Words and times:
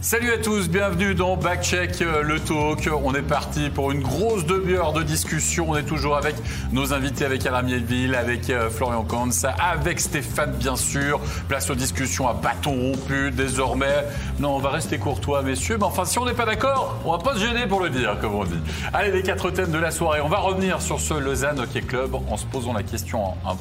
Salut 0.00 0.32
à 0.32 0.38
tous, 0.38 0.68
bienvenue 0.68 1.16
dans 1.16 1.36
Backcheck 1.36 2.02
euh, 2.02 2.22
le 2.22 2.38
talk. 2.38 2.88
On 3.02 3.14
est 3.16 3.22
parti 3.22 3.68
pour 3.68 3.90
une 3.90 4.00
grosse 4.00 4.46
demi-heure 4.46 4.92
de 4.92 5.02
discussion. 5.02 5.70
On 5.70 5.76
est 5.76 5.82
toujours 5.82 6.16
avec 6.16 6.36
nos 6.70 6.92
invités, 6.92 7.24
avec 7.24 7.44
Alain 7.44 7.62
Mielville, 7.62 8.14
avec 8.14 8.48
euh, 8.48 8.70
Florian 8.70 9.02
Kanz, 9.02 9.44
avec 9.58 9.98
Stéphane 9.98 10.52
bien 10.52 10.76
sûr. 10.76 11.20
Place 11.48 11.68
aux 11.70 11.74
discussions 11.74 12.28
à 12.28 12.32
bâton 12.32 12.70
rompu 12.70 13.32
désormais. 13.32 14.06
Non, 14.38 14.54
on 14.54 14.60
va 14.60 14.70
rester 14.70 14.98
courtois 14.98 15.42
messieurs, 15.42 15.78
mais 15.78 15.86
enfin 15.86 16.04
si 16.04 16.16
on 16.20 16.26
n'est 16.26 16.32
pas 16.32 16.46
d'accord, 16.46 17.00
on 17.04 17.10
va 17.10 17.18
pas 17.18 17.34
se 17.34 17.40
gêner 17.40 17.66
pour 17.66 17.80
le 17.80 17.90
dire 17.90 18.18
comme 18.20 18.36
on 18.36 18.44
dit. 18.44 18.60
Allez, 18.92 19.10
les 19.10 19.22
quatre 19.24 19.50
thèmes 19.50 19.72
de 19.72 19.78
la 19.78 19.90
soirée. 19.90 20.20
On 20.20 20.28
va 20.28 20.38
revenir 20.38 20.80
sur 20.80 21.00
ce 21.00 21.14
Lausanne 21.14 21.58
Hockey 21.58 21.80
Club 21.80 22.14
en 22.14 22.36
se 22.36 22.46
posant 22.46 22.72
la 22.72 22.84
question 22.84 23.34
un 23.44 23.56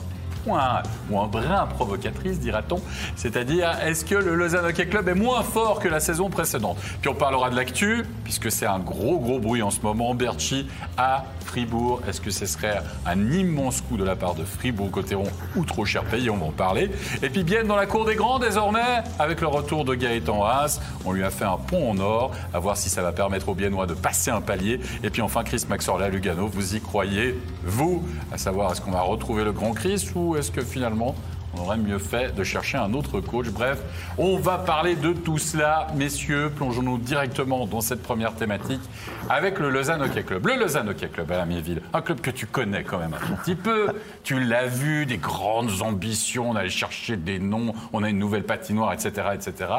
ou 0.48 1.20
un 1.20 1.27
brin 1.27 1.68
provocatrice, 1.68 2.39
dira-t-on. 2.39 2.82
C'est-à-dire, 3.16 3.71
est-ce 3.86 4.05
que 4.05 4.16
le 4.16 4.36
Lausanne 4.36 4.66
Hockey 4.66 4.88
Club 4.88 5.09
est 5.09 5.16
moins 5.16 5.43
fort 5.43 5.79
que 5.79 5.88
la 5.88 6.00
saison 6.00 6.29
précédente? 6.29 6.78
Puis 7.01 7.10
on 7.10 7.15
parlera 7.15 7.50
de 7.50 7.55
l'actu, 7.55 8.04
puisque 8.24 8.52
c'est 8.52 8.65
un 8.65 8.79
gros, 8.79 9.19
gros 9.19 9.39
bruit 9.39 9.61
en 9.61 9.71
ce 9.71 9.82
moment. 9.82 10.14
Berchi 10.15 10.68
à 10.97 11.25
Fribourg. 11.46 12.02
Est-ce 12.07 12.21
que 12.21 12.32
ce 12.32 12.46
serait 12.46 12.82
un 13.05 13.32
immense 13.32 13.82
coup 13.82 13.97
de 13.97 14.04
la 14.04 14.15
part 14.15 14.36
de 14.36 14.43
Fribourg 14.43 14.91
côté 14.91 15.15
rond 15.15 15.29
ou 15.55 15.65
trop 15.65 15.86
cher 15.86 16.04
payé? 16.04 16.29
On 16.29 16.38
va 16.38 16.46
en 16.47 16.52
parler. 16.52 16.89
Et 17.21 17.29
puis 17.29 17.43
bien 17.43 17.64
dans 17.64 17.75
la 17.75 17.86
cour 17.86 18.05
des 18.05 18.16
grands 18.16 18.39
désormais, 18.39 19.04
avec 19.19 19.41
le 19.41 19.47
retour 19.47 19.86
de 19.86 19.96
Gaëtan 19.96 20.43
Haas. 20.43 20.79
On 21.05 21.11
lui 21.11 21.24
a 21.24 21.29
fait 21.29 21.46
un 21.46 21.57
pont 21.57 21.91
en 21.91 21.97
or, 22.00 22.32
à 22.54 22.60
voir 22.60 22.77
si 22.77 22.89
ça 22.89 23.02
va 23.02 23.11
permettre 23.11 23.50
aux 23.50 23.55
Biennois 23.55 23.86
de 23.86 23.93
passer 23.93 24.32
un 24.32 24.41
palier. 24.41 24.79
Et 25.04 25.10
puis 25.10 25.21
enfin, 25.21 25.43
Chris 25.43 25.64
Maxorla 25.68 26.10
Lugano, 26.10 26.47
vous 26.47 26.75
y 26.75 26.82
croyez, 26.82 27.39
vous? 27.64 28.04
À 28.32 28.38
savoir, 28.38 28.71
est-ce 28.71 28.82
qu'on 28.82 28.91
va 28.91 29.02
retrouver 29.02 29.43
le 29.43 29.52
grand 29.52 29.74
Chris 29.74 30.10
ou 30.16 30.36
est-ce 30.37 30.51
que 30.51 30.61
finalement 30.61 31.15
on 31.55 31.61
aurait 31.61 31.77
mieux 31.77 31.97
fait 31.97 32.36
de 32.36 32.44
chercher 32.44 32.77
un 32.77 32.94
autre 32.94 33.19
coach? 33.19 33.47
Bref, 33.50 33.80
on 34.17 34.38
va 34.38 34.58
parler 34.58 34.95
de 34.95 35.13
tout 35.13 35.38
cela. 35.38 35.88
Messieurs, 35.95 36.52
plongeons-nous 36.55 36.97
directement 36.97 37.66
dans 37.66 37.81
cette 37.81 38.03
première 38.03 38.33
thématique 38.33 38.81
avec 39.30 39.59
le 39.59 39.69
Lausanne 39.69 40.02
Hockey 40.02 40.23
Club. 40.23 40.45
Le 40.45 40.55
Lausanne 40.55 40.89
Hockey 40.89 41.08
Club 41.08 41.31
à 41.31 41.41
Amiéville, 41.41 41.81
un 41.93 42.02
club 42.02 42.21
que 42.21 42.31
tu 42.31 42.45
connais 42.45 42.83
quand 42.83 42.99
même 42.99 43.13
un 43.13 43.35
petit 43.38 43.55
peu. 43.55 43.88
Tu 44.23 44.39
l'as 44.39 44.67
vu, 44.67 45.05
des 45.05 45.17
grandes 45.17 45.81
ambitions, 45.81 46.52
on 46.52 46.55
allait 46.55 46.69
chercher 46.69 47.17
des 47.17 47.39
noms, 47.39 47.73
on 47.93 48.03
a 48.03 48.09
une 48.09 48.19
nouvelle 48.19 48.43
patinoire, 48.43 48.93
etc. 48.93 49.30
etc. 49.33 49.71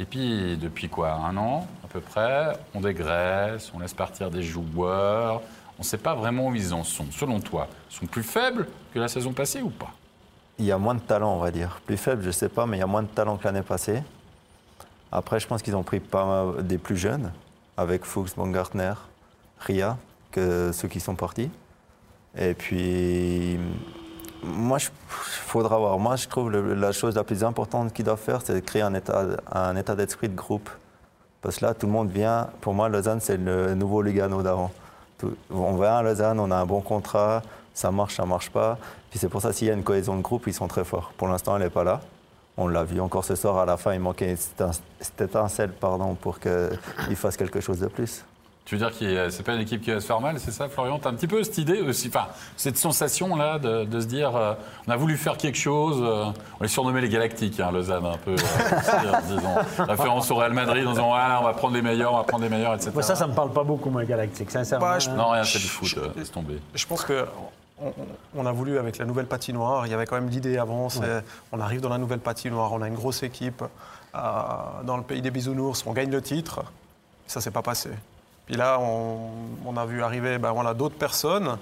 Et 0.00 0.04
puis, 0.04 0.56
depuis 0.56 0.88
quoi? 0.88 1.12
Un 1.12 1.36
an 1.36 1.66
à 1.84 1.88
peu 1.88 2.00
près, 2.00 2.52
on 2.74 2.80
dégraisse, 2.80 3.72
on 3.74 3.78
laisse 3.78 3.94
partir 3.94 4.30
des 4.30 4.42
joueurs. 4.42 5.40
On 5.78 5.82
ne 5.82 5.86
sait 5.86 5.98
pas 5.98 6.14
vraiment 6.16 6.48
où 6.48 6.54
ils 6.56 6.74
en 6.74 6.82
sont. 6.82 7.06
Selon 7.12 7.38
toi, 7.38 7.68
sont 7.88 8.06
plus 8.06 8.24
faibles 8.24 8.66
que 8.92 8.98
la 8.98 9.06
saison 9.06 9.32
passée 9.32 9.62
ou 9.62 9.70
pas? 9.70 9.92
Il 10.58 10.64
y 10.64 10.72
a 10.72 10.78
moins 10.78 10.96
de 10.96 11.00
talent, 11.00 11.34
on 11.34 11.38
va 11.38 11.52
dire. 11.52 11.80
Plus 11.86 11.96
faible, 11.96 12.22
je 12.22 12.28
ne 12.28 12.32
sais 12.32 12.48
pas, 12.48 12.66
mais 12.66 12.78
il 12.78 12.80
y 12.80 12.82
a 12.82 12.86
moins 12.88 13.02
de 13.02 13.08
talent 13.08 13.36
que 13.36 13.44
l'année 13.44 13.62
passée. 13.62 14.02
Après, 15.12 15.38
je 15.38 15.46
pense 15.46 15.62
qu'ils 15.62 15.76
ont 15.76 15.84
pris 15.84 16.00
pas 16.00 16.24
mal 16.26 16.66
des 16.66 16.78
plus 16.78 16.96
jeunes, 16.96 17.30
avec 17.76 18.04
Fuchs, 18.04 18.34
Baumgartner, 18.36 18.94
Ria, 19.60 19.96
que 20.32 20.72
ceux 20.72 20.88
qui 20.88 20.98
sont 20.98 21.14
partis. 21.14 21.48
Et 22.36 22.54
puis, 22.54 23.60
moi, 24.42 24.78
il 24.80 24.90
faudra 25.08 25.78
voir. 25.78 25.96
Moi, 26.00 26.16
je 26.16 26.26
trouve 26.26 26.50
que 26.50 26.56
la 26.56 26.90
chose 26.90 27.14
la 27.14 27.22
plus 27.22 27.44
importante 27.44 27.92
qu'ils 27.92 28.04
doivent 28.04 28.18
faire, 28.18 28.42
c'est 28.42 28.54
de 28.54 28.60
créer 28.60 28.82
un 28.82 28.94
état, 28.94 29.24
un 29.52 29.76
état 29.76 29.94
d'esprit 29.94 30.28
de 30.28 30.34
groupe. 30.34 30.68
Parce 31.40 31.58
que 31.58 31.66
là, 31.66 31.74
tout 31.74 31.86
le 31.86 31.92
monde 31.92 32.10
vient. 32.10 32.48
Pour 32.60 32.74
moi, 32.74 32.88
Lausanne, 32.88 33.20
c'est 33.20 33.36
le 33.36 33.76
nouveau 33.76 34.02
Lugano 34.02 34.42
d'avant 34.42 34.72
on 35.50 35.74
va 35.74 35.98
à 35.98 36.02
Lausanne, 36.02 36.40
on 36.40 36.50
a 36.50 36.56
un 36.56 36.66
bon 36.66 36.80
contrat, 36.80 37.42
ça 37.74 37.90
marche, 37.90 38.16
ça 38.16 38.24
marche 38.24 38.50
pas. 38.50 38.78
Puis 39.10 39.18
c'est 39.18 39.28
pour 39.28 39.40
ça, 39.40 39.52
s'il 39.52 39.68
y 39.68 39.70
a 39.70 39.74
une 39.74 39.84
cohésion 39.84 40.16
de 40.16 40.22
groupe, 40.22 40.46
ils 40.46 40.54
sont 40.54 40.68
très 40.68 40.84
forts. 40.84 41.12
Pour 41.16 41.28
l'instant, 41.28 41.56
elle 41.56 41.62
n'est 41.62 41.70
pas 41.70 41.84
là. 41.84 42.00
On 42.56 42.66
l'a 42.66 42.84
vu 42.84 43.00
encore 43.00 43.24
ce 43.24 43.36
soir, 43.36 43.58
à 43.58 43.64
la 43.64 43.76
fin, 43.76 43.94
il 43.94 44.00
manquait 44.00 44.36
cette 44.36 45.20
étincelle 45.20 45.72
pour 45.72 46.40
qu'ils 46.40 47.16
fassent 47.16 47.36
quelque 47.36 47.60
chose 47.60 47.78
de 47.78 47.86
plus. 47.86 48.24
Tu 48.68 48.76
veux 48.76 48.86
dire 48.86 48.98
que 48.98 49.30
c'est 49.30 49.44
pas 49.44 49.54
une 49.54 49.62
équipe 49.62 49.80
qui 49.80 49.90
va 49.90 49.98
se 49.98 50.04
faire 50.04 50.20
mal, 50.20 50.38
c'est 50.38 50.50
ça, 50.50 50.68
Florian? 50.68 50.98
Tu 50.98 51.08
as 51.08 51.10
un 51.10 51.14
petit 51.14 51.26
peu 51.26 51.42
cette 51.42 51.56
idée 51.56 51.80
aussi, 51.80 52.08
enfin, 52.08 52.26
cette 52.54 52.76
sensation-là 52.76 53.58
de, 53.58 53.98
se 53.98 54.04
dire 54.04 54.36
euh, 54.36 54.52
on 54.86 54.90
a 54.90 54.96
voulu 54.96 55.16
faire 55.16 55.38
quelque 55.38 55.56
chose, 55.56 56.02
euh, 56.02 56.26
on 56.60 56.64
est 56.64 56.68
surnommé 56.68 57.00
les 57.00 57.08
Galactiques, 57.08 57.60
hein, 57.60 57.70
Lausanne, 57.72 58.04
un 58.04 58.18
peu, 58.18 58.32
euh, 58.32 59.12
disons, 59.26 59.84
référence 59.86 60.30
au 60.30 60.34
Real 60.34 60.52
Madrid, 60.52 60.86
en 60.86 60.90
disant 60.90 61.08
voilà, 61.08 61.40
on 61.40 61.44
va 61.44 61.54
prendre 61.54 61.76
les 61.76 61.80
meilleurs, 61.80 62.12
on 62.12 62.18
va 62.18 62.24
prendre 62.24 62.44
les 62.44 62.50
meilleurs, 62.50 62.74
etc. 62.74 62.90
ça, 63.00 63.16
ça 63.16 63.26
me 63.26 63.32
parle 63.32 63.54
pas 63.54 63.64
beaucoup, 63.64 63.88
moi, 63.88 64.04
Galactique, 64.04 64.50
sincèrement. 64.50 64.86
Bah, 64.86 64.98
non, 65.16 65.30
rien, 65.30 65.44
c'est 65.44 65.60
du 65.60 65.66
foot, 65.66 65.98
laisse 66.14 66.30
tomber. 66.30 66.60
Je 66.74 66.86
pense 66.86 67.04
que. 67.04 67.24
On, 68.36 68.44
a 68.44 68.52
voulu 68.52 68.76
avec 68.76 68.98
la 68.98 69.06
nouvelle 69.06 69.26
patinoire, 69.26 69.86
il 69.86 69.90
y 69.90 69.94
avait 69.94 70.04
quand 70.04 70.16
même 70.16 70.28
l'idée 70.28 70.58
avant, 70.58 70.88
on 71.52 71.60
arrive 71.60 71.80
dans 71.80 71.88
la 71.88 71.98
nouvelle 71.98 72.18
patinoire, 72.18 72.74
on 72.74 72.82
a 72.82 72.88
une 72.88 72.96
grosse 72.96 73.22
équipe 73.22 73.64
dans 74.12 74.96
le 74.98 75.04
pays 75.04 75.22
des 75.22 75.30
bisounours, 75.30 75.86
on 75.86 75.94
gagne 75.94 76.10
le 76.10 76.20
titre, 76.20 76.64
ça 77.26 77.40
s'est 77.40 77.50
pas 77.50 77.62
passé. 77.62 77.90
Puis 78.48 78.56
là, 78.56 78.80
on, 78.80 79.76
a 79.76 79.84
vu 79.84 80.02
arriver 80.02 80.38
ben, 80.38 80.52
voilà, 80.52 80.72
d'autres 80.72 80.96
personnes. 80.96 81.58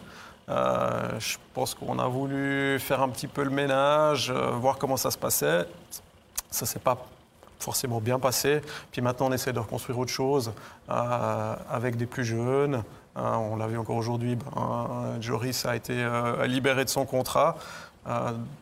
Euh, 0.48 1.18
je 1.18 1.36
pense 1.52 1.74
qu'on 1.74 1.98
a 1.98 2.06
voulu 2.06 2.78
faire 2.78 3.02
un 3.02 3.08
petit 3.08 3.26
peu 3.26 3.42
le 3.42 3.50
ménage, 3.50 4.30
euh, 4.30 4.50
voir 4.52 4.78
comment 4.78 4.96
ça 4.96 5.10
se 5.10 5.18
passait. 5.18 5.66
Ça 6.48 6.64
ne 6.64 6.66
s'est 6.66 6.78
pas 6.78 6.96
forcément 7.58 8.00
bien 8.00 8.20
passé. 8.20 8.60
Puis 8.92 9.02
maintenant, 9.02 9.26
on 9.26 9.32
essaie 9.32 9.52
de 9.52 9.58
reconstruire 9.58 9.98
autre 9.98 10.12
chose 10.12 10.52
euh, 10.88 11.56
avec 11.68 11.96
des 11.96 12.06
plus 12.06 12.24
jeunes. 12.24 12.84
on 13.16 13.56
l'a 13.56 13.66
vu 13.66 13.78
encore 13.78 13.96
aujourd'hui, 13.96 14.36
ben, 14.36 15.16
Joris 15.20 15.66
a 15.66 15.74
été 15.74 16.08
libéré 16.44 16.84
de 16.84 16.88
son 16.88 17.04
contrat. 17.04 17.56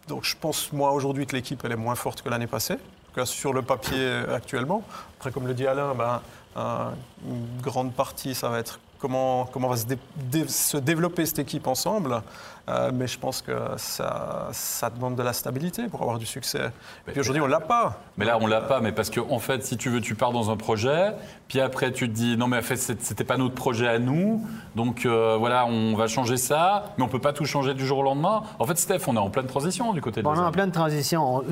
donc 0.09 0.25
je 0.25 0.35
pense, 0.35 0.73
moi, 0.73 0.93
aujourd'hui, 0.93 1.27
que 1.27 1.37
l'équipe, 1.37 1.61
elle 1.62 1.73
est 1.73 1.77
moins 1.77 1.95
forte 1.95 2.23
que 2.23 2.31
l'année 2.31 2.47
passée, 2.47 2.79
que 3.15 3.27
sur 3.27 3.53
le 3.53 3.61
papier 3.61 4.23
actuellement. 4.33 4.83
Après, 5.19 5.31
comme 5.31 5.47
le 5.47 5.53
dit 5.53 5.67
Alain, 5.67 5.93
ben, 5.95 6.23
une 6.57 7.61
grande 7.61 7.93
partie, 7.93 8.35
ça 8.35 8.49
va 8.49 8.59
être 8.59 8.79
comment, 9.05 9.45
comment 9.53 9.69
va 9.69 9.77
se, 9.77 10.77
développer 10.79 11.27
cette 11.27 11.41
équipe 11.41 11.67
ensemble. 11.67 12.23
Euh, 12.67 12.91
mais 12.95 13.07
je 13.07 13.19
pense 13.19 13.43
que 13.43 13.53
ça, 13.77 14.49
ça, 14.53 14.89
demande 14.89 15.15
de 15.15 15.23
la 15.23 15.35
stabilité 15.35 15.89
pour 15.89 16.01
avoir 16.01 16.19
du 16.19 16.25
succès. 16.25 16.71
Et 17.07 17.11
puis 17.11 17.21
aujourd'hui, 17.21 17.43
on 17.43 17.47
ne 17.47 17.51
l'a 17.51 17.61
pas. 17.61 18.01
Mais 18.17 18.25
là, 18.25 18.39
on 18.41 18.47
ne 18.47 18.51
l'a 18.51 18.63
pas. 18.63 18.81
Mais 18.81 18.93
parce 18.93 19.11
qu'en 19.11 19.29
en 19.29 19.39
fait, 19.39 19.63
si 19.63 19.77
tu 19.77 19.91
veux, 19.91 20.01
tu 20.01 20.15
pars 20.15 20.33
dans 20.33 20.51
un 20.51 20.57
projet, 20.57 21.13
puis 21.49 21.61
après, 21.61 21.93
tu 21.93 22.09
te 22.09 22.15
dis 22.15 22.39
non, 22.39 22.47
mais 22.47 22.57
en 22.57 22.63
fait, 22.63 22.77
c'était 22.77 23.25
pas 23.25 23.37
notre 23.37 23.55
projet 23.55 23.87
à 23.87 23.99
nous. 23.99 24.43
Donc 24.75 25.05
euh, 25.05 25.37
voilà, 25.39 25.67
on 25.67 25.95
va 25.95 26.07
changer 26.07 26.39
ça. 26.39 26.95
Mais 26.97 27.05
on 27.05 27.07
ne 27.09 27.13
peut 27.13 27.19
pas 27.19 27.35
tout 27.35 27.45
changer 27.45 27.75
du 27.75 27.85
jour 27.85 27.99
au 27.99 28.03
lendemain. 28.03 28.45
En 28.59 28.65
fait, 28.65 28.79
Steph, 28.79 29.01
on 29.09 29.17
est 29.17 29.19
en 29.19 29.29
pleine 29.29 29.47
transition 29.47 29.93
du 29.93 30.01
côté 30.01 30.23
de 30.23 30.27
On 30.27 30.35
est 30.35 30.39
en 30.39 30.53
pleine 30.53 30.73
transition. 30.73 31.45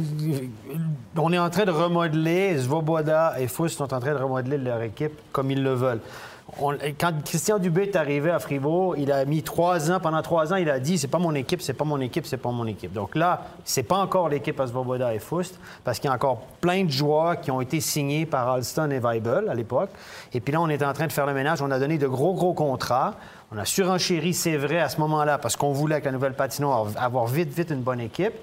On, 1.18 1.32
est 1.32 1.38
en 1.38 1.50
train 1.50 1.66
de 1.66 1.70
remodeler. 1.70 2.58
Svoboda 2.58 3.38
et 3.38 3.48
Fous 3.48 3.68
sont 3.68 3.92
en 3.92 4.00
train 4.00 4.14
de 4.14 4.18
remodeler 4.18 4.56
leur 4.56 4.80
équipe 4.80 5.12
comme 5.30 5.50
ils 5.50 5.62
le 5.62 5.74
veulent 5.74 6.00
quand 6.58 7.12
Christian 7.24 7.58
Dubé 7.58 7.84
est 7.84 7.96
arrivé 7.96 8.30
à 8.30 8.38
Fribourg, 8.38 8.94
il 8.98 9.10
a 9.10 9.24
mis 9.24 9.42
trois 9.42 9.90
ans, 9.90 10.00
pendant 10.00 10.20
trois 10.20 10.52
ans, 10.52 10.56
il 10.56 10.68
a 10.68 10.78
dit 10.78 10.98
c'est 10.98 11.08
pas 11.08 11.18
mon 11.18 11.34
équipe, 11.34 11.62
c'est 11.62 11.72
pas 11.72 11.84
mon 11.84 11.98
équipe, 12.00 12.26
c'est 12.26 12.36
pas 12.36 12.50
mon 12.50 12.66
équipe. 12.66 12.92
Donc 12.92 13.14
là, 13.14 13.46
c'est 13.64 13.82
pas 13.82 13.96
encore 13.96 14.28
l'équipe 14.28 14.60
à 14.60 14.66
Svoboda 14.66 15.14
et 15.14 15.18
Fust, 15.18 15.58
parce 15.82 15.98
qu'il 15.98 16.08
y 16.08 16.12
a 16.12 16.14
encore 16.14 16.40
plein 16.60 16.84
de 16.84 16.90
joueurs 16.90 17.40
qui 17.40 17.50
ont 17.50 17.60
été 17.60 17.80
signés 17.80 18.26
par 18.26 18.48
Alston 18.50 18.90
et 18.90 18.98
Weibel 18.98 19.48
à 19.48 19.54
l'époque. 19.54 19.90
Et 20.34 20.40
puis 20.40 20.52
là, 20.52 20.60
on 20.60 20.68
est 20.68 20.82
en 20.82 20.92
train 20.92 21.06
de 21.06 21.12
faire 21.12 21.26
le 21.26 21.34
ménage. 21.34 21.62
On 21.62 21.70
a 21.70 21.78
donné 21.78 21.96
de 21.96 22.06
gros, 22.06 22.34
gros 22.34 22.52
contrats. 22.52 23.14
On 23.50 23.58
a 23.58 23.64
surenchéri, 23.64 24.34
c'est 24.34 24.56
vrai, 24.56 24.78
à 24.78 24.88
ce 24.88 25.00
moment-là, 25.00 25.38
parce 25.38 25.56
qu'on 25.56 25.72
voulait, 25.72 25.94
avec 25.96 26.04
la 26.04 26.12
nouvelle 26.12 26.34
patinoire, 26.34 26.86
avoir 26.96 27.26
vite, 27.26 27.52
vite 27.54 27.70
une 27.70 27.82
bonne 27.82 28.00
équipe. 28.00 28.34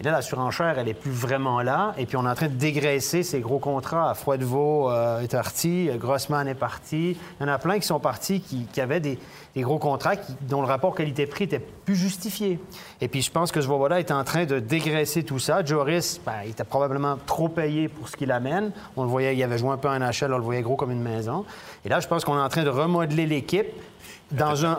Et 0.00 0.04
là, 0.04 0.12
la 0.12 0.22
surenchère, 0.22 0.78
elle 0.78 0.86
n'est 0.86 0.94
plus 0.94 1.10
vraiment 1.10 1.60
là. 1.60 1.92
Et 1.98 2.06
puis, 2.06 2.16
on 2.16 2.24
est 2.24 2.28
en 2.28 2.34
train 2.34 2.46
de 2.46 2.54
dégraisser 2.54 3.24
ces 3.24 3.40
gros 3.40 3.58
contrats. 3.58 4.14
Froidevaux 4.14 4.90
euh, 4.90 5.22
est 5.22 5.32
parti, 5.32 5.90
Grossman 5.96 6.46
est 6.46 6.54
parti. 6.54 7.16
Il 7.40 7.42
y 7.42 7.44
en 7.44 7.52
a 7.52 7.58
plein 7.58 7.80
qui 7.80 7.86
sont 7.86 7.98
partis 7.98 8.40
qui, 8.40 8.80
avaient 8.80 9.00
des, 9.00 9.18
gros 9.56 9.78
contrats 9.78 10.14
dont 10.42 10.60
le 10.60 10.68
rapport 10.68 10.94
qualité-prix 10.94 11.44
était 11.44 11.58
plus 11.58 11.96
justifié. 11.96 12.60
Et 13.00 13.08
puis, 13.08 13.22
je 13.22 13.32
pense 13.32 13.50
que 13.50 13.60
Svoboda 13.60 13.98
est 13.98 14.12
en 14.12 14.22
train 14.22 14.44
de 14.44 14.60
dégraisser 14.60 15.24
tout 15.24 15.40
ça. 15.40 15.64
Joris, 15.64 16.20
ben, 16.24 16.42
il 16.44 16.50
était 16.50 16.62
probablement 16.62 17.18
trop 17.26 17.48
payé 17.48 17.88
pour 17.88 18.08
ce 18.08 18.16
qu'il 18.16 18.30
amène. 18.30 18.70
On 18.96 19.02
le 19.02 19.08
voyait, 19.08 19.36
il 19.36 19.42
avait 19.42 19.58
joué 19.58 19.70
un 19.70 19.78
peu 19.78 19.88
en 19.88 19.98
NHL, 19.98 20.32
on 20.32 20.38
le 20.38 20.44
voyait 20.44 20.62
gros 20.62 20.76
comme 20.76 20.92
une 20.92 21.02
maison. 21.02 21.44
Et 21.84 21.88
là, 21.88 21.98
je 21.98 22.06
pense 22.06 22.24
qu'on 22.24 22.36
est 22.36 22.42
en 22.42 22.48
train 22.48 22.62
de 22.62 22.68
remodeler 22.68 23.26
l'équipe 23.26 23.66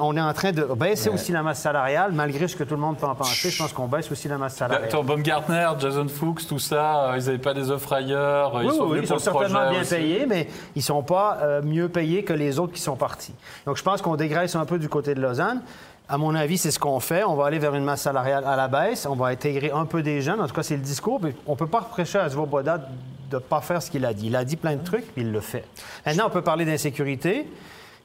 on 0.01 0.17
est 0.17 0.21
en 0.21 0.33
train 0.33 0.51
de 0.51 0.63
baisser 0.63 1.09
aussi 1.09 1.31
la 1.31 1.41
masse 1.41 1.61
salariale, 1.61 2.11
malgré 2.11 2.47
ce 2.47 2.55
que 2.55 2.63
tout 2.63 2.75
le 2.75 2.81
monde 2.81 2.97
peut 2.97 3.07
en 3.07 3.15
penser. 3.15 3.49
Je 3.49 3.57
pense 3.57 3.73
qu'on 3.73 3.87
baisse 3.87 4.11
aussi 4.11 4.27
la 4.27 4.37
masse 4.37 4.55
salariale. 4.55 4.89
Tom 4.89 5.05
Baumgartner, 5.05 5.69
Jason 5.79 6.07
Fuchs, 6.07 6.47
tout 6.47 6.59
ça, 6.59 7.11
euh, 7.11 7.17
ils 7.17 7.25
n'avaient 7.25 7.37
pas 7.37 7.53
des 7.53 7.71
offres 7.71 7.93
ailleurs. 7.93 8.53
Oui, 8.55 8.65
ils 8.65 8.71
sont, 8.71 8.95
ils 8.95 9.07
sont 9.07 9.19
certainement 9.19 9.69
bien 9.69 9.83
payés, 9.83 10.25
mais 10.27 10.47
ils 10.75 10.79
ne 10.79 10.83
sont 10.83 11.03
pas 11.03 11.37
euh, 11.41 11.61
mieux 11.63 11.89
payés 11.89 12.23
que 12.23 12.33
les 12.33 12.59
autres 12.59 12.73
qui 12.73 12.81
sont 12.81 12.95
partis. 12.95 13.33
Donc, 13.65 13.77
je 13.77 13.83
pense 13.83 14.01
qu'on 14.01 14.15
dégraisse 14.15 14.55
un 14.55 14.65
peu 14.65 14.77
du 14.77 14.89
côté 14.89 15.15
de 15.15 15.21
Lausanne. 15.21 15.61
À 16.11 16.17
mon 16.17 16.33
avis, 16.33 16.57
c'est 16.57 16.71
ce 16.71 16.79
qu'on 16.79 16.99
fait. 16.99 17.23
On 17.23 17.35
va 17.35 17.45
aller 17.45 17.59
vers 17.59 17.75
une 17.75 17.83
masse 17.83 18.01
salariale 18.01 18.43
à 18.45 18.55
la 18.55 18.67
baisse. 18.67 19.05
On 19.05 19.15
va 19.15 19.27
intégrer 19.27 19.71
un 19.71 19.85
peu 19.85 20.01
des 20.01 20.21
jeunes. 20.21 20.41
En 20.41 20.47
tout 20.47 20.55
cas, 20.55 20.63
c'est 20.63 20.75
le 20.75 20.81
discours. 20.81 21.19
Mais 21.21 21.35
on 21.45 21.51
ne 21.51 21.57
peut 21.57 21.67
pas 21.67 21.81
reprocher 21.81 22.17
à 22.17 22.27
Svoboda 22.29 22.79
de 22.79 23.35
ne 23.35 23.39
pas 23.39 23.61
faire 23.61 23.79
ce 23.81 23.91
qu'il 23.91 24.03
a 24.05 24.13
dit. 24.13 24.25
Il 24.25 24.35
a 24.35 24.43
dit 24.43 24.55
plein 24.55 24.75
de 24.75 24.83
trucs, 24.83 25.05
puis 25.13 25.21
il 25.21 25.31
le 25.31 25.39
fait. 25.39 25.65
Maintenant, 26.05 26.25
on 26.25 26.31
peut 26.31 26.41
parler 26.41 26.65
d'insécurité. 26.65 27.47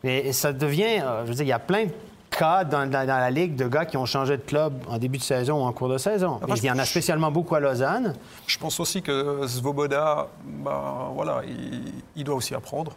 Mais 0.04 0.32
ça 0.32 0.52
devient, 0.52 1.00
euh, 1.02 1.22
je 1.24 1.30
veux 1.30 1.34
dire, 1.34 1.44
il 1.46 1.48
y 1.48 1.52
a 1.52 1.58
plein, 1.58 1.86
cas 2.30 2.62
dans, 2.64 2.86
dans- 2.90 3.06
dans 3.06 3.18
la 3.18 3.30
Ligue 3.30 3.56
de 3.56 3.66
gars 3.66 3.84
qui 3.86 3.96
ont 3.96 4.06
changé 4.06 4.36
de 4.36 4.42
club 4.42 4.74
en 4.88 4.98
début 4.98 5.18
de 5.18 5.22
saison 5.22 5.62
ou 5.62 5.66
en 5.66 5.72
cours 5.72 5.88
de 5.88 5.98
saison. 5.98 6.38
Après, 6.42 6.56
Et 6.58 6.62
il 6.62 6.66
y 6.66 6.70
en 6.70 6.78
a 6.78 6.84
spécialement 6.84 7.30
beaucoup 7.30 7.54
à 7.54 7.60
Lausanne. 7.60 8.14
Je 8.46 8.58
pense 8.58 8.78
aussi 8.80 9.02
que 9.02 9.46
Svoboda, 9.46 10.28
bah, 10.44 11.10
voilà, 11.14 11.42
il, 11.46 11.92
il 12.16 12.24
doit 12.24 12.34
aussi 12.34 12.54
apprendre. 12.54 12.92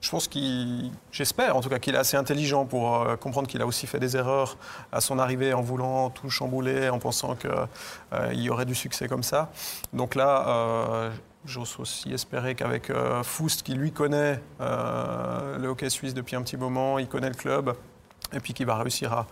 Je 0.00 0.10
pense 0.10 0.26
qu'il, 0.26 0.90
j'espère 1.12 1.54
en 1.56 1.60
tout 1.60 1.68
cas 1.68 1.78
qu'il 1.78 1.94
est 1.94 1.98
assez 1.98 2.16
intelligent 2.16 2.64
pour 2.64 3.02
euh, 3.02 3.14
comprendre 3.14 3.46
qu'il 3.46 3.62
a 3.62 3.66
aussi 3.66 3.86
fait 3.86 4.00
des 4.00 4.16
erreurs 4.16 4.56
à 4.90 5.00
son 5.00 5.16
arrivée 5.20 5.54
en 5.54 5.62
voulant 5.62 6.10
tout 6.10 6.28
chambouler, 6.28 6.88
en 6.88 6.98
pensant 6.98 7.36
qu'il 7.36 8.40
y 8.40 8.50
aurait 8.50 8.64
du 8.66 8.74
succès 8.74 9.06
comme 9.06 9.22
ça. 9.22 9.52
Donc 9.92 10.16
là, 10.16 10.44
euh, 10.48 11.10
j'ose 11.44 11.76
aussi 11.78 12.12
espérer 12.12 12.54
qu'avec 12.54 12.90
euh, 12.90 13.22
Foust, 13.22 13.62
qui 13.62 13.74
lui 13.74 13.92
connaît 13.92 14.40
euh, 14.60 15.58
le 15.58 15.68
hockey 15.68 15.90
suisse 15.90 16.14
depuis 16.14 16.36
un 16.36 16.42
petit 16.42 16.56
moment, 16.56 16.98
il 16.98 17.08
connaît 17.08 17.28
le 17.28 17.34
club, 17.34 17.74
et 18.32 18.40
puis 18.40 18.54
qui 18.54 18.64
va 18.64 18.76
réussir 18.76 19.12
à, 19.12 19.26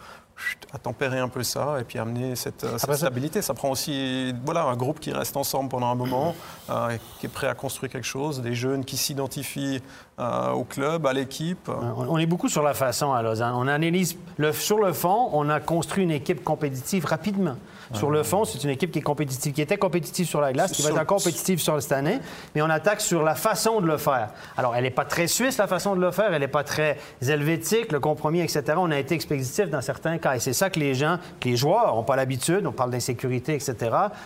tempérer 0.83 1.19
un 1.19 1.29
peu 1.29 1.43
ça 1.43 1.77
et 1.81 1.85
puis 1.85 1.99
amener 1.99 2.35
cette, 2.35 2.65
euh, 2.65 2.73
cette 2.73 2.85
Après 2.85 2.97
ça- 2.97 3.07
stabilité. 3.07 3.43
Ça 3.43 3.53
prend 3.53 3.71
aussi 3.71 4.35
voilà, 4.43 4.65
un 4.65 4.77
groupe 4.77 4.99
qui 4.99 5.12
reste 5.12 5.37
ensemble 5.37 5.69
pendant 5.69 5.91
un 5.91 5.95
moment, 5.95 6.35
euh, 6.71 6.97
qui 7.19 7.27
est 7.27 7.29
prêt 7.29 7.47
à 7.47 7.55
construire 7.55 7.93
quelque 7.93 8.07
chose, 8.07 8.41
des 8.41 8.55
jeunes 8.55 8.85
qui 8.85 8.97
s'identifient 8.97 9.83
au 10.19 10.65
club, 10.65 11.07
à 11.07 11.12
l'équipe. 11.15 11.69
On 11.69 12.15
on 12.15 12.19
est 12.19 12.27
beaucoup 12.27 12.49
sur 12.49 12.62
la 12.62 12.75
façon 12.75 13.12
à 13.12 13.23
Lausanne. 13.23 13.55
On 13.55 13.69
analyse 13.69 14.17
le, 14.37 14.53
sur 14.53 14.79
le 14.79 14.93
fond, 14.93 15.31
on 15.33 15.49
a 15.49 15.61
construit 15.61 16.05
une 16.05 16.11
équipe 16.11 16.45
compétitive 16.45 17.07
rapidement. 17.07 17.57
Sur 17.92 18.10
le 18.10 18.22
fond, 18.22 18.44
c'est 18.44 18.62
une 18.62 18.70
équipe 18.70 18.92
qui 18.92 19.00
est 19.00 19.02
compétitive, 19.02 19.52
qui 19.52 19.62
était 19.62 19.76
compétitive 19.76 20.26
sur 20.26 20.40
la 20.40 20.52
glace, 20.52 20.72
qui 20.72 20.82
va 20.82 20.90
être 20.90 21.00
encore 21.00 21.19
compétitive 21.19 21.58
sur 21.58 21.81
cette 21.82 21.92
année, 21.92 22.20
mais 22.54 22.62
on 22.62 22.70
attaque 22.70 23.00
sur 23.00 23.22
la 23.22 23.34
façon 23.34 23.81
de 23.81 23.87
le 23.87 23.96
faire. 23.96 24.28
Alors, 24.56 24.76
elle 24.76 24.84
n'est 24.84 24.90
pas 24.90 25.04
très 25.04 25.26
suisse, 25.26 25.58
la 25.58 25.66
façon 25.66 25.96
de 25.96 26.00
le 26.00 26.10
faire, 26.12 26.32
elle 26.32 26.40
n'est 26.40 26.48
pas 26.48 26.62
très 26.62 26.98
helvétique, 27.20 27.90
le 27.90 27.98
compromis, 27.98 28.40
etc. 28.40 28.62
On 28.76 28.90
a 28.90 28.98
été 28.98 29.14
expéditif 29.14 29.69
dans 29.70 29.81
certains 29.81 30.19
cas. 30.19 30.37
Et 30.37 30.40
c'est 30.40 30.52
ça 30.52 30.70
que 30.70 30.78
les 30.78 30.94
gens, 30.94 31.19
que 31.40 31.48
les 31.48 31.56
joueurs 31.56 31.94
n'ont 31.96 32.04
pas 32.04 32.16
l'habitude. 32.16 32.64
On 32.66 32.72
parle 32.72 32.90
d'insécurité, 32.90 33.54
etc. 33.54 33.75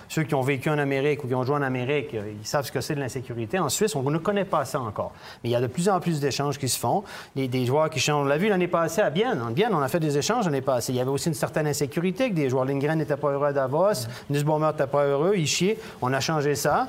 Ceux 0.08 0.24
qui 0.24 0.34
ont 0.34 0.42
vécu 0.42 0.68
en 0.68 0.78
Amérique 0.78 1.24
ou 1.24 1.28
qui 1.28 1.34
ont 1.34 1.44
joué 1.44 1.56
en 1.56 1.62
Amérique, 1.62 2.14
euh, 2.14 2.32
ils 2.38 2.46
savent 2.46 2.66
ce 2.66 2.72
que 2.72 2.80
c'est 2.82 2.94
de 2.94 3.00
l'insécurité. 3.00 3.58
En 3.58 3.70
Suisse, 3.70 3.96
on 3.96 4.02
ne 4.02 4.18
connaît 4.18 4.44
pas 4.44 4.64
ça 4.66 4.80
encore. 4.80 5.12
Mais 5.42 5.50
il 5.50 5.52
y 5.52 5.56
a 5.56 5.60
de 5.60 5.66
plus 5.66 5.88
en 5.88 6.00
plus 6.00 6.20
d'échanges 6.20 6.58
qui 6.58 6.68
se 6.68 6.78
font. 6.78 7.02
Des, 7.34 7.48
des 7.48 7.64
joueurs 7.64 7.88
qui 7.88 8.00
changent. 8.00 8.24
On 8.24 8.28
l'a 8.28 8.36
vu 8.36 8.48
l'année 8.48 8.68
passée 8.68 9.00
à 9.00 9.08
Bienne. 9.08 9.40
En 9.40 9.50
Bienne, 9.50 9.72
on 9.72 9.80
a 9.80 9.88
fait 9.88 10.00
des 10.00 10.18
échanges 10.18 10.44
l'année 10.44 10.60
passée. 10.60 10.92
Il 10.92 10.96
y 10.96 11.00
avait 11.00 11.10
aussi 11.10 11.28
une 11.28 11.34
certaine 11.34 11.66
insécurité, 11.66 12.28
que 12.28 12.34
des 12.34 12.50
joueurs 12.50 12.66
Lindgren 12.66 12.98
n'étaient 12.98 13.16
pas 13.16 13.30
heureux 13.30 13.46
à 13.46 13.52
Davos, 13.54 14.06
Nussbaumer 14.28 14.66
n'était 14.68 14.86
pas 14.86 15.04
heureux, 15.04 15.34
il 15.36 15.46
chiait. 15.46 15.78
On 16.02 16.12
a 16.12 16.20
changé 16.20 16.54
ça. 16.54 16.88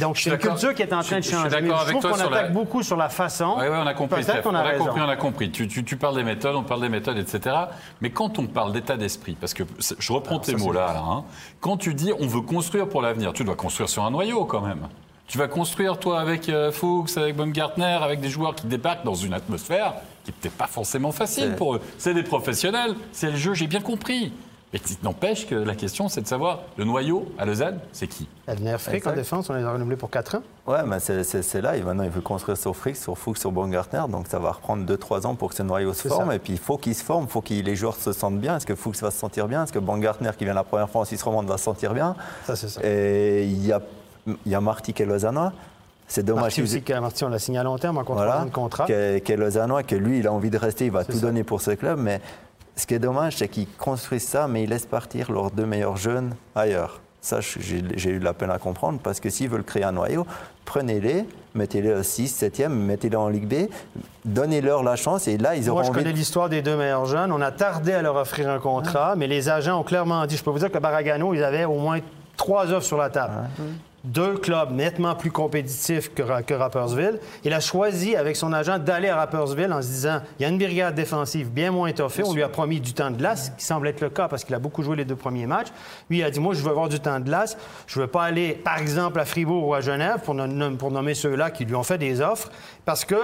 Donc, 0.00 0.16
suis 0.16 0.28
c'est 0.28 0.34
une 0.34 0.42
culture 0.42 0.74
qui 0.74 0.82
est 0.82 0.92
en 0.92 1.02
Je- 1.02 1.06
train 1.06 1.18
de 1.18 1.22
je 1.22 1.28
suis 1.28 1.36
changer. 1.36 1.50
d'accord 1.50 1.62
Mais 1.68 1.72
avec 1.74 1.86
je 1.86 1.90
trouve 1.92 2.02
toi 2.02 2.10
qu'on 2.10 2.16
sur 2.18 2.30
la- 2.30 2.36
attaque 2.38 2.52
beaucoup 2.52 2.82
sur 2.82 2.96
la 2.96 3.08
façon. 3.08 3.54
Oui, 3.58 3.64
on 3.70 3.86
a 3.86 3.94
compris. 3.94 4.24
Qu'on 4.42 4.50
on 4.50 4.54
a, 4.56 4.62
raison. 4.62 4.86
compris, 4.86 5.00
on 5.02 5.08
a 5.08 5.14
compris. 5.16 5.50
Tu, 5.52 5.68
tu- 5.68 5.84
tu 5.84 5.96
parles 5.96 6.16
des 6.16 6.24
méthodes, 6.24 6.56
on 6.56 6.64
parle 6.64 6.80
des 6.80 6.88
méthodes, 6.88 7.16
etc. 7.16 7.54
Mais 8.00 8.10
quand 8.10 8.40
on 8.40 8.46
parle 8.48 8.72
d'état 8.72 8.96
d'esprit, 8.96 9.36
parce 9.40 9.54
que 9.54 9.62
je 9.98 10.12
reprends 10.12 10.40
tes 10.40 10.56
mots 10.56 10.72
là, 10.72 10.92
là, 10.94 11.04
hein. 11.08 11.22
quand 11.60 11.76
tu 11.76 11.94
dis 11.94 12.12
on 12.18 12.26
veut 12.26 12.40
construire 12.40 12.88
pour 12.88 13.02
l'avenir, 13.02 13.32
tu 13.32 13.44
dois 13.44 13.54
construire 13.54 13.88
sur 13.88 14.02
un 14.04 14.10
noyau 14.10 14.44
quand 14.46 14.62
même. 14.62 14.88
Tu 15.28 15.38
vas 15.38 15.46
construire 15.46 15.96
toi 15.98 16.18
avec 16.20 16.48
euh, 16.48 16.72
Fuchs, 16.72 17.16
avec 17.16 17.36
Baumgartner, 17.36 17.84
avec 18.02 18.20
des 18.20 18.28
joueurs 18.30 18.56
qui 18.56 18.66
débarquent 18.66 19.04
dans 19.04 19.14
une 19.14 19.32
atmosphère 19.32 19.94
qui 20.24 20.32
n'est 20.32 20.36
peut-être 20.38 20.56
pas 20.56 20.66
forcément 20.66 21.12
facile 21.12 21.50
C'est- 21.50 21.56
pour 21.56 21.76
eux. 21.76 21.80
C'est 21.98 22.14
des 22.14 22.24
professionnels, 22.24 22.94
c'est 23.12 23.30
le 23.30 23.36
jeu, 23.36 23.54
j'ai 23.54 23.68
bien 23.68 23.80
compris. 23.80 24.32
Mais 24.74 24.80
il 24.90 24.96
n'empêche 25.04 25.46
que 25.46 25.54
la 25.54 25.76
question, 25.76 26.08
c'est 26.08 26.20
de 26.20 26.26
savoir 26.26 26.62
le 26.76 26.84
noyau 26.84 27.26
à 27.38 27.44
Lausanne, 27.44 27.78
c'est 27.92 28.08
qui? 28.08 28.26
Avenir 28.48 28.80
Frick 28.80 29.06
en 29.06 29.12
défense, 29.12 29.48
on 29.48 29.54
les 29.54 29.62
a 29.62 29.72
renouvelés 29.72 29.94
pour 29.94 30.10
4 30.10 30.34
ans. 30.34 30.42
Ouais, 30.66 30.82
mais 30.84 30.98
c'est- 30.98 31.60
là. 31.62 31.76
Et 31.76 31.82
maintenant, 31.82 32.02
il 32.02 32.10
veut 32.10 32.20
construire 32.20 32.58
sur 32.58 32.74
Frick, 32.74 32.96
sur 32.96 33.16
Fuchs, 33.16 33.38
sur 33.38 33.52
Baumgartner. 33.52 34.02
Donc, 34.08 34.26
ça 34.26 34.40
va 34.40 34.50
reprendre 34.50 34.84
2-3 34.84 35.26
ans 35.26 35.36
pour 35.36 35.50
que 35.50 35.54
ce 35.54 35.62
noyau 35.62 35.92
se 35.94 36.08
forme. 36.08 36.30
ça. 36.30 36.34
Et 36.34 36.40
puis, 36.40 36.54
il 36.54 36.58
faut 36.58 36.76
qu'il 36.76 36.94
se 36.96 37.04
forme. 37.04 37.24
Il 37.24 37.30
faut 37.30 37.40
que 37.40 37.54
les 37.54 37.76
joueurs 37.76 37.94
se 37.94 38.12
sentent 38.12 38.40
bien. 38.40 38.56
Est-ce 38.56 38.66
que 38.66 38.74
Fuchs 38.74 39.00
va 39.00 39.12
se 39.12 39.18
sentir 39.18 39.46
bien 39.46 39.62
Est-ce 39.62 39.72
que 39.72 39.78
Baumgartner, 39.78 40.30
qui 40.36 40.44
vient 40.44 40.54
la 40.54 40.64
première 40.64 40.90
fois 40.90 41.02
en 41.02 41.04
Suisse 41.04 41.22
romande, 41.22 41.46
va 41.46 41.56
se 41.56 41.62
sentir 41.64 41.94
bien? 41.94 42.16
Ça, 42.44 42.56
c'est 42.56 42.68
ça. 42.68 42.80
Et 42.82 43.44
il 43.44 43.64
y 43.64 43.72
a, 43.72 43.80
il 44.26 44.50
y 44.50 44.56
a 44.56 44.60
Marty 44.60 44.92
qui 44.92 45.04
est 45.04 45.06
lausannois. 45.06 45.52
C'est 46.08 46.24
dommage 46.24 46.42
Marty 46.58 46.62
aussi, 46.62 46.82
que- 46.82 46.98
Marty, 46.98 47.22
on 47.24 47.28
l'a 47.28 47.38
signé 47.38 47.58
à 47.58 47.62
long 47.62 47.78
terme 47.78 47.98
en 47.98 48.04
contrat. 48.04 48.26
voilà, 48.26 48.46
contrat. 48.52 48.86
qui 48.86 48.92
est, 48.92 49.24
qui 49.24 49.30
est 49.30 49.36
lausannois, 49.36 49.84
que 49.84 49.94
lui, 49.94 50.18
il 50.18 50.26
a 50.26 50.32
envie 50.32 50.50
de 50.50 50.58
rester, 50.58 50.86
il 50.86 50.90
va 50.90 51.04
tout 51.04 51.12
ça. 51.12 51.20
donner 51.20 51.44
pour 51.44 51.60
ce 51.62 51.70
club. 51.70 51.98
Mais 52.00 52.20
ce 52.76 52.86
qui 52.86 52.94
est 52.94 52.98
dommage, 52.98 53.36
c'est 53.36 53.48
qu'il 53.48 53.68
construit 53.68 54.20
ça, 54.20 54.48
mais 54.48 54.64
il 54.64 54.70
laisse 54.70 54.86
partir 54.86 55.30
leurs 55.30 55.50
deux 55.50 55.66
meilleurs 55.66 55.96
jeunes 55.96 56.34
ailleurs. 56.54 57.00
Ça, 57.20 57.38
j'ai 57.40 58.10
eu 58.10 58.18
de 58.18 58.24
la 58.24 58.34
peine 58.34 58.50
à 58.50 58.58
comprendre, 58.58 58.98
parce 59.02 59.18
que 59.18 59.30
s'ils 59.30 59.48
veulent 59.48 59.64
créer 59.64 59.84
un 59.84 59.92
noyau, 59.92 60.26
prenez-les, 60.66 61.24
mettez-les 61.54 61.94
au 61.94 62.02
6, 62.02 62.42
7e, 62.42 62.68
mettez-les 62.68 63.16
en 63.16 63.28
Ligue 63.28 63.48
B, 63.48 63.70
donnez-leur 64.26 64.82
la 64.82 64.96
chance, 64.96 65.26
et 65.26 65.38
là, 65.38 65.56
ils 65.56 65.70
auront 65.70 65.78
Moi, 65.78 65.84
je 65.84 65.90
envie... 65.90 66.00
connais 66.00 66.12
l'histoire 66.12 66.50
des 66.50 66.60
deux 66.60 66.76
meilleurs 66.76 67.06
jeunes. 67.06 67.32
On 67.32 67.40
a 67.40 67.50
tardé 67.50 67.92
à 67.92 68.02
leur 68.02 68.16
offrir 68.16 68.50
un 68.50 68.58
contrat, 68.58 69.14
mais 69.16 69.26
les 69.26 69.48
agents 69.48 69.80
ont 69.80 69.84
clairement 69.84 70.26
dit, 70.26 70.36
je 70.36 70.44
peux 70.44 70.50
vous 70.50 70.58
dire 70.58 70.70
que 70.70 70.78
Baragano, 70.78 71.32
ils 71.32 71.42
avaient 71.42 71.64
au 71.64 71.78
moins 71.78 72.00
trois 72.36 72.70
offres 72.72 72.86
sur 72.86 72.98
la 72.98 73.08
table. 73.08 73.32
Deux 74.04 74.34
clubs 74.36 74.70
nettement 74.72 75.14
plus 75.14 75.30
compétitifs 75.30 76.12
que, 76.14 76.42
que 76.42 76.52
Rappersville. 76.54 77.18
Il 77.42 77.54
a 77.54 77.60
choisi, 77.60 78.16
avec 78.16 78.36
son 78.36 78.52
agent, 78.52 78.78
d'aller 78.78 79.08
à 79.08 79.16
Rappersville 79.16 79.72
en 79.72 79.80
se 79.80 79.86
disant, 79.88 80.20
il 80.38 80.42
y 80.42 80.44
a 80.44 80.48
une 80.50 80.58
brigade 80.58 80.94
défensive 80.94 81.50
bien 81.50 81.70
moins 81.70 81.88
étoffée. 81.88 82.22
On 82.22 82.34
lui 82.34 82.42
a 82.42 82.48
promis 82.50 82.80
du 82.80 82.92
temps 82.92 83.10
de 83.10 83.16
glace, 83.16 83.46
ce 83.46 83.50
qui 83.58 83.64
semble 83.64 83.88
être 83.88 84.02
le 84.02 84.10
cas 84.10 84.28
parce 84.28 84.44
qu'il 84.44 84.54
a 84.54 84.58
beaucoup 84.58 84.82
joué 84.82 84.94
les 84.96 85.06
deux 85.06 85.16
premiers 85.16 85.46
matchs. 85.46 85.68
Lui, 86.10 86.18
il 86.18 86.22
a 86.24 86.30
dit, 86.30 86.38
moi, 86.38 86.52
je 86.52 86.62
veux 86.62 86.68
avoir 86.70 86.90
du 86.90 87.00
temps 87.00 87.18
de 87.18 87.24
glace. 87.24 87.56
Je 87.86 87.98
veux 87.98 88.06
pas 88.06 88.24
aller, 88.24 88.52
par 88.52 88.76
exemple, 88.78 89.18
à 89.20 89.24
Fribourg 89.24 89.68
ou 89.68 89.74
à 89.74 89.80
Genève 89.80 90.18
pour, 90.22 90.34
nom- 90.34 90.76
pour 90.76 90.90
nommer 90.90 91.14
ceux-là 91.14 91.50
qui 91.50 91.64
lui 91.64 91.74
ont 91.74 91.82
fait 91.82 91.96
des 91.98 92.20
offres 92.20 92.50
parce 92.84 93.06
que 93.06 93.16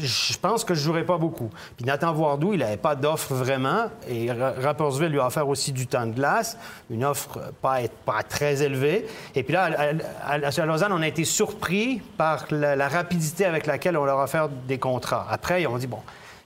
je 0.00 0.36
pense 0.38 0.64
que 0.64 0.74
je 0.74 0.80
jouerai 0.80 1.04
pas 1.04 1.16
beaucoup. 1.18 1.48
Puis 1.76 1.86
Nathan 1.86 2.12
Voardou, 2.12 2.52
il 2.54 2.58
n'avait 2.58 2.76
pas 2.76 2.96
d'offre 2.96 3.32
vraiment. 3.34 3.84
Et 4.08 4.32
Ra- 4.32 4.54
Rappersville 4.60 5.10
lui 5.10 5.20
a 5.20 5.26
offert 5.26 5.46
aussi 5.48 5.70
du 5.70 5.86
temps 5.86 6.06
de 6.06 6.12
glace, 6.12 6.58
une 6.90 7.04
offre 7.04 7.38
pas, 7.62 7.76
pas 8.04 8.24
très 8.24 8.64
élevée. 8.64 9.06
Et 9.36 9.44
puis 9.44 9.52
là, 9.52 9.64
à, 9.66 9.82
à- 9.82 10.23
à 10.26 10.66
Lausanne, 10.66 10.92
on 10.92 11.02
a 11.02 11.08
été 11.08 11.24
surpris 11.24 12.00
par 12.16 12.44
la, 12.50 12.76
la 12.76 12.88
rapidité 12.88 13.44
avec 13.44 13.66
laquelle 13.66 13.96
on 13.96 14.04
leur 14.04 14.18
a 14.20 14.24
offert 14.24 14.48
des 14.48 14.78
contrats. 14.78 15.26
Après, 15.30 15.62
ils 15.62 15.66
ont 15.66 15.76
dit, 15.78 15.86
bon, 15.86 15.98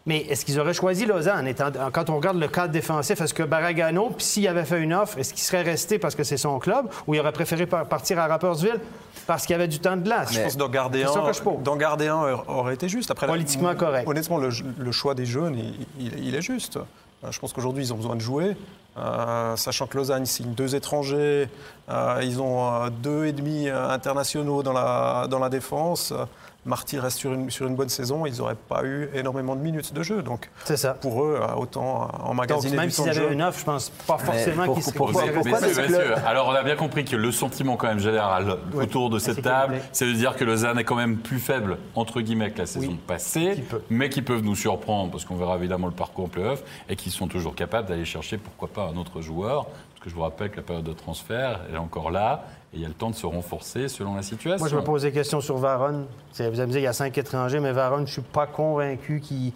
mais 0.06 0.18
est-ce 0.20 0.44
qu'ils 0.44 0.58
auraient 0.58 0.72
choisi 0.74 1.04
Lausanne? 1.04 1.46
Étant- 1.46 1.70
quand 1.92 2.08
on 2.10 2.16
regarde 2.16 2.38
le 2.38 2.48
cadre 2.48 2.72
défensif, 2.72 3.20
est-ce 3.20 3.34
que 3.34 3.42
Baragano, 3.42 4.12
s'il 4.18 4.48
avait 4.48 4.64
fait 4.64 4.80
une 4.80 4.94
offre, 4.94 5.18
est-ce 5.18 5.34
qu'il 5.34 5.42
serait 5.42 5.62
resté 5.62 5.98
parce 5.98 6.14
que 6.14 6.24
c'est 6.24 6.38
son 6.38 6.58
club 6.58 6.88
ou 7.06 7.14
il 7.14 7.20
aurait 7.20 7.32
préféré 7.32 7.66
par- 7.66 7.84
partir 7.86 8.18
à 8.18 8.26
Rappersville 8.26 8.80
parce 9.26 9.42
qu'il 9.44 9.52
y 9.52 9.54
avait 9.56 9.68
du 9.68 9.80
temps 9.80 9.96
de 9.96 10.02
glace? 10.02 10.32
Je 10.32 10.40
pense 10.40 10.54
que 10.54 10.58
d'en 10.58 10.68
garder, 10.70 11.04
un, 11.04 11.12
d'en 11.62 11.76
garder 11.76 12.08
un 12.08 12.40
aurait 12.48 12.74
été 12.74 12.88
juste. 12.88 13.10
Après, 13.10 13.26
Politiquement 13.26 13.74
correct. 13.74 14.08
Honnêtement, 14.08 14.38
le, 14.38 14.48
le 14.78 14.92
choix 14.92 15.14
des 15.14 15.26
jeunes, 15.26 15.56
il, 15.58 15.86
il- 16.06 16.24
il 16.28 16.34
est 16.34 16.42
juste. 16.42 16.78
Euh, 17.24 17.32
Je 17.32 17.38
pense 17.40 17.52
qu'aujourd'hui, 17.52 17.84
ils 17.84 17.92
ont 17.92 17.96
besoin 17.96 18.16
de 18.16 18.20
jouer. 18.20 18.56
Euh, 18.96 19.56
sachant 19.56 19.86
que 19.86 19.96
Lausanne 19.96 20.26
signe 20.26 20.54
deux 20.54 20.74
étrangers, 20.74 21.48
euh, 21.88 22.20
ils 22.22 22.40
ont 22.40 22.88
deux 23.02 23.26
et 23.26 23.32
demi 23.32 23.68
internationaux 23.68 24.62
dans 24.62 24.72
la 24.72 25.48
défense. 25.48 26.12
Marty 26.66 26.98
reste 26.98 27.18
sur 27.18 27.32
une, 27.32 27.50
sur 27.50 27.66
une 27.66 27.76
bonne 27.76 27.88
saison, 27.88 28.26
ils 28.26 28.36
n'auraient 28.38 28.54
pas 28.54 28.84
eu 28.84 29.08
énormément 29.14 29.56
de 29.56 29.60
minutes 29.60 29.94
de 29.94 30.02
jeu. 30.02 30.22
Donc, 30.22 30.50
C'est 30.64 30.76
ça. 30.76 30.94
pour 30.94 31.24
eux, 31.24 31.38
euh, 31.40 31.54
autant 31.54 32.02
euh, 32.02 32.24
emmagasiner 32.24 32.76
même 32.76 32.90
s'ils 32.90 33.08
avaient 33.08 33.28
jeu. 33.28 33.32
une 33.32 33.42
offre, 33.42 33.60
je 33.60 33.64
pense 33.64 33.90
pas 34.06 34.18
forcément 34.18 34.74
qu'ils 34.74 34.82
qu'ils 34.82 35.52
messieurs, 35.52 36.14
alors 36.26 36.48
on 36.48 36.52
a 36.52 36.62
bien 36.62 36.76
compris 36.76 37.04
que 37.04 37.16
le 37.16 37.32
sentiment 37.32 37.76
quand 37.76 37.86
même 37.86 38.00
général 38.00 38.58
autour 38.74 39.08
de 39.08 39.18
cette 39.18 39.42
table, 39.42 39.80
c'est 39.92 40.06
de 40.06 40.12
dire 40.12 40.36
que 40.36 40.44
Lausanne 40.44 40.78
est 40.78 40.84
quand 40.84 40.96
même 40.96 41.16
plus 41.16 41.38
faible, 41.38 41.78
entre 41.94 42.20
guillemets, 42.20 42.50
que 42.50 42.58
la 42.58 42.66
saison 42.66 42.88
Oui, 42.88 42.98
passée, 43.06 43.54
qui 43.54 43.76
mais 43.90 44.08
qui 44.08 44.22
peuvent 44.22 44.42
nous 44.42 44.56
surprendre, 44.56 45.10
parce 45.10 45.24
qu'on 45.24 45.36
verra 45.36 45.56
évidemment 45.56 45.86
le 45.86 45.92
parcours 45.92 46.26
en 46.26 46.28
play-off, 46.28 46.62
et 46.88 46.96
qui 46.96 47.10
sont 47.10 47.28
toujours 47.28 47.54
capables 47.54 47.88
d'aller 47.88 48.04
chercher, 48.04 48.36
pourquoi 48.36 48.68
pas, 48.68 48.90
un 48.92 48.96
autre 48.98 49.20
joueur, 49.20 49.66
parce 49.98 50.04
que 50.04 50.10
je 50.10 50.14
vous 50.14 50.22
rappelle 50.22 50.50
que 50.50 50.56
la 50.58 50.62
période 50.62 50.84
de 50.84 50.92
transfert, 50.92 51.60
elle 51.68 51.74
est 51.74 51.78
encore 51.78 52.12
là, 52.12 52.44
et 52.72 52.76
il 52.76 52.82
y 52.82 52.84
a 52.84 52.88
le 52.88 52.94
temps 52.94 53.10
de 53.10 53.16
se 53.16 53.26
renforcer 53.26 53.88
selon 53.88 54.14
la 54.14 54.22
situation. 54.22 54.60
Moi, 54.60 54.68
je 54.68 54.76
me 54.76 54.82
pose 54.84 55.02
des 55.02 55.10
questions 55.10 55.40
sur 55.40 55.56
Varon. 55.56 56.06
Vous 56.36 56.42
allez 56.42 56.50
me 56.50 56.66
dire, 56.66 56.78
il 56.78 56.82
y 56.82 56.86
a 56.86 56.92
cinq 56.92 57.18
étrangers, 57.18 57.58
mais 57.58 57.72
Varon, 57.72 57.96
je 57.96 58.02
ne 58.02 58.06
suis 58.06 58.22
pas 58.22 58.46
convaincu 58.46 59.20
qu'il 59.20 59.52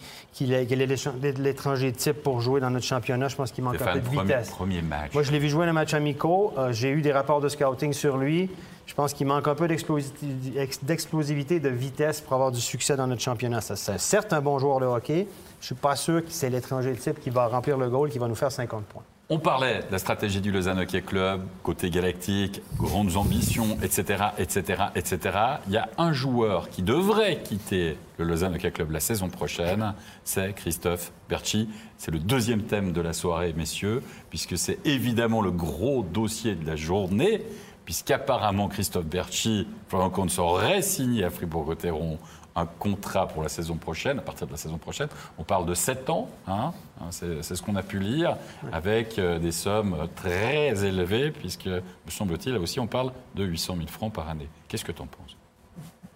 l'échan- 0.50 1.12
l'étranger 1.38 1.92
type 1.92 2.25
pour 2.25 2.40
jouer 2.40 2.61
dans 2.61 2.70
notre 2.70 2.84
championnat. 2.87 3.28
Je 3.28 3.37
pense 3.37 3.52
qu'il 3.52 3.62
manque 3.62 3.80
un 3.80 3.92
peu 3.92 4.00
de 4.00 4.04
premier, 4.04 4.22
vitesse. 4.22 4.50
premier 4.50 4.82
match. 4.82 5.12
Moi, 5.14 5.22
je 5.22 5.30
l'ai 5.30 5.38
vu 5.38 5.49
jouer 5.49 5.61
dans 5.61 5.66
les 5.66 5.72
matchs 5.72 5.94
amicaux. 5.94 6.52
Euh, 6.58 6.72
J'ai 6.72 6.90
eu 6.90 7.02
des 7.02 7.12
rapports 7.12 7.40
de 7.40 7.49
scouting 7.49 7.92
sur 7.92 8.16
lui. 8.16 8.50
Je 8.87 8.94
pense 8.94 9.14
qu'il 9.14 9.28
manque 9.28 9.46
un 9.46 9.54
peu 9.54 9.68
d'explosi- 9.68 10.12
ex- 10.56 10.82
d'explosivité, 10.82 11.61
de 11.61 11.68
vitesse 11.68 12.20
pour 12.20 12.32
avoir 12.32 12.50
du 12.50 12.61
succès 12.61 12.96
dans 12.96 13.06
notre 13.06 13.22
championnat. 13.22 13.61
C'est 13.61 13.99
certes 14.00 14.32
un 14.32 14.40
bon 14.40 14.58
joueur 14.58 14.80
de 14.80 14.87
hockey. 14.87 15.28
Je 15.61 15.66
suis 15.66 15.75
pas 15.76 15.94
sûr 15.94 16.25
que 16.25 16.30
c'est 16.32 16.50
l'étranger 16.50 16.92
type 16.96 17.20
qui 17.20 17.30
va 17.30 17.46
remplir 17.46 17.78
le 17.78 17.88
goal, 17.88 18.11
qui 18.11 18.18
va 18.18 18.26
nous 18.26 18.34
faire 18.34 18.50
50 18.50 18.84
points. 18.87 19.04
On 19.28 19.38
parlait 19.38 19.78
de 19.86 19.92
la 19.92 19.98
stratégie 19.98 20.40
du 20.40 20.50
Lausanne 20.50 20.80
Hockey 20.80 21.00
Club, 21.00 21.46
côté 21.62 21.90
galactique, 21.90 22.60
grandes 22.76 23.16
ambitions, 23.16 23.78
etc., 23.80 24.24
etc., 24.36 24.82
etc. 24.96 25.38
Il 25.68 25.72
y 25.72 25.76
a 25.76 25.88
un 25.96 26.12
joueur 26.12 26.68
qui 26.68 26.82
devrait 26.82 27.40
quitter 27.42 27.96
le 28.18 28.24
Lausanne 28.24 28.56
Hockey 28.56 28.72
Club 28.72 28.90
la 28.90 29.00
saison 29.00 29.28
prochaine, 29.28 29.94
c'est 30.24 30.52
Christophe 30.54 31.12
Berchi. 31.28 31.68
C'est 31.98 32.10
le 32.10 32.18
deuxième 32.18 32.62
thème 32.62 32.92
de 32.92 33.00
la 33.00 33.12
soirée, 33.12 33.54
messieurs, 33.56 34.02
puisque 34.28 34.58
c'est 34.58 34.84
évidemment 34.84 35.40
le 35.40 35.52
gros 35.52 36.02
dossier 36.02 36.56
de 36.56 36.66
la 36.66 36.74
journée, 36.74 37.42
puisqu'apparemment 37.84 38.68
Christophe 38.68 39.06
Berchi, 39.06 39.68
Florian 39.88 40.10
Compte 40.10 40.36
aurait 40.40 40.82
signé 40.82 41.24
à 41.24 41.30
Fribourg-Gotteron 41.30 42.18
un 42.54 42.66
contrat 42.66 43.28
pour 43.28 43.42
la 43.42 43.49
saison 43.49 43.76
prochaine, 43.76 44.18
à 44.18 44.23
partir 44.23 44.47
de 44.47 44.52
la 44.52 44.59
saison 44.59 44.78
prochaine. 44.78 45.09
On 45.38 45.44
parle 45.44 45.66
de 45.66 45.75
7 45.75 46.11
ans, 46.11 46.28
hein, 46.47 46.73
hein, 47.00 47.09
c'est 47.11 47.42
ce 47.42 47.62
qu'on 47.62 47.76
a 47.76 47.82
pu 47.82 47.99
lire, 47.99 48.37
avec 48.73 49.18
euh, 49.18 49.38
des 49.38 49.52
sommes 49.52 50.09
très 50.14 50.85
élevées, 50.85 51.30
puisque, 51.30 51.66
me 51.66 51.80
semble-t-il, 52.11 52.54
là 52.54 52.61
aussi, 52.61 52.80
on 52.80 52.87
parle 52.87 53.12
de 53.35 53.44
800 53.44 53.76
000 53.76 53.88
francs 53.88 54.12
par 54.12 54.28
année. 54.28 54.49
Qu'est-ce 54.68 54.85
que 54.85 54.92
tu 54.92 55.02
en 55.02 55.06
penses? 55.06 55.37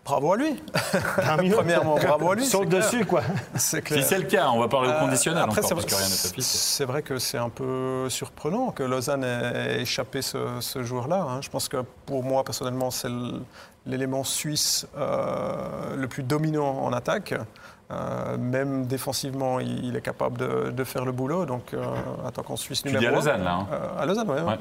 Bravo 0.07 0.33
à 0.33 0.37
lui. 0.37 0.63
Premièrement, 1.53 1.97
bravo 1.97 2.31
à 2.31 2.35
lui. 2.37 2.47
Saute 2.47 2.63
c'est 2.63 2.69
clair. 2.69 2.83
dessus, 2.83 3.05
quoi. 3.05 3.23
C'est 3.57 3.87
Si 3.89 4.03
c'est 4.03 4.19
le 4.19 4.25
cas, 4.25 4.49
on 4.51 4.61
va 4.61 4.69
parler 4.69 4.89
au 4.89 4.93
Euh, 4.93 5.01
conditionnel 5.01 5.43
après, 5.43 5.63
c'est 5.63 5.75
vrai- 5.75 5.85
que. 5.85 6.41
C'est 6.43 6.85
vrai 6.85 7.03
que 7.03 7.19
c'est 7.19 7.39
un 7.39 7.49
peu 7.49 8.09
surprenant 8.09 8.71
que 8.71 8.83
Lausanne 8.85 9.25
ait 9.25 9.81
échappé 9.81 10.23
ce, 10.23 10.39
ce 10.61 10.83
jour-là. 10.85 11.27
hein. 11.29 11.41
Je 11.43 11.49
pense 11.51 11.69
que 11.69 11.79
pour 12.07 12.23
moi, 12.23 12.45
personnellement, 12.45 12.91
c'est 12.93 13.09
le- 13.09 13.43
l'élément 13.85 14.23
suisse 14.25 14.87
euh, 14.97 15.97
le 15.97 16.07
plus 16.09 16.23
dominant 16.23 16.79
en 16.85 16.93
attaque. 16.93 17.35
Euh, 17.93 18.37
même 18.37 18.87
défensivement, 18.87 19.61
il, 19.61 19.85
il 19.85 19.97
est 19.97 20.01
capable 20.01 20.39
de, 20.39 20.71
de 20.73 20.85
faire 20.85 21.05
le 21.05 21.13
boulot. 21.13 21.47
Donc, 21.47 21.73
euh, 21.73 21.85
attaquant 22.27 22.57
suisse 22.57 22.83
Tu 22.83 22.89
numéro 22.89 23.03
dis 23.03 23.07
à. 23.07 23.13
Lausanne, 23.13 23.45
là. 23.45 23.55
hein. 23.55 23.67
Euh, 23.73 24.03
à 24.03 24.07
Lausanne, 24.07 24.27
oui. 24.29 24.41
Ouais. 24.41 24.59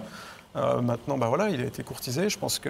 Maintenant, 0.55 1.17
bah 1.17 1.27
voilà, 1.27 1.49
il 1.49 1.61
a 1.61 1.65
été 1.65 1.83
courtisé. 1.83 2.29
Je 2.29 2.39
pense 2.39 2.59
qu'on 2.59 2.69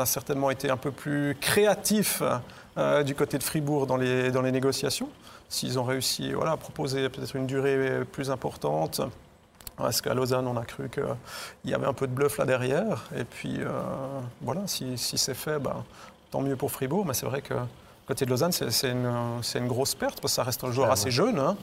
a 0.00 0.06
certainement 0.06 0.50
été 0.50 0.70
un 0.70 0.76
peu 0.76 0.90
plus 0.90 1.36
créatif 1.40 2.22
euh, 2.76 3.02
du 3.04 3.14
côté 3.14 3.38
de 3.38 3.42
Fribourg 3.44 3.86
dans 3.86 3.96
les, 3.96 4.30
dans 4.30 4.42
les 4.42 4.52
négociations. 4.52 5.08
S'ils 5.48 5.78
ont 5.78 5.84
réussi 5.84 6.32
voilà, 6.32 6.52
à 6.52 6.56
proposer 6.56 7.08
peut-être 7.08 7.36
une 7.36 7.46
durée 7.46 8.04
plus 8.10 8.30
importante. 8.30 9.00
Parce 9.76 10.00
qu'à 10.00 10.14
Lausanne, 10.14 10.46
on 10.46 10.56
a 10.56 10.64
cru 10.64 10.88
qu'il 10.88 11.04
y 11.64 11.74
avait 11.74 11.86
un 11.86 11.92
peu 11.92 12.06
de 12.06 12.12
bluff 12.12 12.38
là 12.38 12.44
derrière? 12.44 13.04
Et 13.16 13.24
puis, 13.24 13.56
euh, 13.60 13.68
voilà, 14.40 14.62
si, 14.66 14.96
si 14.98 15.18
c'est 15.18 15.34
fait, 15.34 15.58
bah, 15.58 15.84
tant 16.30 16.40
mieux 16.40 16.54
pour 16.56 16.70
Fribourg. 16.70 17.04
Mais 17.06 17.14
c'est 17.14 17.26
vrai 17.26 17.42
que 17.42 17.54
côté 18.06 18.24
de 18.24 18.30
Lausanne, 18.30 18.52
c'est 18.52 18.90
une, 18.90 19.10
une 19.54 19.66
grosse 19.68 19.94
perte 19.94 20.20
parce 20.20 20.32
que 20.32 20.36
ça 20.36 20.42
reste 20.44 20.62
un 20.64 20.70
joueur 20.72 20.88
Ah, 20.90 20.92
assez 20.94 21.10
jeune. 21.10 21.38
hein. 21.38 21.56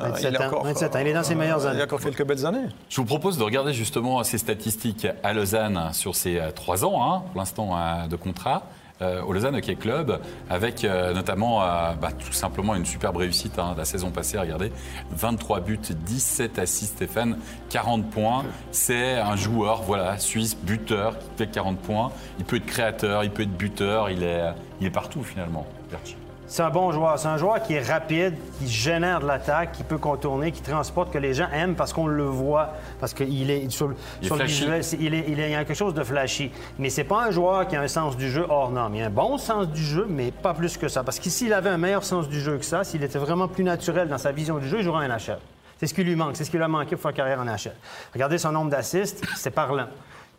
Euh, 0.00 0.08
27 0.10 0.34
est 0.34 0.44
ans, 0.44 0.62
27 0.62 0.96
ans. 0.96 0.98
Il 1.00 1.06
est 1.08 1.12
dans 1.12 1.22
ses 1.22 1.34
meilleures 1.34 1.60
Il 1.62 1.66
années. 1.68 1.78
y 1.78 1.82
a 1.82 1.84
encore 1.84 2.00
quelques 2.00 2.24
belles 2.24 2.46
années. 2.46 2.66
Je 2.88 2.96
vous 2.96 3.06
propose 3.06 3.38
de 3.38 3.42
regarder 3.44 3.72
justement 3.72 4.22
ces 4.24 4.38
statistiques 4.38 5.06
à 5.22 5.32
Lausanne 5.32 5.90
sur 5.92 6.14
ces 6.14 6.38
euh, 6.38 6.50
trois 6.50 6.84
ans, 6.84 7.02
hein, 7.02 7.22
pour 7.32 7.40
l'instant, 7.40 7.76
de 8.08 8.16
contrat. 8.16 8.62
euh, 9.00 9.22
au 9.22 9.32
Lausanne 9.32 9.54
Hockey 9.54 9.76
Club, 9.76 10.18
avec 10.50 10.84
euh, 10.84 11.12
notamment 11.14 11.62
euh, 11.62 11.92
bah, 12.00 12.10
tout 12.10 12.32
simplement 12.32 12.74
une 12.74 12.84
superbe 12.84 13.18
réussite 13.18 13.56
hein, 13.58 13.74
la 13.78 13.84
saison 13.84 14.10
passée. 14.10 14.38
Regardez, 14.38 14.72
23 15.12 15.60
buts, 15.60 15.78
17 15.78 16.58
assists, 16.58 16.94
Stéphane, 16.96 17.38
40 17.70 18.10
points. 18.10 18.42
C'est 18.72 19.18
un 19.18 19.36
joueur, 19.36 19.82
voilà, 19.82 20.18
suisse, 20.18 20.56
buteur, 20.56 21.16
qui 21.16 21.24
fait 21.44 21.46
40 21.50 21.78
points. 21.78 22.10
Il 22.40 22.44
peut 22.44 22.56
être 22.56 22.66
créateur, 22.66 23.22
il 23.22 23.30
peut 23.30 23.44
être 23.44 23.56
buteur, 23.56 24.10
il 24.10 24.24
est, 24.24 24.42
il 24.80 24.88
est 24.88 24.90
partout 24.90 25.22
finalement, 25.22 25.64
Berchi. 25.92 26.16
C'est 26.48 26.62
un 26.62 26.70
bon 26.70 26.90
joueur. 26.92 27.18
C'est 27.18 27.28
un 27.28 27.36
joueur 27.36 27.62
qui 27.62 27.74
est 27.74 27.82
rapide, 27.82 28.34
qui 28.58 28.68
génère 28.68 29.20
de 29.20 29.26
l'attaque, 29.26 29.72
qui 29.72 29.82
peut 29.84 29.98
contourner, 29.98 30.50
qui 30.50 30.62
transporte, 30.62 31.12
que 31.12 31.18
les 31.18 31.34
gens 31.34 31.48
aiment 31.52 31.74
parce 31.74 31.92
qu'on 31.92 32.06
le 32.06 32.24
voit, 32.24 32.70
parce 33.00 33.12
qu'il 33.12 33.50
est 33.50 33.68
sur, 33.70 33.88
le- 33.88 33.96
Il 34.20 34.24
est 34.24 34.26
sur 34.28 34.36
le 34.36 34.40
flashy. 34.46 34.60
visuel, 34.62 34.82
il, 35.00 35.14
est, 35.14 35.24
il, 35.28 35.38
il 35.38 35.50
y 35.50 35.54
a 35.54 35.64
quelque 35.64 35.74
chose 35.76 35.92
de 35.94 36.02
flashy. 36.02 36.50
Mais 36.78 36.88
c'est 36.90 37.04
pas 37.04 37.24
un 37.26 37.30
joueur 37.30 37.68
qui 37.68 37.76
a 37.76 37.82
un 37.82 37.88
sens 37.88 38.16
du 38.16 38.30
jeu 38.30 38.46
hors 38.48 38.70
norme. 38.70 38.94
Il 38.94 39.02
a 39.02 39.06
un 39.06 39.10
bon 39.10 39.36
sens 39.36 39.68
du 39.68 39.82
jeu, 39.82 40.06
mais 40.08 40.30
pas 40.30 40.54
plus 40.54 40.76
que 40.78 40.88
ça. 40.88 41.04
Parce 41.04 41.20
que 41.20 41.28
s'il 41.28 41.52
avait 41.52 41.70
un 41.70 41.78
meilleur 41.78 42.02
sens 42.02 42.28
du 42.28 42.40
jeu 42.40 42.56
que 42.56 42.64
ça, 42.64 42.82
s'il 42.82 43.02
était 43.04 43.18
vraiment 43.18 43.46
plus 43.46 43.62
naturel 43.64 44.08
dans 44.08 44.18
sa 44.18 44.32
vision 44.32 44.56
du 44.58 44.66
jeu, 44.68 44.78
il 44.78 44.84
jouerait 44.84 45.04
un 45.04 45.08
NHL. 45.16 45.38
C'est 45.78 45.86
ce 45.86 45.94
qui 45.94 46.02
lui 46.02 46.16
manque, 46.16 46.34
c'est 46.36 46.44
ce 46.44 46.50
qui 46.50 46.56
lui 46.56 46.64
a 46.64 46.68
manqué 46.68 46.96
pour 46.96 47.02
faire 47.02 47.12
carrière 47.14 47.40
en 47.40 47.44
NHL. 47.44 47.72
Regardez 48.14 48.38
son 48.38 48.52
nombre 48.52 48.70
d'assists, 48.70 49.22
c'est 49.36 49.50
parlant. 49.50 49.86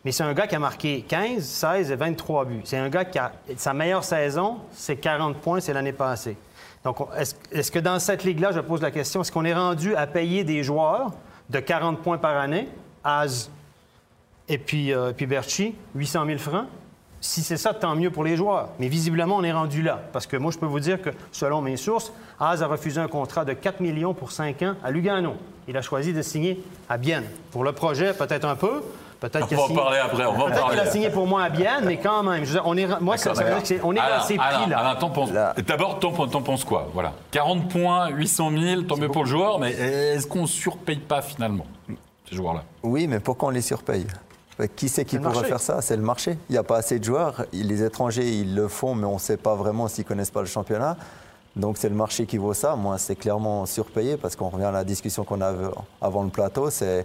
Mais 0.04 0.12
c'est 0.12 0.22
un 0.22 0.32
gars 0.32 0.46
qui 0.46 0.54
a 0.54 0.58
marqué 0.58 1.02
15, 1.06 1.42
16 1.44 1.90
et 1.90 1.96
23 1.96 2.44
buts. 2.46 2.60
C'est 2.64 2.78
un 2.78 2.88
gars 2.88 3.04
qui 3.04 3.18
a 3.18 3.32
sa 3.56 3.74
meilleure 3.74 4.04
saison, 4.04 4.56
c'est 4.72 4.96
40 4.96 5.36
points, 5.36 5.60
c'est 5.60 5.74
l'année 5.74 5.92
passée. 5.92 6.36
Donc, 6.84 7.00
on- 7.00 7.12
est-ce 7.12 7.34
est-ce 7.52 7.70
que 7.70 7.78
dans 7.78 7.98
cette 7.98 8.24
ligue-là, 8.24 8.52
je 8.52 8.60
pose 8.60 8.80
la 8.80 8.90
question, 8.90 9.20
est-ce 9.20 9.30
qu'on 9.30 9.44
est 9.44 9.54
rendu 9.54 9.94
à 9.94 10.06
payer 10.06 10.44
des 10.44 10.62
joueurs 10.62 11.12
de 11.50 11.60
40 11.60 12.00
points 12.00 12.16
par 12.18 12.36
année, 12.38 12.68
Az 13.04 13.50
et 14.48 14.56
puis, 14.58 14.92
euh, 14.92 15.12
puis 15.12 15.26
Berchi, 15.26 15.74
800 15.94 16.24
000 16.26 16.38
francs? 16.38 16.66
Si 17.22 17.42
c'est 17.42 17.58
ça, 17.58 17.74
tant 17.74 17.94
mieux 17.94 18.10
pour 18.10 18.24
les 18.24 18.34
joueurs. 18.34 18.70
Mais 18.78 18.88
visiblement, 18.88 19.36
on 19.36 19.44
est 19.44 19.52
rendu 19.52 19.82
là. 19.82 20.00
Parce 20.10 20.26
que 20.26 20.38
moi, 20.38 20.50
je 20.52 20.58
peux 20.58 20.64
vous 20.64 20.80
dire 20.80 21.02
que, 21.02 21.10
selon 21.32 21.60
mes 21.60 21.76
sources, 21.76 22.10
Az 22.38 22.62
a 22.62 22.66
refusé 22.66 22.98
un 22.98 23.08
contrat 23.08 23.44
de 23.44 23.52
4 23.52 23.80
millions 23.80 24.14
pour 24.14 24.32
5 24.32 24.62
ans 24.62 24.74
à 24.82 24.90
Lugano. 24.90 25.34
Il 25.68 25.76
a 25.76 25.82
choisi 25.82 26.14
de 26.14 26.22
signer 26.22 26.62
à 26.88 26.96
Bienne. 26.96 27.26
Pour 27.50 27.62
le 27.62 27.72
projet, 27.72 28.14
peut-être 28.14 28.46
un 28.46 28.56
peu. 28.56 28.82
Peut-être 29.20 29.44
On 29.44 29.46
qu'il 29.48 29.56
va 29.58 29.62
signé- 29.64 29.76
parler 29.78 29.98
après, 29.98 30.24
on 30.24 30.32
va 30.32 30.38
en 30.44 30.46
Peut-être 30.46 30.60
parler. 30.60 30.78
qu'il 30.78 30.88
a 30.88 30.90
signé 30.90 31.10
pour 31.10 31.26
moi 31.26 31.42
à 31.42 31.50
Bienne, 31.50 31.84
mais 31.84 31.98
quand 31.98 32.22
même. 32.22 32.42
Je 32.42 32.48
veux 32.48 32.52
dire, 32.54 32.62
on 32.64 32.76
est, 32.76 33.00
moi, 33.00 33.16
ça, 33.18 33.34
ça 33.34 33.44
veut 33.44 33.50
dire 33.50 33.60
que 33.60 33.68
c'est- 33.68 33.80
on 33.82 33.92
est 33.92 33.96
dans 33.96 34.22
ces 34.22 34.36
prix-là. 34.36 34.78
Alain, 34.78 34.94
t'en 34.96 35.10
penses- 35.10 35.30
Là. 35.30 35.54
D'abord, 35.66 35.98
t'en, 35.98 36.12
t'en 36.26 36.40
penses 36.42 36.64
quoi? 36.64 36.88
Voilà. 36.94 37.12
40 37.30 37.68
points, 37.68 38.08
800 38.08 38.50
000, 38.50 38.82
tant 38.82 38.96
mieux 38.96 39.08
pour 39.08 39.24
le 39.24 39.28
joueur, 39.28 39.58
mais 39.58 39.72
est-ce 39.72 40.26
qu'on 40.26 40.46
surpaye 40.46 40.96
pas 41.00 41.20
finalement 41.20 41.66
ces 42.28 42.34
joueurs-là? 42.36 42.62
Oui, 42.82 43.06
mais 43.06 43.20
pourquoi 43.20 43.48
on 43.48 43.52
les 43.52 43.60
surpaye 43.62 44.06
que 44.58 44.64
Qui 44.66 44.88
c'est 44.88 45.04
qui 45.04 45.16
le 45.16 45.22
pourrait 45.22 45.34
marché. 45.34 45.48
faire 45.48 45.60
ça? 45.60 45.80
C'est 45.82 45.96
le 45.96 46.02
marché. 46.02 46.38
Il 46.48 46.52
n'y 46.52 46.58
a 46.58 46.62
pas 46.62 46.76
assez 46.78 46.98
de 46.98 47.04
joueurs. 47.04 47.44
Les 47.52 47.82
étrangers, 47.82 48.28
ils 48.28 48.54
le 48.54 48.68
font, 48.68 48.94
mais 48.94 49.06
on 49.06 49.14
ne 49.14 49.18
sait 49.18 49.36
pas 49.38 49.54
vraiment 49.54 49.88
s'ils 49.88 50.04
connaissent 50.04 50.30
pas 50.30 50.40
le 50.40 50.46
championnat. 50.46 50.96
Donc 51.56 51.76
c'est 51.78 51.88
le 51.88 51.94
marché 51.94 52.26
qui 52.26 52.36
vaut 52.38 52.54
ça. 52.54 52.76
Moi, 52.76 52.96
c'est 52.98 53.16
clairement 53.16 53.66
surpayé 53.66 54.16
parce 54.16 54.36
qu'on 54.36 54.48
revient 54.50 54.64
à 54.66 54.70
la 54.70 54.84
discussion 54.84 55.24
qu'on 55.24 55.40
avait 55.40 55.64
avant 56.00 56.22
le 56.22 56.28
plateau. 56.30 56.70
C'est 56.70 57.04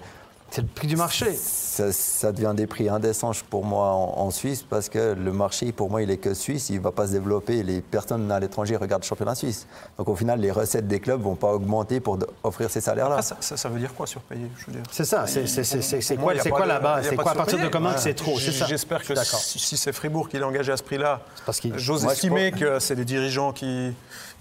C'est 0.51 0.61
le 0.61 0.67
prix 0.67 0.87
du 0.87 0.95
marché. 0.95 1.33
ça, 1.33 1.91
ça 1.91 2.31
devient 2.31 2.53
des 2.55 2.65
prix 2.67 2.87
indécents 2.87 3.31
pour 3.49 3.65
moi 3.65 3.89
en, 3.91 4.13
en 4.19 4.31
Suisse 4.31 4.63
parce 4.63 4.87
que 4.87 5.13
le 5.13 5.33
marché, 5.33 5.73
pour 5.73 5.89
moi, 5.89 6.01
il 6.01 6.09
est 6.11 6.17
que 6.17 6.33
suisse. 6.33 6.69
Il 6.69 6.77
ne 6.77 6.81
va 6.81 6.91
pas 6.91 7.07
se 7.07 7.11
développer. 7.11 7.61
Les 7.63 7.81
personnes 7.81 8.31
à 8.31 8.39
l'étranger 8.39 8.77
regardent 8.77 9.01
le 9.03 9.07
championnat 9.07 9.35
suisse. 9.35 9.67
Donc 9.97 10.07
au 10.07 10.15
final, 10.15 10.39
les 10.39 10.51
recettes 10.51 10.87
des 10.87 10.99
clubs 11.01 11.19
ne 11.19 11.25
vont 11.25 11.35
pas 11.35 11.51
augmenter 11.53 11.99
pour 11.99 12.17
offrir 12.43 12.69
ces 12.69 12.79
salaires-là. 12.79 13.15
Ah, 13.19 13.21
ça, 13.21 13.35
ça- 13.41 13.57
ça 13.57 13.67
veut 13.69 13.79
dire 13.79 13.93
quoi 13.93 14.07
surpayer 14.07 14.49
C'est 14.91 15.03
ça. 15.03 15.25
C'est 15.27 16.15
quoi, 16.17 16.31
a 16.31 16.39
c'est 16.39 16.49
quoi 16.49 16.65
C'est 17.03 17.19
à 17.19 17.35
partir 17.35 17.59
de 17.59 17.67
comment 17.67 17.89
que 17.89 17.95
Ouais. 17.95 18.01
c'est 18.01 18.13
trop? 18.13 18.37
J'espère 18.37 19.01
Je 19.03 19.13
que 19.13 19.15
si, 19.25 19.59
si 19.59 19.75
c'est 19.77 19.91
Fribourg 19.91 20.29
qui 20.29 20.37
l'a 20.39 20.47
engagé 20.47 20.71
à 20.71 20.77
ce 20.77 20.83
prix-là, 20.83 21.21
j'ose 21.75 22.05
estimer 22.05 22.51
que 22.51 22.79
c'est 22.79 22.95
des 22.95 23.05
dirigeants 23.05 23.51
qui, 23.51 23.91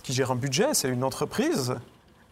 qui 0.02 0.12
gèrent 0.12 0.30
un 0.30 0.37
budget, 0.37 0.68
c'est 0.75 0.88
une 0.88 1.02
entreprise. 1.02 1.75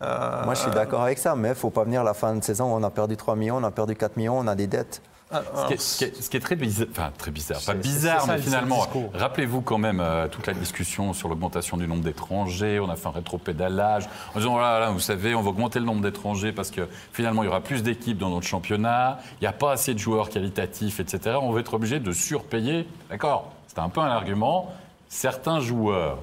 Euh, 0.03 0.45
Moi, 0.45 0.55
je 0.55 0.61
suis 0.61 0.71
d'accord 0.71 1.03
avec 1.03 1.19
ça, 1.19 1.35
mais 1.37 1.49
il 1.49 1.53
ne 1.53 1.57
faut 1.57 1.71
pas 1.71 1.85
venir 1.85 2.03
la 2.03 2.15
fin 2.15 2.35
de 2.35 2.43
saison 2.43 2.73
où 2.73 2.77
on 2.77 2.83
a 2.83 2.91
perdu 2.91 3.17
3 3.17 3.37
millions, 3.37 3.57
on 3.59 3.65
a 3.65 3.71
perdu 3.71 3.95
4 3.95 4.17
millions, 4.17 4.39
on 4.39 4.47
a 4.49 4.55
des 4.55 4.67
dettes. 4.67 5.01
ah, 5.31 5.43
Ce 5.45 5.61
ah, 5.61 5.65
qui, 5.69 5.73
est, 5.75 5.81
ce 5.81 5.99
qui 5.99 6.05
est- 6.05 6.23
ce 6.23 6.29
qui 6.31 6.37
est 6.37 6.41
très 6.41 6.57
bizarre, 6.57 6.89
enfin 6.91 7.11
très 7.17 7.31
bizarre, 7.31 7.61
pas 7.65 7.75
bizarre, 7.75 8.21
ça, 8.23 8.33
mais 8.33 8.37
le- 8.39 8.43
finalement, 8.43 8.85
rappelez-vous 9.15 9.61
quand 9.63 9.79
même 9.79 10.01
euh, 10.01 10.27
toute 10.29 10.47
la 10.47 10.55
discussion 10.55 11.13
sur 11.13 11.29
l'augmentation 11.29 11.77
du 11.77 11.87
nombre 11.87 12.03
d'étrangers, 12.03 12.81
on 12.81 12.91
a 12.91 12.97
fait 12.97 13.07
un 13.07 13.13
rétropédalage, 13.13 14.09
en 14.35 14.39
disant, 14.41 14.53
voilà, 14.55 14.81
là, 14.81 14.91
vous 14.91 14.99
savez, 15.01 15.35
on 15.37 15.41
va 15.43 15.51
augmenter 15.51 15.79
le 15.79 15.85
nombre 15.87 16.03
d'étrangers 16.03 16.53
parce 16.53 16.71
que 16.73 16.89
finalement, 17.13 17.43
il 17.45 17.47
y 17.47 17.49
aura 17.49 17.61
plus 17.61 17.83
d'équipes 17.85 18.19
dans 18.19 18.29
notre 18.31 18.47
championnat, 18.47 19.19
il 19.41 19.45
n'y 19.45 19.49
a 19.49 19.53
pas 19.53 19.73
assez 19.73 19.95
de 19.95 19.99
joueurs 19.99 20.29
qualitatifs, 20.31 20.99
etc. 21.01 21.37
On 21.41 21.53
va 21.53 21.61
être 21.61 21.75
obligé 21.75 22.01
de 22.01 22.13
surpayer, 22.13 22.89
d'accord 23.09 23.53
C'était 23.69 23.81
un 23.81 23.89
peu 23.89 24.01
un 24.01 24.11
argument, 24.11 24.71
certains 25.09 25.61
joueurs. 25.61 26.19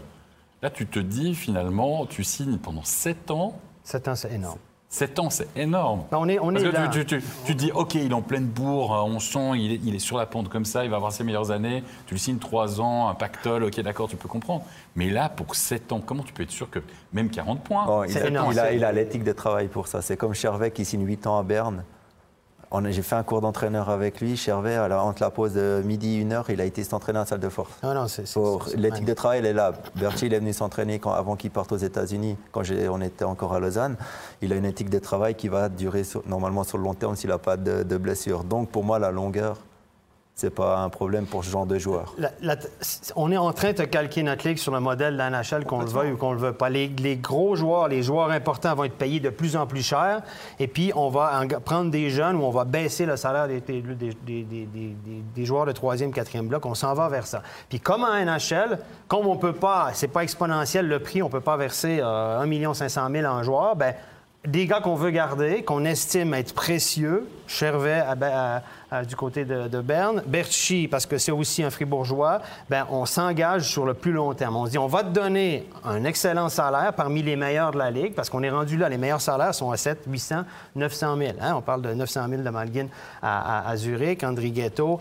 Là, 0.62 0.70
tu 0.70 0.86
te 0.86 1.00
dis, 1.00 1.34
finalement, 1.34 2.06
tu 2.06 2.24
signes 2.26 2.58
pendant 2.58 2.84
7 2.84 3.32
ans, 3.32 3.58
Sept 3.90 4.08
ans, 4.08 4.14
c'est 4.16 4.32
énorme. 4.32 4.60
7 4.92 5.20
ans, 5.20 5.30
c'est 5.32 5.48
énorme. 5.56 6.04
On 6.12 6.28
est, 6.30 6.40
on 6.40 6.52
Parce 6.52 6.64
est 6.64 6.68
que 6.70 6.74
là. 6.74 6.88
tu, 6.90 7.06
tu, 7.06 7.20
tu, 7.22 7.26
tu 7.46 7.56
dis, 7.56 7.72
OK, 7.72 7.94
il 7.96 8.10
est 8.12 8.14
en 8.14 8.22
pleine 8.24 8.46
bourre, 8.46 8.94
euh, 8.96 9.02
on 9.02 9.20
sent, 9.20 9.52
il 9.56 9.72
est, 9.74 9.80
il 9.84 9.94
est 9.96 10.00
sur 10.00 10.18
la 10.18 10.26
pente 10.28 10.50
comme 10.50 10.66
ça, 10.66 10.84
il 10.84 10.90
va 10.92 10.98
avoir 10.98 11.12
ses 11.12 11.24
meilleures 11.24 11.50
années. 11.52 11.84
Tu 12.08 12.14
lui 12.16 12.20
signes 12.20 12.38
3 12.40 12.82
ans, 12.82 13.08
un 13.08 13.14
pactole, 13.16 13.64
OK, 13.64 13.80
d'accord, 13.82 14.08
tu 14.10 14.16
peux 14.16 14.28
comprendre. 14.28 14.64
Mais 14.96 15.10
là, 15.10 15.30
pour 15.30 15.56
7 15.56 15.92
ans, 15.92 16.02
comment 16.04 16.24
tu 16.24 16.34
peux 16.34 16.42
être 16.44 16.50
sûr 16.52 16.70
que 16.70 16.80
même 17.14 17.30
40 17.30 17.64
points 17.64 17.86
Bon, 17.86 18.04
il, 18.04 18.12
C'est 18.12 18.22
a, 18.24 18.28
énorme, 18.28 18.52
il 18.52 18.60
a- 18.60 18.74
il 18.74 18.84
a 18.84 18.92
l'éthique 18.92 19.24
de 19.24 19.32
travail 19.32 19.68
pour 19.70 19.88
ça. 19.88 20.02
C'est 20.04 20.18
comme 20.18 20.34
Chervet 20.36 20.72
qui 20.72 20.86
signe 20.86 21.06
8 21.06 21.26
ans 21.28 21.38
à 21.40 21.44
Berne. 21.44 21.84
J'ai 22.90 23.02
fait 23.02 23.16
un 23.16 23.24
cours 23.24 23.42
d'entraîneur 23.42 23.90
avec 23.90 24.22
lui. 24.22 24.38
Chervet, 24.38 24.78
entre 24.78 25.22
la 25.24 25.32
pause 25.32 25.54
de 25.54 25.82
midi 25.84 26.18
et 26.18 26.20
une 26.20 26.34
heure, 26.34 26.50
il 26.50 26.62
a 26.62 26.66
été 26.66 26.84
s'entraîner 26.84 27.20
en 27.20 27.26
salle 27.26 27.40
de 27.40 27.50
force. 27.50 27.72
Non, 27.84 28.08
c'est. 28.08 28.28
c'est- 28.28 28.78
L'éthique 28.78 29.06
de 29.06 29.14
travail, 29.14 29.40
elle 29.40 29.48
est 29.48 29.54
là. 29.54 29.74
Berti, 29.96 30.28
il 30.28 30.34
est 30.34 30.40
venu 30.40 30.54
s'entraîner 30.54 31.02
avant 31.06 31.36
qu'il 31.36 31.50
parte 31.52 31.72
aux 31.72 31.78
États-Unis, 31.78 32.38
quand 32.52 32.62
on 32.92 33.02
était 33.02 33.26
encore 33.26 33.54
à 33.54 33.60
Lausanne. 33.60 33.96
Il 34.42 34.54
a 34.54 34.56
une 34.56 34.66
éthique 34.66 34.90
de 34.92 35.00
travail 35.00 35.34
qui 35.36 35.48
va 35.48 35.68
durer 35.70 36.04
sur- 36.04 36.22
normalement 36.28 36.64
sur 36.64 36.78
le 36.78 36.84
long 36.84 36.94
terme 36.94 37.16
s'il 37.16 37.30
n'a 37.32 37.40
pas 37.40 37.58
de, 37.58 37.84
de 37.84 37.98
blessure. 37.98 38.44
Donc 38.44 38.70
pour 38.70 38.84
moi, 38.84 39.00
la 39.00 39.10
longueur, 39.12 39.58
c'est 40.40 40.50
pas 40.50 40.78
un 40.78 40.88
problème 40.90 41.26
pour 41.26 41.44
ce 41.44 41.50
genre 41.50 41.66
de 41.66 41.78
joueur. 41.78 42.14
La- 42.18 42.32
la- 42.42 42.56
on 43.18 43.30
est 43.30 43.38
en 43.38 43.52
train 43.52 43.74
de 43.74 43.84
calquer 43.84 44.24
notre 44.24 44.48
ligue 44.48 44.58
sur 44.58 44.72
le 44.74 44.80
modèle 44.80 45.14
de 45.14 45.18
la 45.18 45.30
NHL, 45.30 45.66
qu'on 45.66 45.82
le 45.82 45.88
veuille 45.88 46.12
ou 46.14 46.18
qu'on 46.18 46.32
le 46.32 46.40
veuille 46.40 46.54
pas. 46.54 46.70
Les, 46.70 46.88
les 46.88 47.18
gros 47.18 47.56
joueurs, 47.58 47.90
les 47.90 48.04
joueurs 48.04 48.32
importants 48.32 48.74
vont 48.74 48.86
être 48.86 48.98
payés 48.98 49.20
de 49.20 49.30
plus 49.30 49.58
en 49.58 49.68
plus 49.68 49.84
cher. 49.84 50.22
Et 50.58 50.68
puis, 50.68 50.94
on 50.96 51.10
va 51.10 51.42
en- 51.42 51.60
prendre 51.60 51.92
des 51.92 52.10
jeunes 52.10 52.38
ou 52.38 52.44
on 52.44 52.52
va 52.52 52.64
baisser 52.64 53.06
le 53.06 53.18
salaire 53.18 53.48
des, 53.50 53.60
des- 53.60 53.82
des- 53.82 54.44
des- 55.36 55.46
joueurs 55.46 55.66
de 55.66 55.72
troisième, 55.74 56.14
quatrième 56.14 56.48
bloc. 56.48 56.66
On 56.66 56.74
s'en 56.76 56.94
va 56.94 57.10
vers 57.10 57.28
ça. 57.28 57.42
Puis, 57.68 57.80
comme 57.82 58.04
en 58.04 58.14
NHL, 58.16 58.80
comme 59.10 59.28
on 59.28 59.36
peut 59.36 59.54
pas, 59.54 59.90
c'est 59.94 60.08
pas 60.08 60.24
exponentiel 60.24 60.88
le 60.88 61.00
prix, 61.00 61.22
on 61.22 61.30
peut 61.30 61.42
pas 61.42 61.58
verser 61.58 62.00
euh, 62.02 62.40
1 62.40 62.74
500 62.74 63.08
000 63.12 63.26
en 63.26 63.44
joueur, 63.44 63.76
ben 63.76 63.94
des 64.48 64.66
gars 64.68 64.80
qu'on 64.80 64.96
veut 64.96 65.12
garder, 65.12 65.64
qu'on 65.64 65.84
estime 65.86 66.34
être 66.34 66.54
précieux, 66.54 67.28
Chervet 67.46 68.04
du 69.08 69.16
côté 69.16 69.44
de, 69.44 69.82
Berne, 69.82 70.22
Berchi, 70.26 70.88
parce 70.88 71.06
que 71.06 71.18
c'est 71.18 71.32
aussi 71.32 71.64
un 71.64 71.70
fribourgeois, 71.70 72.42
ben, 72.70 72.86
on 72.90 73.06
s'engage 73.06 73.64
sur 73.70 73.86
le 73.86 73.94
plus 73.96 74.12
long 74.12 74.34
terme. 74.34 74.56
On 74.56 74.66
se 74.66 74.72
dit, 74.72 74.78
on 74.78 74.88
va 74.88 75.04
te 75.04 75.10
donner 75.10 75.68
un 75.84 76.04
excellent 76.06 76.48
salaire 76.50 76.94
parmi 76.94 77.22
les 77.24 77.36
meilleurs 77.36 77.72
de 77.72 77.78
la 77.80 77.92
Ligue, 77.92 78.14
parce 78.14 78.30
qu'on 78.30 78.44
est 78.44 78.50
rendu 78.50 78.78
là, 78.78 78.88
les 78.88 78.98
meilleurs 78.98 79.20
salaires 79.22 79.54
sont 79.54 79.72
à 79.72 79.78
7, 79.78 80.04
800, 80.08 80.44
900 80.76 81.18
000. 81.18 81.32
hein. 81.42 81.56
On 81.56 81.62
parle 81.62 81.82
de 81.82 81.94
900 81.94 82.28
000 82.30 82.42
de 82.44 82.50
Malguin 82.50 82.88
à, 83.22 83.68
à, 83.68 83.76
Zurich, 83.76 84.24
Andrighetto. 84.24 85.00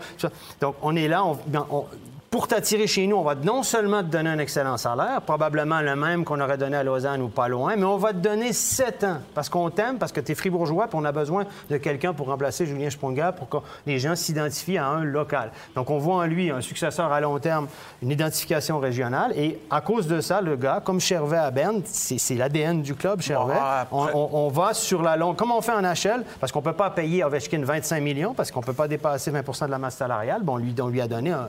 Donc, 0.59 0.75
on 0.81 0.95
est 0.95 1.07
là, 1.07 1.23
on- 1.23 1.37
ben, 1.47 1.65
on- 1.71 1.85
pour 2.31 2.47
t'attirer 2.47 2.85
chez 2.85 3.07
nous, 3.07 3.15
on 3.15 3.23
va 3.23 3.33
non 3.33 3.63
seulement 3.63 4.01
te 4.03 4.07
donner 4.07 4.29
un 4.29 4.37
excellent 4.37 4.77
salaire, 4.77 5.21
probablement 5.23 5.81
le 5.81 5.95
même 5.95 6.23
qu'on 6.23 6.39
aurait 6.39 6.59
donné 6.59 6.77
à 6.77 6.83
Lausanne 6.83 7.23
ou 7.23 7.27
pas 7.27 7.47
loin, 7.47 7.75
mais 7.75 7.85
on 7.85 7.97
va 7.97 8.11
te 8.13 8.17
donner 8.19 8.53
7 8.53 9.03
ans. 9.03 9.17
Parce 9.33 9.49
qu'on 9.49 9.69
t'aime, 9.71 9.97
parce 9.97 10.11
que 10.11 10.19
tu 10.21 10.31
es 10.31 10.35
fribourgeois, 10.35 10.87
puis 10.87 10.97
on 11.01 11.05
a 11.05 11.11
besoin 11.11 11.45
de 11.71 11.77
quelqu'un 11.77 12.13
pour 12.13 12.27
remplacer 12.27 12.67
Julien 12.67 12.91
Sprunger 12.91 13.31
pour 13.35 13.49
que 13.49 13.57
les 13.87 13.97
gens 13.97 14.15
s'identifient 14.15 14.77
à 14.77 14.85
un 14.87 15.03
local. 15.03 15.51
Donc 15.75 15.89
on 15.89 15.97
voit 15.97 16.17
en 16.17 16.25
lui 16.25 16.51
un 16.51 16.61
successeur 16.61 17.11
à 17.11 17.19
long 17.19 17.39
terme, 17.39 17.67
une 18.03 18.11
identification 18.11 18.77
régionale, 18.79 19.31
et 19.35 19.59
à 19.71 19.81
cause 19.81 20.05
de 20.07 20.21
ça, 20.21 20.39
le 20.41 20.55
gars, 20.55 20.81
comme 20.85 20.99
Chervet 20.99 21.37
à 21.37 21.49
Berne, 21.49 21.81
c'est 21.85 22.35
l'ADN 22.35 22.83
du 22.83 22.93
club, 22.93 23.21
Chervet, 23.21 23.55
Bon, 23.55 24.03
après- 24.03 24.13
on, 24.13 24.19
on- 24.35 24.45
on 24.45 24.49
va 24.49 24.75
sur 24.75 25.01
la 25.01 25.17
longue, 25.17 25.35
comme 25.35 25.51
on 25.51 25.61
fait 25.61 25.71
en 25.71 25.81
HL, 25.83 26.23
parce 26.39 26.51
qu'on 26.51 26.59
ne 26.59 26.65
peut 26.65 26.73
pas 26.73 26.91
payer 26.91 27.23
Ovechkin 27.23 27.61
25 27.63 28.01
millions, 28.01 28.33
parce 28.35 28.51
qu'on 28.51 28.59
ne 28.61 28.65
peut 28.65 28.73
pas 28.73 28.87
dépasser 28.87 29.31
20% 29.31 29.65
de 29.65 29.71
la 29.71 29.79
masse 29.79 29.95
salariale, 29.95 30.43
bon, 30.43 30.53
on, 30.53 30.57
lui, 30.57 30.75
on 30.79 30.87
lui 30.89 31.01
a 31.01 31.07
donné 31.07 31.31
un, 31.31 31.47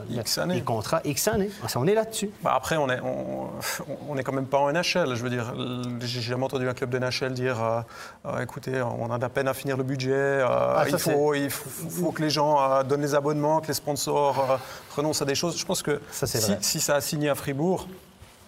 Contrats 0.74 1.00
X 1.04 1.28
années. 1.28 1.50
On 1.76 1.86
est 1.86 1.94
là-dessus. 1.94 2.30
Bah, 2.42 2.52
après, 2.54 2.76
on 2.76 2.88
est, 2.88 3.00
on, 3.00 3.48
on 4.08 4.16
est 4.16 4.22
quand 4.22 4.32
même 4.32 4.46
pas 4.46 4.58
en 4.58 4.70
NHL. 4.72 5.14
Je 5.14 5.22
veux 5.22 5.30
dire, 5.30 5.52
j'ai 6.00 6.20
jamais 6.20 6.44
entendu 6.44 6.68
un 6.68 6.74
club 6.74 6.90
de 6.90 6.98
NHL 6.98 7.32
dire 7.32 7.62
euh, 7.62 7.80
euh, 8.26 8.40
écoutez, 8.42 8.80
on 8.82 9.10
a 9.10 9.16
de 9.16 9.22
la 9.22 9.28
peine 9.28 9.48
à 9.48 9.54
finir 9.54 9.76
le 9.76 9.82
budget, 9.82 10.12
euh, 10.12 10.46
Ah, 10.48 10.84
il, 10.88 10.98
faut, 10.98 11.34
il 11.34 11.50
faut, 11.50 11.88
faut 11.90 12.12
que 12.12 12.22
les 12.22 12.30
gens 12.30 12.82
donnent 12.84 13.02
les 13.02 13.14
abonnements, 13.14 13.60
que 13.60 13.68
les 13.68 13.74
sponsors 13.74 14.58
renoncent 14.96 15.22
à 15.22 15.24
des 15.24 15.34
choses. 15.34 15.58
Je 15.58 15.64
pense 15.64 15.82
que 15.82 16.00
Ça, 16.10 16.26
si, 16.26 16.38
vrai. 16.38 16.58
si 16.60 16.80
ça 16.80 16.94
a 16.96 17.00
signé 17.00 17.28
à 17.28 17.34
Fribourg, 17.34 17.86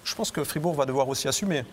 je 0.05 0.15
pense 0.15 0.31
que 0.31 0.45
Fribourg 0.45 0.75
va 0.75 0.87
devoir 0.87 1.09
aussi 1.09 1.29
assumer. 1.29 1.65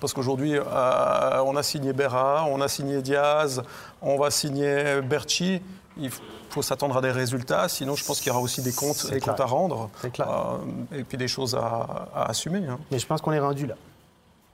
Parce 0.00 0.12
qu'aujourd'hui, 0.12 0.56
euh, 0.56 1.42
on 1.44 1.54
a 1.56 1.62
signé 1.62 1.92
Berra, 1.92 2.44
on 2.48 2.60
a 2.60 2.66
signé 2.66 3.02
Diaz, 3.02 3.62
on 4.00 4.18
va 4.18 4.30
signer 4.32 5.00
Berchi. 5.00 5.62
Il 5.98 6.10
faut 6.50 6.62
s'attendre 6.62 6.96
à 6.96 7.00
des 7.00 7.10
résultats, 7.10 7.68
sinon 7.68 7.94
je 7.96 8.04
pense 8.04 8.18
qu'il 8.20 8.28
y 8.28 8.30
aura 8.30 8.40
aussi 8.40 8.62
des 8.62 8.72
comptes, 8.72 9.10
des 9.10 9.20
à 9.28 9.44
rendre. 9.44 9.90
C'est 10.00 10.12
clair. 10.12 10.28
Euh, 10.30 10.98
et 10.98 11.04
puis 11.04 11.18
des 11.18 11.28
choses 11.28 11.54
à, 11.54 12.08
à 12.14 12.30
assumer. 12.30 12.66
hein. 12.66 12.78
Mais 12.90 12.98
je 12.98 13.06
pense 13.06 13.20
qu'on 13.20 13.32
est 13.32 13.40
rendu 13.40 13.66
là. 13.66 13.74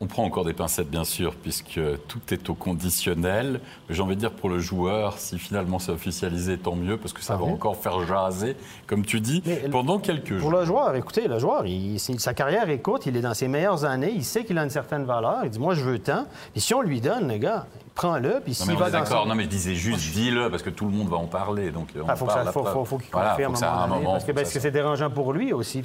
On 0.00 0.06
prend 0.06 0.22
encore 0.22 0.44
des 0.44 0.52
pincettes, 0.52 0.88
bien 0.88 1.02
sûr, 1.02 1.34
puisque 1.34 1.80
tout 2.06 2.20
est 2.30 2.48
au 2.50 2.54
conditionnel. 2.54 3.60
Mais 3.88 3.96
J'ai 3.96 4.02
envie 4.02 4.14
de 4.14 4.20
dire 4.20 4.30
pour 4.30 4.48
le 4.48 4.60
joueur, 4.60 5.18
si 5.18 5.40
finalement 5.40 5.80
c'est 5.80 5.90
officialisé, 5.90 6.56
tant 6.56 6.76
mieux, 6.76 6.96
parce 6.98 7.12
que 7.12 7.20
ça 7.20 7.34
Ah 7.34 7.38
va 7.38 7.44
oui. 7.46 7.52
encore 7.52 7.76
faire 7.76 8.06
jaser, 8.06 8.56
comme 8.86 9.04
tu 9.04 9.20
dis, 9.20 9.42
Mais 9.44 9.68
pendant 9.68 9.98
quelques 9.98 10.38
Pour 10.38 10.50
jours. 10.50 10.50
le 10.52 10.64
joueur, 10.64 10.94
écoutez, 10.94 11.26
le 11.26 11.40
joueur, 11.40 11.66
il- 11.66 11.98
sa 11.98 12.32
carrière 12.32 12.70
est 12.70 12.78
courte, 12.80 13.06
il 13.06 13.16
est 13.16 13.20
dans 13.20 13.34
ses 13.34 13.48
meilleures 13.48 13.84
années, 13.84 14.12
il 14.14 14.24
sait 14.24 14.44
qu'il 14.44 14.56
a 14.58 14.62
une 14.62 14.70
certaine 14.70 15.04
valeur, 15.04 15.40
il 15.44 15.50
dit 15.50 15.58
Moi, 15.58 15.74
je 15.74 15.82
veux 15.82 15.98
tant. 15.98 16.26
Et 16.54 16.60
si 16.60 16.74
on 16.74 16.80
lui 16.82 17.00
donne, 17.00 17.26
le 17.28 17.38
gars, 17.38 17.66
prends-le, 17.98 18.40
puis 18.42 18.54
s'il 18.54 18.74
va 18.76 18.90
d'accord. 18.90 19.22
son- 19.24 19.28
Non, 19.28 19.34
mais 19.34 19.42
je 19.44 19.48
disais 19.48 19.74
juste, 19.74 20.00
dis-le, 20.12 20.48
parce 20.50 20.62
que 20.62 20.70
tout 20.70 20.86
le 20.86 20.92
monde 20.92 21.08
va 21.08 21.16
en 21.16 21.26
parler. 21.26 21.70
Donc, 21.70 21.88
on 21.96 22.08
Ah, 22.08 22.16
faut 22.16 22.24
que 22.26 22.30
parle 22.32 22.46
ça- 22.46 22.52
faut, 22.52 22.60
après. 22.60 22.72
faut- 22.72 22.84
faut 22.84 22.98
qu'il 22.98 23.10
confirme 23.10 23.54
à 23.62 23.84
un 23.84 23.86
moment 23.88 24.18
parce 24.34 24.52
que 24.52 24.60
c'est 24.60 24.70
dérangeant 24.70 25.10
pour 25.10 25.32
lui 25.32 25.52
aussi. 25.52 25.82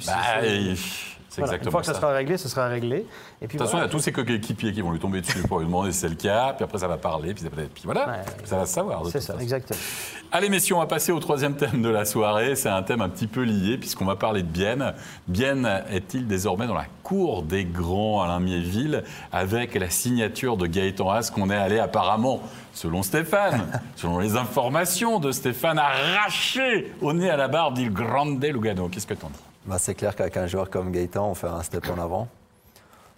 Voilà, 1.42 1.56
Une 1.62 1.70
fois 1.70 1.80
que 1.80 1.86
ça, 1.86 1.94
ça. 1.94 2.00
sera 2.00 2.12
réglé, 2.12 2.36
ce 2.36 2.48
sera 2.48 2.66
réglé. 2.68 3.06
Et 3.42 3.46
puis 3.48 3.56
De 3.58 3.62
toute 3.62 3.70
façon, 3.70 3.78
il 3.78 3.80
y 3.80 3.84
a 3.84 3.88
tous 3.88 3.98
ces 4.00 4.12
coéquipiers 4.12 4.72
qui 4.72 4.80
vont 4.80 4.90
lui 4.92 4.98
tomber 4.98 5.20
dessus 5.20 5.40
pour 5.48 5.58
lui 5.58 5.66
demander 5.66 5.92
si 5.92 6.00
c'est 6.00 6.08
le 6.08 6.14
cas, 6.14 6.52
puis 6.54 6.64
après 6.64 6.78
ça 6.78 6.88
va 6.88 6.96
parler, 6.96 7.34
puis, 7.34 7.42
ça 7.44 7.50
peut-être- 7.50 7.72
puis 7.72 7.82
voilà, 7.84 8.06
Ouais. 8.06 8.22
ça 8.44 8.56
va 8.58 8.66
se 8.66 8.72
savoir. 8.74 9.02
C'est 9.06 9.20
ça, 9.20 9.32
façon. 9.34 9.38
exactement. 9.42 9.78
Allez 10.32 10.48
messieurs, 10.48 10.74
on 10.74 10.80
va 10.80 10.86
passer 10.86 11.12
au 11.12 11.20
troisième 11.20 11.54
thème 11.56 11.80
de 11.82 11.88
la 11.88 12.04
soirée. 12.04 12.56
C'est 12.56 12.68
un 12.68 12.82
thème 12.82 13.00
un 13.02 13.08
petit 13.08 13.26
peu 13.28 13.42
lié 13.42 13.78
puisqu'on 13.78 14.04
va 14.04 14.16
parler 14.16 14.42
de 14.42 14.48
Bienne. 14.48 14.92
Bienne 15.28 15.82
est-il 15.90 16.26
désormais 16.26 16.66
dans 16.66 16.74
la 16.74 16.86
cour 17.04 17.42
des 17.44 17.64
grands 17.64 18.22
Alain 18.22 18.40
Miéville 18.40 19.04
avec 19.30 19.74
la 19.74 19.90
signature 19.90 20.56
de 20.56 20.66
Gaëtan 20.66 21.10
Haas 21.10 21.30
qu'on 21.32 21.50
est 21.50 21.54
allé 21.56 21.78
apparemment, 21.78 22.40
selon 22.72 23.02
Stéphane, 23.04 23.66
selon 23.96 24.18
les 24.18 24.36
informations 24.36 25.20
de 25.20 25.30
Stéphane, 25.30 25.78
arracher 25.78 26.92
au 27.00 27.12
nez 27.12 27.30
à 27.30 27.36
la 27.36 27.46
barre 27.46 27.70
d'Il 27.72 27.92
Grande 27.92 28.42
Lugano. 28.42 28.88
Qu'est-ce 28.88 29.06
que 29.06 29.14
t'en 29.14 29.28
dis? 29.28 29.38
Bah, 29.66 29.78
c'est 29.78 29.94
clair 29.94 30.14
qu'avec 30.14 30.36
un 30.36 30.46
joueur 30.46 30.68
comme 30.68 30.92
Gaëtan, 30.92 31.30
on 31.30 31.34
fait 31.34 31.46
un 31.46 31.62
step 31.62 31.88
en 31.88 32.00
avant. 32.00 32.28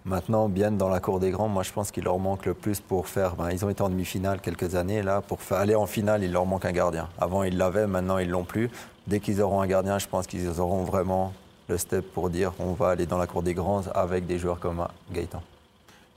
Maintenant, 0.05 0.47
bien 0.47 0.71
dans 0.71 0.87
la 0.87 1.01
cour 1.01 1.19
des 1.19 1.31
grands, 1.31 1.49
moi 1.49 1.63
je 1.63 1.73
pense 1.73 1.91
qu'il 1.91 2.05
leur 2.05 2.17
manque 2.17 2.45
le 2.45 2.53
plus 2.53 2.79
pour 2.79 3.09
faire. 3.09 3.35
ben, 3.35 3.49
ils 3.51 3.65
ont 3.65 3.69
été 3.69 3.81
en 3.81 3.89
demi-finale 3.89 4.39
quelques 4.39 4.75
années 4.75 5.03
là. 5.03 5.21
Pour 5.21 5.39
aller 5.51 5.75
en 5.75 5.85
finale, 5.85 6.23
il 6.23 6.31
leur 6.31 6.45
manque 6.45 6.63
un 6.63 6.71
gardien. 6.71 7.09
Avant, 7.19 7.43
ils 7.43 7.57
l'avaient, 7.57 7.87
maintenant, 7.87 8.17
ils 8.17 8.29
l'ont 8.29 8.45
plus. 8.45 8.69
Dès 9.07 9.19
qu'ils 9.19 9.41
auront 9.41 9.59
un 9.59 9.67
gardien, 9.67 9.99
je 9.99 10.07
pense 10.07 10.25
qu'ils 10.25 10.47
auront 10.61 10.83
vraiment 10.83 11.33
le 11.67 11.77
step 11.77 12.13
pour 12.13 12.29
dire 12.29 12.53
on 12.59 12.71
va 12.71 12.89
aller 12.89 13.05
dans 13.05 13.17
la 13.17 13.27
cour 13.27 13.43
des 13.43 13.53
grands 13.53 13.81
avec 13.93 14.25
des 14.25 14.39
joueurs 14.39 14.61
comme 14.61 14.87
Gaëtan. 15.11 15.43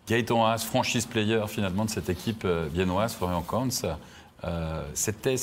Gaëtan 0.06 0.46
Haas, 0.46 0.58
franchise 0.58 1.06
player 1.06 1.42
finalement 1.48 1.84
de 1.84 1.90
cette 1.90 2.08
équipe 2.08 2.42
euh, 2.44 2.68
viennoise, 2.72 3.14
Florian 3.14 3.42
Kahnz, 3.42 3.84
euh, 4.44 4.82
c'était, 4.94 5.36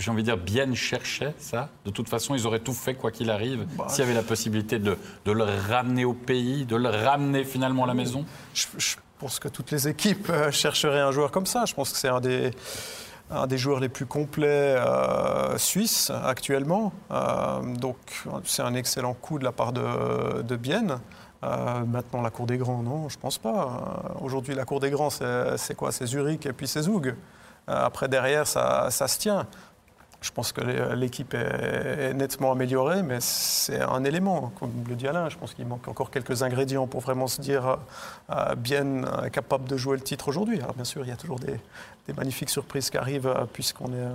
j'ai 0.00 0.10
envie 0.10 0.22
de 0.22 0.28
dire, 0.32 0.36
bien 0.36 0.74
cherché 0.74 1.32
ça. 1.38 1.68
De 1.84 1.90
toute 1.90 2.08
façon, 2.08 2.34
ils 2.34 2.46
auraient 2.46 2.60
tout 2.60 2.72
fait 2.72 2.94
quoi 2.94 3.10
qu'il 3.10 3.30
arrive, 3.30 3.66
Bah, 3.76 3.86
s'il 3.88 4.00
y 4.00 4.02
avait 4.06 4.14
la 4.14 4.22
possibilité 4.22 4.78
de, 4.78 4.96
de 5.24 5.32
le 5.32 5.44
ramener 5.44 6.04
au 6.04 6.14
pays, 6.14 6.64
de 6.64 6.76
le 6.76 6.88
ramener 6.88 7.44
finalement 7.44 7.84
à 7.84 7.86
la 7.86 7.94
maison. 7.94 8.24
Je, 8.54 8.66
je 8.78 8.96
pense 9.18 9.38
que 9.38 9.48
toutes 9.48 9.70
les 9.70 9.86
équipes 9.86 10.28
euh, 10.30 10.50
chercheraient 10.50 11.00
un 11.00 11.12
joueur 11.12 11.30
comme 11.30 11.46
ça. 11.46 11.64
Je 11.66 11.74
pense 11.74 11.90
que 11.92 11.98
c'est 11.98 12.08
un 12.08 12.20
des, 12.20 12.50
un 13.30 13.46
des 13.46 13.58
joueurs 13.58 13.80
les 13.80 13.90
plus 13.90 14.06
complets 14.06 14.76
euh, 14.78 15.58
suisses 15.58 16.10
actuellement. 16.10 16.92
Euh, 17.10 17.60
donc 17.76 17.96
c'est 18.44 18.62
un 18.62 18.74
excellent 18.74 19.14
coup 19.14 19.38
de 19.38 19.44
la 19.44 19.52
part 19.52 19.72
de, 19.72 20.42
de 20.42 20.56
Bienne. 20.56 20.98
Euh, 21.42 21.84
maintenant, 21.86 22.20
la 22.20 22.30
Cour 22.30 22.46
des 22.46 22.58
Grands, 22.58 22.82
non, 22.82 23.08
je 23.08 23.18
pense 23.18 23.38
pas. 23.38 24.14
Aujourd'hui, 24.20 24.54
la 24.54 24.64
Cour 24.64 24.80
des 24.80 24.90
Grands, 24.90 25.08
c'est 25.10 25.74
quoi? 25.74 25.90
C'est 25.92 26.06
Zurich 26.06 26.44
et 26.46 26.52
puis 26.52 26.68
c'est 26.68 26.82
Zoug. 26.82 27.08
Euh, 27.68 27.86
après, 27.86 28.08
derrière, 28.08 28.46
ça, 28.46 28.88
ça 28.90 29.06
se 29.08 29.18
tient. 29.18 29.46
Je 30.22 30.30
pense 30.32 30.52
que 30.52 30.60
l'é- 30.60 30.96
l'équipe 30.96 31.32
est 31.34 32.12
nettement 32.12 32.52
améliorée, 32.52 33.02
mais 33.02 33.18
c'est 33.20 33.80
un 33.80 34.04
élément. 34.04 34.52
Comme 34.60 34.70
le 34.88 34.94
dit 34.94 35.08
Alain, 35.08 35.28
je 35.30 35.38
pense 35.38 35.54
qu'il 35.54 35.66
manque 35.66 35.88
encore 35.88 36.10
quelques 36.10 36.42
ingrédients 36.42 36.86
pour 36.86 37.00
vraiment 37.00 37.26
se 37.26 37.40
dire 37.40 37.78
euh, 38.30 38.54
bien 38.54 38.84
euh, 39.04 39.28
capable 39.30 39.66
de 39.66 39.76
jouer 39.78 39.96
le 39.96 40.02
titre 40.02 40.28
aujourd'hui. 40.28 40.60
Alors 40.60 40.74
bien 40.74 40.84
sûr, 40.84 41.02
il 41.04 41.08
y 41.08 41.12
a 41.12 41.16
toujours 41.16 41.38
des, 41.38 41.58
des 42.06 42.12
magnifiques 42.12 42.50
surprises 42.50 42.90
qui 42.90 42.98
arrivent 42.98 43.26
euh, 43.28 43.46
puisqu'on 43.50 43.88
est, 43.94 43.96
euh, 43.96 44.10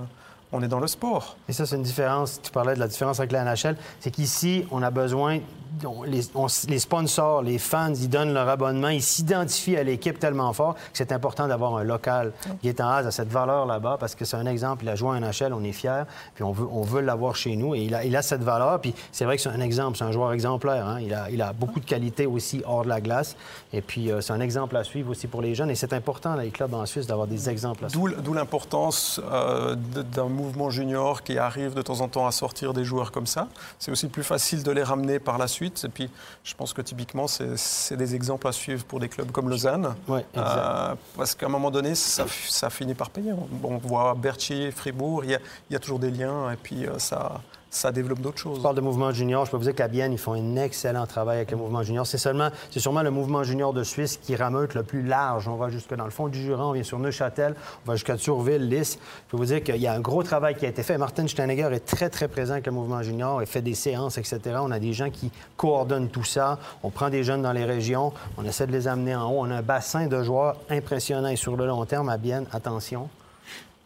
on 0.52 0.62
est 0.64 0.68
dans 0.68 0.80
le 0.80 0.88
sport. 0.88 1.36
Et 1.50 1.54
ça, 1.54 1.66
c'est 1.66 1.76
une 1.76 1.84
différence. 1.84 2.40
Tu 2.42 2.52
parlais 2.52 2.76
de 2.76 2.80
la 2.80 2.88
différence 2.88 3.20
avec 3.20 3.32
la 3.32 3.44
NHL. 3.44 3.76
C'est 4.00 4.12
qu'ici, 4.12 4.66
on 4.72 4.82
a 4.84 4.92
besoin. 4.92 5.40
on- 5.86 6.04
les, 6.04 6.22
on- 6.36 6.48
les 6.70 6.80
sponsors, 6.80 7.42
les 7.42 7.58
fans, 7.58 7.94
ils 7.94 8.08
donnent 8.10 8.34
leur 8.34 8.48
abonnement, 8.48 8.88
ils 8.88 9.02
s'identifient 9.02 9.76
à 9.76 9.84
l'équipe 9.84 10.18
tellement 10.20 10.54
fort 10.54 10.76
que 10.76 10.80
c'est 10.94 11.12
important 11.12 11.50
d'avoir 11.50 11.76
un 11.76 11.84
local. 11.84 12.32
Gaétan 12.64 12.88
Haas 12.88 13.06
a 13.08 13.12
cette 13.12 13.28
valeur 13.28 13.66
là-bas 13.66 13.98
parce 14.00 14.16
que 14.16 14.24
c'est 14.24 14.38
un 14.38 14.46
exemple. 14.46 14.86
Il 14.86 14.90
a 14.90 14.96
joué 14.96 15.10
en 15.10 15.20
NHL, 15.20 15.52
on 15.52 15.62
est 15.66 15.74
fiers, 15.74 16.04
puis 16.34 16.46
on 16.46 16.54
veut, 16.54 16.68
on 16.72 16.82
veut 16.84 17.02
l'avoir 17.02 17.36
chez 17.36 17.58
nous. 17.58 17.76
Et 17.76 17.80
il 17.82 17.94
a, 17.94 18.06
il 18.06 18.16
a 18.16 18.22
cette 18.22 18.42
valeur. 18.42 18.80
Puis 18.80 18.94
c'est 19.12 19.26
vrai 19.26 19.36
que 19.36 19.42
c'est 19.42 19.50
un 19.50 19.60
exemple, 19.60 19.98
c'est 19.98 20.06
un 20.06 20.14
joueur 20.14 20.32
exemplaire. 20.32 20.88
hein. 20.88 21.00
Il, 21.02 21.14
a, 21.14 21.30
il 21.30 21.42
a 21.42 21.52
beaucoup 21.52 21.82
de 21.82 21.86
qualités 21.86 22.26
aussi 22.26 22.62
hors 22.66 22.84
de 22.86 22.90
la 22.90 23.02
glace. 23.02 23.36
Et 23.74 23.82
puis, 23.82 24.12
euh, 24.12 24.22
c'est 24.22 24.32
un 24.32 24.40
exemple 24.40 24.78
à 24.78 24.86
suivre 24.86 25.12
aussi 25.12 25.28
pour 25.28 25.42
les 25.42 25.56
jeunes. 25.56 25.70
Et 25.72 25.76
c'est 25.76 25.92
important, 25.92 26.36
dans 26.36 26.42
les 26.42 26.52
clubs 26.52 26.74
en 26.74 26.86
Suisse, 26.86 27.06
d'avoir 27.08 27.28
des 27.28 27.50
exemples 27.50 27.84
à 27.84 27.90
suivre. 27.90 28.22
D'où 28.24 28.34
l'importance 28.34 29.20
euh, 29.30 29.76
d'un 29.76 30.30
mouvement 30.36 30.70
junior 30.70 31.24
qui 31.24 31.38
arrive 31.38 31.74
de 31.74 31.82
temps 31.82 32.02
en 32.02 32.08
temps 32.08 32.28
à 32.28 32.32
sortir 32.32 32.74
des 32.74 32.84
joueurs 32.84 33.12
comme 33.12 33.28
ça. 33.28 33.48
C'est 33.80 33.92
aussi 33.92 34.08
plus 34.08 34.24
facile 34.24 34.64
de 34.64 34.72
les 34.72 34.84
ramener 34.84 35.20
par 35.20 35.38
la 35.38 35.48
suite. 35.48 35.84
Et 35.86 35.90
puis, 35.90 36.10
je 36.44 36.54
pense 36.54 36.74
que 36.74 36.82
typiquement, 36.82 37.28
c'est 37.28 37.98
des 37.98 38.16
exemples 38.16 38.48
à 38.48 38.52
suivre 38.52 38.84
pour 38.86 39.00
des 39.00 39.10
clubs 39.10 39.32
comme 39.32 39.50
Lausanne. 39.50 39.96
Euh, 40.10 40.96
parce 41.18 41.36
qu'à 41.36 41.46
un 41.48 41.50
moment 41.50 41.72
donné, 41.72 41.96
ça, 41.96 42.26
ça 42.48 42.70
finit 42.70 42.94
par 42.94 43.10
payer. 43.10 43.34
On, 43.34 43.48
on 43.68 43.78
voit 43.78 44.14
Berthier, 44.16 44.72
Fribourg, 44.72 45.24
il 45.24 45.32
y, 45.32 45.36
a, 45.36 45.40
il 45.70 45.74
y 45.74 45.76
a 45.76 45.80
toujours 45.80 46.00
des 46.00 46.12
liens 46.12 46.52
et 46.52 46.58
puis 46.58 46.86
euh, 46.86 47.00
ça, 47.00 47.42
ça 47.76 47.92
développe 47.92 48.22
d'autres 48.22 48.38
choses. 48.38 48.58
Je 48.58 48.64
parle 48.64 48.76
de 48.76 48.82
mouvement 48.82 49.12
junior. 49.12 49.46
Je 49.46 49.52
peux 49.52 49.58
vous 49.58 49.64
dire 49.64 49.76
qu'à 49.76 49.88
Bienne, 49.88 50.14
ils 50.14 50.18
font 50.18 50.34
un 50.34 50.56
excellent 50.56 51.06
travail 51.06 51.38
avec 51.38 51.52
le 51.52 51.58
mouvement 51.58 51.84
junior. 51.84 52.08
C'est 52.08 52.18
seulement, 52.18 52.50
c'est 52.72 52.80
sûrement 52.80 53.04
le 53.04 53.12
mouvement 53.12 53.44
junior 53.44 53.74
de 53.74 53.84
Suisse 53.84 54.18
qui 54.22 54.36
rameute 54.36 54.74
le 54.76 54.84
plus 54.84 55.04
large. 55.04 55.48
On 55.48 55.56
va 55.56 55.70
jusque 55.70 55.94
dans 55.94 56.06
le 56.06 56.12
fond 56.12 56.30
du 56.30 56.42
Jura, 56.42 56.66
on 56.66 56.72
vient 56.72 56.84
sur 56.84 57.00
Neuchâtel, 57.00 57.54
on 57.86 57.92
va 57.92 57.96
jusqu'à 57.96 58.16
Turville, 58.16 58.70
Lys. 58.70 58.94
Je 58.94 59.32
peux 59.32 59.38
vous 59.38 59.46
dire 59.46 59.62
qu'il 59.62 59.78
y 59.78 59.88
a 59.88 59.94
un 59.94 60.00
gros 60.00 60.24
travail 60.24 60.56
qui 60.56 60.66
a 60.66 60.70
été 60.70 60.84
fait. 60.84 60.98
Martin 60.98 61.28
Steinegger 61.28 61.70
est 61.74 61.86
très, 61.86 62.10
très 62.10 62.30
présent 62.30 62.54
avec 62.54 62.66
le 62.66 62.72
mouvement 62.72 63.04
junior. 63.04 63.42
Il 63.42 63.48
fait 63.48 63.62
des 63.62 63.76
séances, 63.76 64.18
etc. 64.18 64.40
On 64.62 64.72
a 64.72 64.80
des 64.80 64.94
gens 64.94 65.10
qui 65.10 65.30
coordonnent 65.58 66.10
tout 66.10 66.24
ça. 66.24 66.60
On 66.82 66.90
prend 66.90 67.10
des 67.10 67.24
jeunes 67.24 67.42
dans 67.42 67.54
les 67.54 67.66
régions. 67.66 68.14
On 68.38 68.46
essaie 68.46 68.68
de 68.68 68.72
les 68.72 68.88
amener 68.88 69.16
en 69.16 69.30
haut. 69.30 69.40
On 69.40 69.52
a 69.52 69.56
un 69.56 69.62
bassin 69.62 70.08
de 70.08 70.24
joueurs 70.24 70.56
impressionnant. 70.70 71.28
Et 71.28 71.36
sur 71.36 71.58
le 71.58 71.68
long 71.68 71.84
terme, 71.86 72.08
à 72.08 72.18
Bienne, 72.18 72.46
attention, 72.54 73.10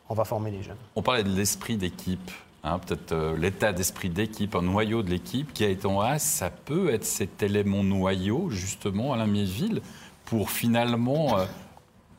on 0.10 0.14
va 0.14 0.26
former 0.26 0.52
des 0.52 0.62
jeunes. 0.62 0.78
On 0.96 1.02
parlait 1.02 1.24
de 1.24 1.30
l'esprit 1.30 1.76
d'équipe. 1.76 2.32
Hein, 2.64 2.80
Peut-être 2.80 3.12
euh, 3.12 3.38
l'état 3.38 3.74
d'esprit 3.74 4.10
d'équipe, 4.10 4.56
un 4.56 4.62
noyau 4.62 5.04
de 5.04 5.10
l'équipe 5.10 5.54
qui 5.54 5.64
a 5.64 5.70
été 5.70 5.86
en 5.86 6.00
Haas, 6.00 6.20
ça 6.20 6.50
peut 6.50 6.94
être 6.94 7.06
cet 7.06 7.44
élément 7.44 7.84
noyau, 7.84 8.50
justement, 8.50 9.14
Alain 9.14 9.28
Miéville, 9.28 9.82
pour 10.26 10.50
finalement 10.52 11.38
euh, 11.38 11.46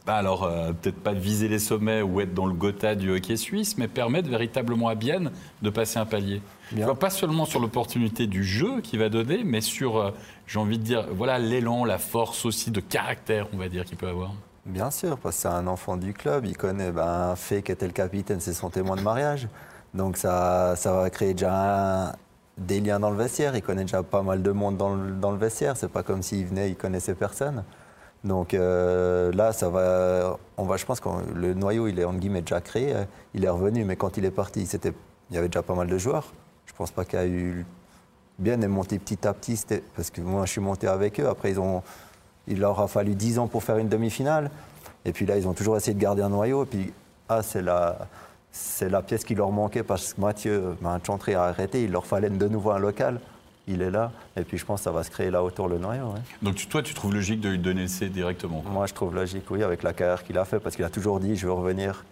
bah 0.07 0.17
alors, 0.17 0.45
euh, 0.45 0.73
peut-être 0.73 1.01
pas 1.01 1.13
viser 1.13 1.47
les 1.47 1.59
sommets 1.59 2.01
ou 2.03 2.21
être 2.21 2.33
dans 2.33 2.47
le 2.47 2.55
Gotha 2.55 2.95
du 2.95 3.11
hockey 3.11 3.37
suisse, 3.37 3.77
mais 3.77 3.87
permettre 3.87 4.29
véritablement 4.29 4.89
à 4.89 4.95
Bienne 4.95 5.31
de 5.61 5.71
passer 5.71 5.99
un 5.99 6.07
palier. 6.07 6.41
Vois, 6.73 6.99
pas 6.99 7.11
seulement 7.11 7.45
sur 7.45 7.61
l'opportunité 7.61 8.27
du 8.27 8.43
jeu 8.43 8.81
qu'il 8.81 8.99
va 8.99 9.09
donner, 9.09 9.43
mais 9.45 9.61
sur, 9.61 10.15
j'ai 10.47 10.59
envie 10.59 10.79
de 10.79 10.85
dire, 10.85 11.07
voilà, 11.13 11.39
l'élan, 11.39 11.85
la 11.85 11.99
force 11.99 12.47
aussi 12.47 12.71
de 12.71 12.81
caractère, 12.81 13.49
on 13.53 13.59
va 13.59 13.69
dire, 13.69 13.85
qu'il 13.85 13.99
peut 13.99 14.09
avoir. 14.09 14.33
Bien 14.67 14.91
sûr, 14.91 15.19
parce 15.19 15.37
que 15.37 15.43
c'est 15.43 15.49
un 15.49 15.67
enfant 15.67 15.97
du 15.97 16.13
club. 16.13 16.45
Il 16.47 16.57
connaît 16.57 16.93
ben, 16.93 17.35
Fé 17.37 17.63
qui 17.63 17.73
était 17.73 17.87
le 17.87 17.93
capitaine, 17.93 18.41
c'est 18.41 18.53
son 18.53 18.71
témoin 18.71 18.97
de 18.97 19.03
mariage. 19.03 19.49
Donc 19.95 20.17
ça, 20.17 20.75
ça 20.77 20.93
va 20.93 21.11
créer 21.11 21.35
déjà 21.35 22.09
un- 22.09 22.13
des 22.59 22.81
liens 22.81 23.01
dans 23.01 23.11
le 23.11 23.17
vestiaire. 23.17 23.57
Il 23.57 23.63
connaît 23.63 23.83
déjà 23.85 24.03
pas 24.03 24.23
mal 24.23 24.43
de 24.43 24.51
monde 24.51 24.77
dans 24.77 24.95
le, 24.95 25.13
dans 25.13 25.31
le 25.33 25.39
vestiaire. 25.39 25.77
C'est 25.77 25.89
pas 25.89 26.03
comme 26.03 26.23
s'il 26.23 26.47
venait, 26.47 26.69
il 26.71 26.77
connaissait 26.77 27.15
personne. 27.15 27.65
Donc 28.23 28.53
euh, 28.53 29.33
là, 29.33 29.53
ça 29.53 29.71
va, 29.71 30.37
on 30.59 30.65
va, 30.65 30.77
je 30.77 30.85
pense 30.85 31.01
que 31.01 31.09
le 31.35 31.55
noyau, 31.55 31.89
il 31.89 31.99
est 31.99 32.05
en 32.05 32.13
guillemets 32.13 32.43
déjà 32.43 32.61
créé. 32.61 32.95
Il 33.35 33.45
est 33.45 33.49
revenu, 33.49 33.85
mais 33.85 33.97
quand 33.97 34.17
il 34.19 34.25
est 34.25 34.31
parti, 34.31 34.67
c'était, 34.67 34.93
il 35.31 35.37
y 35.37 35.39
avait 35.39 35.49
déjà 35.49 35.63
pas 35.63 35.75
mal 35.75 35.87
de 35.89 35.97
joueurs. 35.99 36.33
Je 36.67 36.73
pense 36.75 36.91
pas 36.91 37.05
qu'il 37.05 37.19
y 37.19 37.23
a 37.23 37.27
eu 37.27 37.65
bien 38.39 38.61
est 38.61 38.69
monté 38.69 38.99
petit 38.99 39.27
à 39.27 39.35
petit, 39.35 39.63
parce 39.97 40.11
que 40.11 40.21
moi 40.21 40.47
je 40.47 40.53
suis 40.53 40.61
monté 40.61 40.87
avec 40.87 41.19
eux. 41.21 41.29
Après, 41.29 41.51
ils 41.51 41.61
ont, 41.61 41.83
il 42.47 42.61
leur 42.61 42.79
a 42.81 42.89
fallu 42.89 43.15
10 43.15 43.39
ans 43.39 43.47
pour 43.49 43.63
faire 43.63 43.79
une 43.79 43.89
demi-finale. 43.89 44.51
Et 45.05 45.13
puis 45.13 45.25
là, 45.27 45.37
ils 45.37 45.47
ont 45.49 45.53
toujours 45.55 45.77
essayé 45.77 45.95
de 45.95 46.01
garder 46.01 46.23
un 46.23 46.29
noyau. 46.31 46.65
Et 46.65 46.67
puis, 46.67 46.93
ah, 47.29 47.43
c'est 47.43 47.63
la, 47.63 47.99
c'est 48.53 48.89
la 48.89 49.03
pièce 49.03 49.25
qui 49.25 49.35
leur 49.35 49.51
manquait 49.53 49.83
parce 49.83 50.15
que 50.15 50.21
Mathieu, 50.21 50.77
Chantré 51.07 51.35
a 51.35 51.45
arrêté. 51.45 51.85
Il 51.85 51.93
leur 51.93 52.07
fallait 52.07 52.31
de 52.31 52.49
nouveau 52.49 52.71
un 52.73 52.79
local. 52.79 53.21
Il 53.69 53.83
est 53.83 53.91
là. 53.91 54.11
Et 54.37 54.43
puis, 54.43 54.59
je 54.59 54.65
pense 54.65 54.81
que 54.81 54.85
ça 54.85 54.91
va 54.91 55.05
se 55.05 55.11
créer 55.11 55.31
là 55.31 55.45
autour 55.45 55.69
le 55.69 55.79
noyau. 55.79 56.07
ouais. 56.07 56.21
Donc 56.43 56.57
tu- 56.57 56.67
toi, 56.67 56.83
tu 56.83 56.93
trouves 56.95 57.15
logique 57.15 57.41
de 57.41 57.51
lui 57.51 57.59
donner 57.59 57.83
le 57.83 57.89
C 57.89 58.09
directement. 58.09 58.65
Moi, 58.67 58.87
je 58.87 58.95
trouve 58.95 59.15
logique, 59.15 59.45
oui, 59.51 59.63
avec 59.63 59.83
la 59.85 59.93
carrière 59.93 60.25
qu'il 60.25 60.37
a 60.39 60.45
fait, 60.45 60.59
parce 60.59 60.75
qu'il 60.75 60.85
a 60.85 60.89
toujours 60.91 61.21
dit 61.21 61.37
je 61.37 61.47
veux 61.47 61.53
revenir 61.53 62.05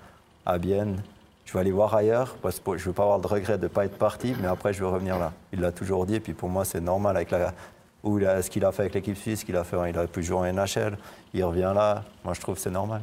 à 0.46 0.59
Bienne, 0.59 1.03
je 1.46 1.53
veux 1.53 1.59
aller 1.59 1.72
voir 1.72 1.94
ailleurs, 1.94 2.37
parce 2.42 2.61
que 2.61 2.77
je 2.77 2.85
veux 2.85 2.92
pas 2.92 3.03
avoir 3.03 3.18
de 3.18 3.27
regret 3.27 3.59
de 3.59 3.62
ne 3.64 3.68
pas 3.68 3.87
être 3.87 3.98
parti, 3.98 4.35
mais 4.40 4.46
après, 4.46 4.72
je 4.72 4.81
veux 4.81 4.88
revenir 4.88 5.18
là. 5.18 5.33
Il 5.53 5.61
l'a 5.61 5.72
toujours 5.72 6.07
dit, 6.07 6.14
et 6.16 6.20
puis 6.20 6.35
pour 6.35 6.48
moi, 6.48 6.64
c'est 6.64 6.81
normal 6.81 7.16
avec 7.16 7.31
la, 7.33 7.48
a- 7.48 8.42
ce 8.42 8.51
qu'il 8.51 8.64
a 8.64 8.70
fait 8.70 8.83
avec 8.83 8.94
l'équipe 8.94 9.16
suisse, 9.16 9.42
qu'il 9.42 9.57
a 9.57 9.64
fait, 9.64 9.77
il 9.90 9.98
a 9.98 10.07
pu 10.07 10.22
jouer 10.22 10.37
en 10.37 10.44
NHL, 10.53 10.96
il 11.35 11.42
revient 11.42 11.72
là. 11.74 12.05
Moi, 12.24 12.35
je 12.35 12.40
trouve 12.40 12.55
que 12.55 12.61
c'est 12.61 12.70
normal. 12.70 13.01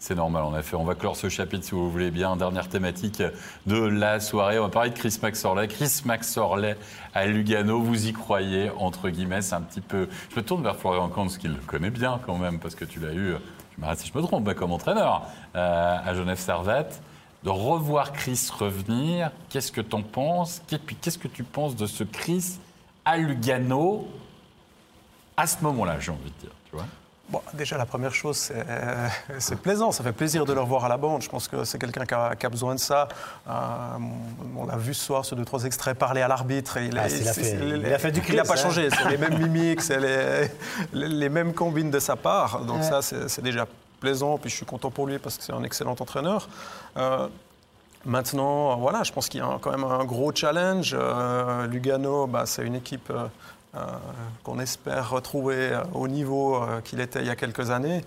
C'est 0.00 0.14
normal, 0.14 0.44
en 0.44 0.56
effet. 0.56 0.76
On 0.76 0.84
va 0.84 0.94
clore 0.94 1.16
ce 1.16 1.28
chapitre, 1.28 1.64
si 1.64 1.72
vous 1.72 1.90
voulez 1.90 2.12
bien. 2.12 2.36
Dernière 2.36 2.68
thématique 2.68 3.20
de 3.66 3.78
la 3.78 4.20
soirée. 4.20 4.58
On 4.60 4.62
va 4.62 4.68
parler 4.68 4.90
de 4.90 4.96
Chris 4.96 5.18
Maxorley. 5.20 5.66
Chris 5.66 6.02
Maxorley 6.04 6.76
à 7.14 7.26
Lugano, 7.26 7.80
vous 7.80 8.06
y 8.06 8.12
croyez, 8.12 8.70
entre 8.78 9.08
guillemets, 9.10 9.42
c'est 9.42 9.56
un 9.56 9.60
petit 9.60 9.80
peu... 9.80 10.08
Je 10.30 10.36
me 10.36 10.44
tourne 10.44 10.62
vers 10.62 10.76
Florian 10.76 11.08
Kantz, 11.08 11.36
qui 11.36 11.48
le 11.48 11.56
connaît 11.56 11.90
bien 11.90 12.20
quand 12.24 12.38
même, 12.38 12.60
parce 12.60 12.76
que 12.76 12.84
tu 12.84 13.00
l'as 13.00 13.12
eu, 13.12 13.34
tu 13.74 13.80
m'arrêtes 13.80 13.98
si 13.98 14.08
je 14.12 14.16
me 14.16 14.22
trompe, 14.22 14.52
comme 14.54 14.70
entraîneur 14.70 15.26
euh, 15.56 15.96
à 16.04 16.14
Genève 16.14 16.38
Servette. 16.38 17.02
De 17.42 17.50
revoir 17.50 18.12
Chris 18.12 18.48
revenir, 18.56 19.32
qu'est-ce 19.48 19.72
que 19.72 19.80
tu 19.80 19.96
en 19.96 20.02
penses? 20.02 20.62
Et 20.70 20.78
puis 20.78 20.94
qu'est-ce 20.96 21.18
que 21.18 21.28
tu 21.28 21.42
penses 21.42 21.74
de 21.74 21.86
ce 21.86 22.04
Chris 22.04 22.58
à 23.04 23.16
Lugano 23.16 24.08
à 25.36 25.46
ce 25.46 25.62
moment-là, 25.62 26.00
j'ai 26.00 26.10
envie 26.10 26.30
de 26.30 26.40
dire, 26.40 26.54
tu 26.68 26.76
vois? 26.76 26.86
Bon, 27.30 27.42
déjà, 27.52 27.76
la 27.76 27.84
première 27.84 28.14
chose, 28.14 28.36
c'est 28.38 28.64
c'est 29.38 29.60
plaisant. 29.60 29.92
Ça 29.92 30.02
fait 30.02 30.12
plaisir 30.12 30.46
de 30.46 30.52
le 30.54 30.60
revoir 30.60 30.86
à 30.86 30.88
la 30.88 30.96
bande. 30.96 31.20
Je 31.22 31.28
pense 31.28 31.46
que 31.46 31.62
c'est 31.64 31.78
quelqu'un 31.78 32.06
qui 32.06 32.14
a, 32.14 32.34
qui 32.34 32.46
a 32.46 32.48
besoin 32.48 32.74
de 32.74 32.80
ça. 32.80 33.06
Euh, 33.46 33.52
on 34.56 34.64
l'a 34.64 34.76
vu 34.78 34.94
ce 34.94 35.04
soir 35.04 35.26
sur 35.26 35.36
deux, 35.36 35.44
trois 35.44 35.64
extraits 35.64 35.98
parler 35.98 36.22
à 36.22 36.28
l'arbitre. 36.28 36.78
et 36.78 36.86
Il, 36.86 36.98
Ah, 36.98 37.02
il 37.06 37.28
a 37.28 37.32
c'est- 37.32 37.42
fait- 37.42 37.58
c'est- 37.58 37.78
il 37.86 37.92
a 37.92 37.98
fait 37.98 38.12
du 38.12 38.22
Il 38.30 38.36
n'a 38.36 38.44
pas 38.44 38.54
hein. 38.54 38.56
changé. 38.56 38.88
C'est 38.90 39.10
les 39.10 39.18
mêmes 39.18 39.38
mimiques, 39.42 39.82
c'est 39.82 40.00
les, 40.00 40.48
les- 40.94 41.08
les 41.08 41.28
mêmes 41.28 41.52
combines 41.52 41.90
de 41.90 41.98
sa 41.98 42.16
part. 42.16 42.60
Donc, 42.60 42.78
Ouais. 42.78 42.82
ça, 42.82 43.02
c'est 43.02 43.28
c'est 43.28 43.42
déjà 43.42 43.66
plaisant. 44.00 44.38
Puis, 44.38 44.48
je 44.48 44.56
suis 44.56 44.66
content 44.66 44.90
pour 44.90 45.06
lui 45.06 45.18
parce 45.18 45.36
que 45.36 45.44
c'est 45.44 45.52
un 45.52 45.62
excellent 45.64 45.96
entraîneur. 46.00 46.48
Euh, 46.96 47.28
Maintenant, 48.04 48.76
voilà, 48.76 49.02
je 49.02 49.12
pense 49.12 49.28
qu'il 49.28 49.40
y 49.40 49.42
a 49.42 49.58
quand 49.60 49.72
même 49.72 49.82
un 49.84 50.04
gros 50.04 50.32
challenge. 50.32 50.94
Euh, 50.96 51.66
Lugano, 51.66 52.28
bah, 52.28 52.44
c'est 52.46 52.62
une 52.62 52.76
équipe 52.76 53.10
euh, 53.10 53.24
euh, 53.24 53.26
qu'on 54.42 54.58
espère 54.58 55.10
retrouver 55.10 55.72
euh, 55.72 55.82
au 55.92 56.08
niveau 56.08 56.56
euh, 56.56 56.80
qu'il 56.80 57.00
était 57.00 57.20
il 57.20 57.26
y 57.26 57.30
a 57.30 57.36
quelques 57.36 57.70
années. 57.70 58.04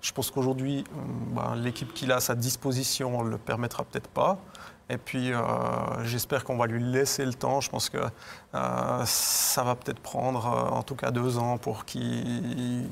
Je 0.00 0.12
pense 0.12 0.30
qu'aujourd'hui, 0.30 0.84
bah, 1.32 1.54
l'équipe 1.56 1.92
qu'il 1.92 2.12
a 2.12 2.16
à 2.16 2.20
sa 2.20 2.34
disposition 2.34 3.24
ne 3.24 3.30
le 3.30 3.38
permettra 3.38 3.84
peut-être 3.84 4.08
pas. 4.08 4.38
Et 4.90 4.96
puis, 4.96 5.32
euh, 5.32 5.40
j'espère 6.04 6.44
qu'on 6.44 6.56
va 6.56 6.66
lui 6.66 6.82
laisser 6.82 7.24
le 7.26 7.34
temps. 7.34 7.60
Je 7.60 7.68
pense 7.68 7.90
que 7.90 7.98
euh, 7.98 9.02
ça 9.04 9.62
va 9.62 9.74
peut-être 9.74 10.00
prendre, 10.00 10.46
euh, 10.46 10.76
en 10.76 10.82
tout 10.82 10.94
cas, 10.94 11.10
deux 11.10 11.36
ans 11.36 11.58
pour 11.58 11.84
qu'il 11.84 12.88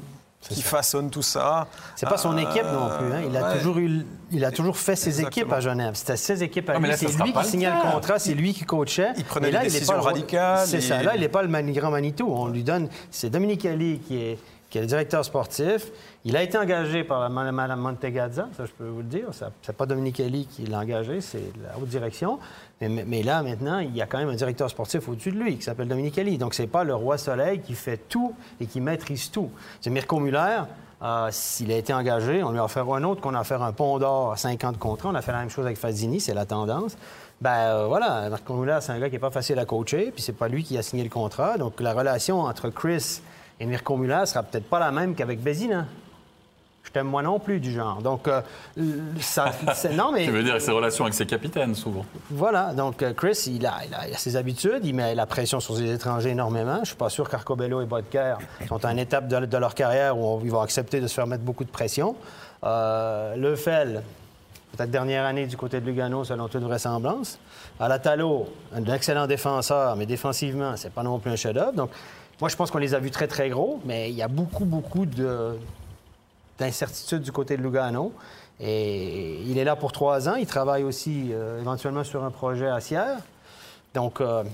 qu'il 0.55 0.63
ça. 0.63 0.69
façonne 0.71 1.11
tout 1.11 1.23
ça. 1.23 1.67
C'est 1.95 2.09
pas 2.09 2.17
son 2.19 2.37
Euh, 2.37 2.41
équipe 2.41 2.65
non 2.65 2.89
plus. 2.99 3.13
hein. 3.13 3.23
Il, 3.29 3.37
a 3.37 3.49
ouais. 3.49 3.57
toujours 3.59 3.79
eu, 3.79 4.05
il 4.31 4.45
a 4.45 4.51
toujours 4.51 4.77
fait 4.77 4.97
ses 4.97 5.09
Exactement. 5.09 5.29
équipes 5.29 5.53
à 5.53 5.61
Genève. 5.61 5.95
C'était 5.95 6.17
ses 6.17 6.43
équipes 6.43 6.71
à 6.71 6.79
mais 6.79 6.89
lui. 6.89 6.97
C'est 6.97 7.23
lui 7.23 7.33
qui 7.33 7.45
signait 7.45 7.71
le 7.71 7.91
contrat, 7.93 8.19
c'est 8.19 8.35
lui 8.35 8.53
qui 8.55 8.65
coachait. 8.65 9.13
Il 9.17 9.25
prenait 9.25 9.49
Et 9.49 9.53
là, 9.53 9.61
des 9.61 9.67
il 9.67 9.71
est 9.71 9.73
décisions 9.73 9.95
pas 9.95 9.99
le- 10.01 10.05
radicales, 10.05 10.67
C'est 10.67 10.81
ça. 10.81 11.03
Là, 11.03 11.13
il 11.15 11.21
n'est 11.21 11.29
pas 11.29 11.43
le 11.43 11.73
grand 11.73 11.91
Manitou. 11.91 12.27
On 12.31 12.49
lui 12.49 12.63
donne. 12.63 12.89
C'est 13.11 13.31
Dominique 13.31 13.65
Ali 13.67 14.01
qui 14.07 14.17
est, 14.19 14.39
qui 14.71 14.79
est 14.79 14.81
le 14.81 14.87
directeur 14.87 15.25
sportif. 15.25 15.91
Il 16.25 16.37
a 16.37 16.43
été 16.43 16.59
engagé 16.59 17.05
par 17.05 17.21
la 17.21 17.29
Mme 17.29 17.79
Montegazza, 17.81 18.49
ça 18.57 18.65
je 18.67 18.73
peux 18.73 18.89
vous 18.89 18.99
le 18.99 19.05
dire. 19.05 19.29
Ce 19.33 19.45
n'est 19.45 19.75
pas 19.77 19.87
Dominique 19.87 20.19
Ali 20.21 20.47
qui 20.47 20.67
l'a 20.67 20.81
engagé, 20.81 21.21
c'est 21.21 21.53
la 21.63 21.79
haute 21.79 21.89
direction. 21.89 22.39
Mais, 22.81 23.23
là, 23.23 23.43
maintenant, 23.43 23.79
il 23.79 23.97
y 23.97 24.03
a 24.03 24.07
quand 24.07 24.19
même 24.19 24.29
un 24.29 24.35
directeur 24.35 24.69
sportif 24.69 25.09
au-dessus 25.09 25.33
de 25.33 25.39
lui 25.39 25.57
qui 25.57 25.63
s'appelle 25.63 25.89
Dominique 25.89 26.19
Ali. 26.19 26.37
Donc, 26.37 26.53
c'est 26.53 26.67
pas 26.67 26.85
le 26.85 26.95
roi 26.95 27.17
Soleil 27.17 27.61
qui 27.61 27.75
fait 27.75 27.97
tout 28.09 28.35
et 28.61 28.67
qui 28.67 28.81
maîtrise 28.81 29.31
tout. 29.31 29.51
C'est 29.81 29.89
Mirko 29.89 30.19
Muller. 30.19 30.63
euh, 31.03 31.29
S'il 31.31 31.73
a 31.73 31.77
été 31.77 31.95
engagé, 31.95 32.43
on 32.43 32.51
lui 32.51 32.59
a 32.59 32.65
offert 32.65 32.93
un 32.93 33.03
autre 33.05 33.21
qu'on 33.23 33.35
a 33.35 33.41
offert 33.41 33.63
un 33.63 33.73
pont 33.73 33.99
d'or 33.99 34.33
à 34.33 34.37
5 34.37 34.63
ans 34.65 34.73
de 34.73 34.77
contrat. 34.77 35.09
On 35.11 35.15
a 35.15 35.23
fait 35.23 35.33
la 35.33 35.39
même 35.39 35.49
chose 35.51 35.65
avec 35.65 35.79
Fazini, 35.79 36.21
c'est 36.21 36.35
la 36.35 36.45
tendance. 36.45 36.99
Ben 37.41 37.51
euh, 37.51 37.87
voilà, 37.87 38.29
Marco 38.31 38.55
Muller, 38.55 38.79
c'est 38.81 38.93
un 38.93 38.99
gars 38.99 39.09
qui 39.09 39.15
n'est 39.15 39.19
pas 39.21 39.31
facile 39.31 39.59
à 39.59 39.65
coacher, 39.65 40.11
puis 40.11 40.23
c'est 40.23 40.33
pas 40.37 40.49
lui 40.49 40.65
qui 40.65 40.77
a 40.77 40.83
signé 40.83 41.03
le 41.05 41.11
contrat. 41.11 41.57
Donc 41.59 41.81
la 41.81 41.93
relation 41.95 42.41
entre 42.41 42.69
Chris 42.71 43.21
et 43.61 43.67
Mirko 43.67 43.97
Muller 43.97 44.23
sera 44.27 44.43
peut-être 44.43 44.69
pas 44.69 44.79
la 44.79 44.91
même 44.91 45.15
qu'avec 45.15 45.41
Bézina. 45.41 45.87
Je 46.85 46.93
t'aime 46.93 47.09
moi 47.09 47.21
non 47.21 47.41
plus 47.41 47.59
du 47.59 47.73
genre. 47.73 48.01
Donc 48.01 48.29
euh, 48.29 48.41
ça, 49.21 49.51
non 49.93 50.13
mais 50.13 50.25
Tu 50.25 50.31
veux 50.31 50.45
dire 50.45 50.61
ses 50.61 50.71
relations 50.71 51.05
avec 51.05 51.15
ses 51.15 51.27
capitaines, 51.27 51.75
souvent 51.75 52.05
voilà, 52.31 52.73
donc 52.75 53.03
euh, 53.03 53.13
Chris, 53.13 53.43
il 53.49 53.67
a, 53.67 53.75
il 53.87 53.93
a- 53.95 54.07
il 54.09 54.15
a 54.15 54.19
ses 54.19 54.37
habitudes, 54.37 54.85
il 54.85 54.95
met 54.95 55.15
la 55.15 55.27
pression 55.27 55.59
sur 55.59 55.75
les 55.77 55.93
étrangers 55.93 56.31
énormément. 56.31 56.79
Je 56.83 56.87
suis 56.89 56.97
pas 56.97 57.09
sûr 57.11 57.29
qu'Arcobello 57.29 57.81
et 57.83 57.87
Bodker 57.87 58.35
sont 58.69 58.85
à 58.85 58.93
une 58.93 59.01
étape 59.01 59.27
de, 59.27 59.47
de 59.47 59.57
leur 59.57 59.75
carrière 59.75 60.17
où 60.17 60.25
on- 60.25 60.41
ils 60.45 60.51
vont 60.51 60.61
accepter 60.61 61.01
de 61.01 61.09
se 61.09 61.15
faire 61.15 61.27
mettre 61.27 61.43
beaucoup 61.43 61.65
de 61.65 61.71
pression. 61.71 62.15
Euh, 62.65 63.35
Lefel, 63.37 64.03
peut-être 64.77 64.91
dernière 64.91 65.25
année 65.25 65.47
du 65.47 65.57
côté 65.57 65.81
de 65.81 65.87
Lugano, 65.87 66.23
selon 66.25 66.47
toute 66.49 66.63
vraisemblance. 66.63 67.39
À 67.81 67.89
la 67.89 67.99
Talo, 67.99 68.49
un 68.75 68.85
excellent 68.85 69.27
défenseur, 69.27 69.97
mais 69.97 70.07
défensivement, 70.07 70.77
c'est 70.77 70.93
pas 70.93 71.03
non 71.03 71.19
plus 71.19 71.33
un 71.33 71.37
chef-d'œuvre. 71.37 71.73
Donc, 71.73 71.91
moi, 72.41 72.49
je 72.49 72.57
pense 72.57 72.71
qu'on 72.71 72.79
les 72.79 72.95
a 72.95 72.99
vus 72.99 73.11
très, 73.11 73.27
très 73.29 73.49
gros, 73.49 73.81
mais 73.85 74.11
il 74.11 74.17
y 74.17 74.23
a 74.23 74.29
beaucoup, 74.29 74.65
beaucoup 74.65 75.07
de, 75.07 75.59
d'incertitude 76.59 77.23
du 77.23 77.33
côté 77.33 77.57
de 77.57 77.63
Lugano. 77.63 78.13
Et 78.61 79.41
il 79.43 79.59
est 79.59 79.65
là 79.65 79.77
pour 79.77 79.93
trois 79.93 80.29
ans. 80.29 80.35
Il 80.35 80.47
travaille 80.47 80.83
aussi 80.83 81.31
euh, 81.33 81.61
éventuellement 81.61 82.05
sur 82.05 82.25
un 82.25 82.31
projet 82.31 82.69
à 82.69 82.81
Sierre. 82.81 83.19
Donc, 83.95 84.21
euh, 84.21 84.45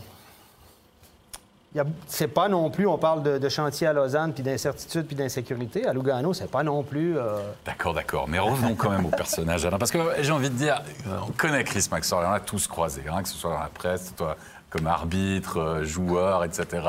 c'est 2.07 2.29
pas 2.29 2.49
non 2.49 2.69
plus, 2.71 2.87
on 2.87 2.99
parle 2.99 3.23
de, 3.23 3.39
de 3.39 3.49
chantier 3.49 3.87
à 3.87 3.93
Lausanne, 3.93 4.33
puis 4.35 4.43
d'incertitude, 4.43 5.07
puis 5.07 5.17
d'insécurité. 5.17 5.87
À 5.87 5.93
Lugano, 5.93 6.35
c'est 6.35 6.51
pas 6.51 6.63
non 6.63 6.83
plus... 6.83 7.17
euh, 7.17 7.39
D'accord, 7.65 7.95
d'accord. 7.95 8.29
Mais 8.29 8.39
revenons 8.39 8.75
quand 8.75 8.91
même 8.91 9.07
au 9.07 9.11
personnage, 9.11 9.65
Alain. 9.65 9.79
Parce 9.79 9.91
que 9.91 9.99
j'ai 10.21 10.33
envie 10.33 10.51
de 10.51 10.55
dire, 10.57 10.83
on 11.29 11.33
connaît 11.33 11.65
Chris 11.65 11.89
Maxwell, 11.91 12.27
on 12.27 12.31
l'a 12.31 12.41
tous 12.41 12.67
croisé, 12.67 13.03
hein, 13.11 13.23
que 13.23 13.29
ce 13.29 13.37
soit 13.37 13.51
dans 13.53 13.61
la 13.61 13.71
presse, 13.73 14.03
que 14.03 14.09
ce 14.11 14.17
soit 14.17 14.37
comme 14.73 14.87
arbitre, 14.87 15.59
euh, 15.59 15.85
joueur, 15.85 16.45
etc., 16.45 16.83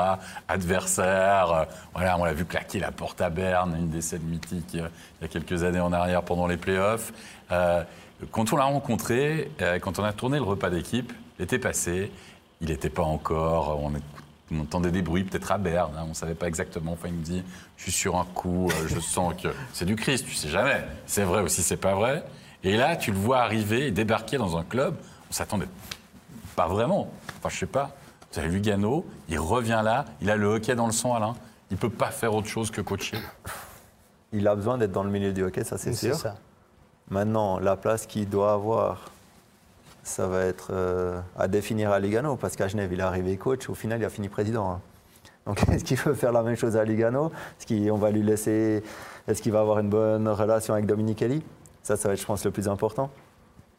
adversaire. 0.48 1.52
euh, 1.52 1.66
voilà, 1.94 2.18
on 2.18 2.24
l'a 2.24 2.34
vu 2.34 2.46
claquer 2.46 2.80
la 2.80 2.92
porte 2.92 3.20
à 3.20 3.30
Berne, 3.30 3.76
une 3.78 3.90
des 3.90 4.02
scènes 4.02 4.24
mythiques 4.24 4.76
euh, 4.76 4.88
il 5.20 5.24
y 5.24 5.26
a 5.26 5.28
quelques 5.28 5.64
années 5.64 5.82
en 5.82 5.92
arrière 5.92 6.24
pendant 6.24 6.48
les 6.48 6.58
playoffs. 6.58 7.12
Quand 8.32 8.54
on 8.54 8.56
l'a 8.56 8.64
rencontré, 8.64 9.52
quand 9.82 10.00
on 10.00 10.04
a 10.04 10.14
tourné 10.14 10.38
le 10.38 10.44
repas 10.44 10.70
d'équipe, 10.70 11.12
l'été 11.38 11.60
passé, 11.60 12.10
il 12.62 12.70
n'était 12.70 12.90
pas 12.90 13.04
encore. 13.04 13.80
On, 13.84 13.92
entendait 14.60 14.92
des 14.92 15.02
bruits, 15.02 15.24
peut-être 15.24 15.52
à 15.52 15.58
Berne, 15.58 15.92
hein, 15.98 16.04
on 16.06 16.10
ne 16.10 16.14
savait 16.14 16.36
pas 16.36 16.48
exactement. 16.48 16.94
Enfin, 16.94 17.10
il 17.10 17.16
me 17.16 17.24
dit 17.24 17.44
Je 17.76 17.84
suis 17.84 17.92
sur 17.92 18.16
un 18.16 18.24
coup, 18.24 18.72
je 18.88 19.00
sens 19.00 19.34
que 19.42 19.50
c'est 19.74 19.86
du 19.86 19.96
Christ, 19.96 20.26
tu 20.26 20.36
sais 20.36 20.50
jamais. 20.50 20.82
C'est 21.06 21.24
vrai 21.24 21.42
aussi, 21.42 21.62
c'est 21.62 21.78
pas 21.78 21.96
vrai. 21.96 22.24
Et 22.64 22.78
là, 22.78 22.96
tu 22.96 23.12
le 23.12 23.18
vois 23.18 23.42
arriver 23.42 23.88
et 23.88 23.92
débarquer 23.92 24.38
dans 24.38 24.58
un 24.58 24.64
club, 24.64 24.96
on 25.30 25.34
s'attendait 25.34 25.68
pas 26.56 26.68
vraiment. 26.68 27.10
Enfin, 27.38 27.50
je 27.50 27.58
sais 27.60 27.66
pas. 27.66 27.92
Vous 28.32 28.40
avez 28.40 28.50
Lugano, 28.50 29.06
il 29.30 29.40
revient 29.40 29.82
là, 29.84 30.06
il 30.22 30.30
a 30.30 30.36
le 30.36 30.48
hockey 30.48 30.76
dans 30.76 30.88
le 30.88 30.92
sang, 30.92 31.14
Alain. 31.14 31.36
Il 31.72 31.78
peut 31.78 31.90
pas 31.90 32.10
faire 32.12 32.34
autre 32.34 32.48
chose 32.48 32.72
que 32.72 32.82
coacher. 32.82 33.18
Il 34.32 34.48
a 34.48 34.56
besoin 34.56 34.78
d'être 34.78 34.92
dans 34.92 35.04
le 35.04 35.10
milieu 35.12 35.32
du 35.34 35.44
hockey, 35.44 35.64
ça 35.64 35.78
c'est 35.78 35.94
c'est 35.94 36.08
sûr. 36.08 36.16
ça. 36.16 36.36
Maintenant, 37.10 37.60
la 37.60 37.76
place 37.76 38.06
qu'il 38.08 38.28
doit 38.30 38.54
avoir, 38.54 39.12
ça 40.04 40.28
va 40.28 40.42
être 40.46 40.70
euh, 40.72 41.20
à 41.38 41.48
définir 41.48 41.92
à 41.92 42.00
Lugano, 42.00 42.36
parce 42.36 42.56
qu'à 42.56 42.68
Genève, 42.68 42.92
il 42.92 43.00
est 43.00 43.04
arrivé 43.04 43.38
coach, 43.38 43.70
au 43.70 43.76
final, 43.76 44.00
il 44.00 44.06
a 44.06 44.10
fini 44.10 44.30
président. 44.30 44.72
hein. 44.72 44.82
Donc, 45.46 45.68
est-ce 45.70 45.84
qu'il 45.84 45.98
veut 45.98 46.14
faire 46.16 46.32
la 46.32 46.42
même 46.42 46.56
chose 46.56 46.76
à 46.78 46.84
Lugano? 46.86 47.32
Est-ce 47.60 47.90
qu'on 47.90 47.98
va 47.98 48.10
lui 48.12 48.24
laisser. 48.24 48.82
Est-ce 49.28 49.42
qu'il 49.42 49.52
va 49.52 49.60
avoir 49.60 49.80
une 49.80 49.90
bonne 49.90 50.28
relation 50.28 50.74
avec 50.74 50.86
Dominique 50.86 51.20
Kelly 51.20 51.44
Ça, 51.84 51.96
ça 51.98 52.08
va 52.08 52.14
être, 52.16 52.22
je 52.22 52.26
pense, 52.26 52.44
le 52.46 52.52
plus 52.52 52.68
important. 52.68 53.10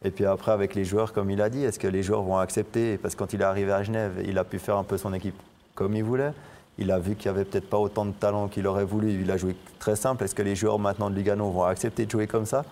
Et 0.05 0.11
puis 0.11 0.23
après, 0.25 0.51
avec 0.51 0.75
les 0.75 0.85
joueurs, 0.85 1.13
comme 1.13 1.31
il 1.31 1.41
a 1.41 1.49
dit, 1.49 1.63
est-ce 1.63 1.79
que 1.79 1.87
les 1.87 2.03
joueurs 2.03 2.21
vont 2.21 2.37
accepter? 2.37 2.99
Parce 2.99 3.15
que 3.15 3.19
quand 3.19 3.33
il 3.33 3.41
est 3.41 3.45
arrivé 3.45 3.71
à 3.71 3.81
Genève, 3.81 4.21
il 4.23 4.37
a 4.37 4.43
pu 4.43 4.59
faire 4.59 4.77
un 4.77 4.83
peu 4.83 4.99
son 4.99 5.11
équipe 5.13 5.35
comme 5.73 5.95
il 5.95 6.03
voulait. 6.03 6.31
Il 6.77 6.91
a 6.91 6.99
vu 6.99 7.15
qu'il 7.15 7.31
n'y 7.31 7.37
avait 7.37 7.45
peut-être 7.45 7.67
pas 7.67 7.79
autant 7.79 8.05
de 8.05 8.11
talent 8.11 8.47
qu'il 8.47 8.67
aurait 8.67 8.85
voulu. 8.85 9.19
Il 9.19 9.31
a 9.31 9.37
joué 9.37 9.55
très 9.79 9.95
simple. 9.95 10.23
Est-ce 10.23 10.35
que 10.35 10.43
les 10.43 10.55
joueurs 10.55 10.77
maintenant 10.77 11.09
de 11.09 11.15
Lugano 11.15 11.49
vont 11.49 11.63
accepter 11.63 12.05
de 12.05 12.11
jouer 12.11 12.27
comme 12.27 12.45
ça? 12.45 12.63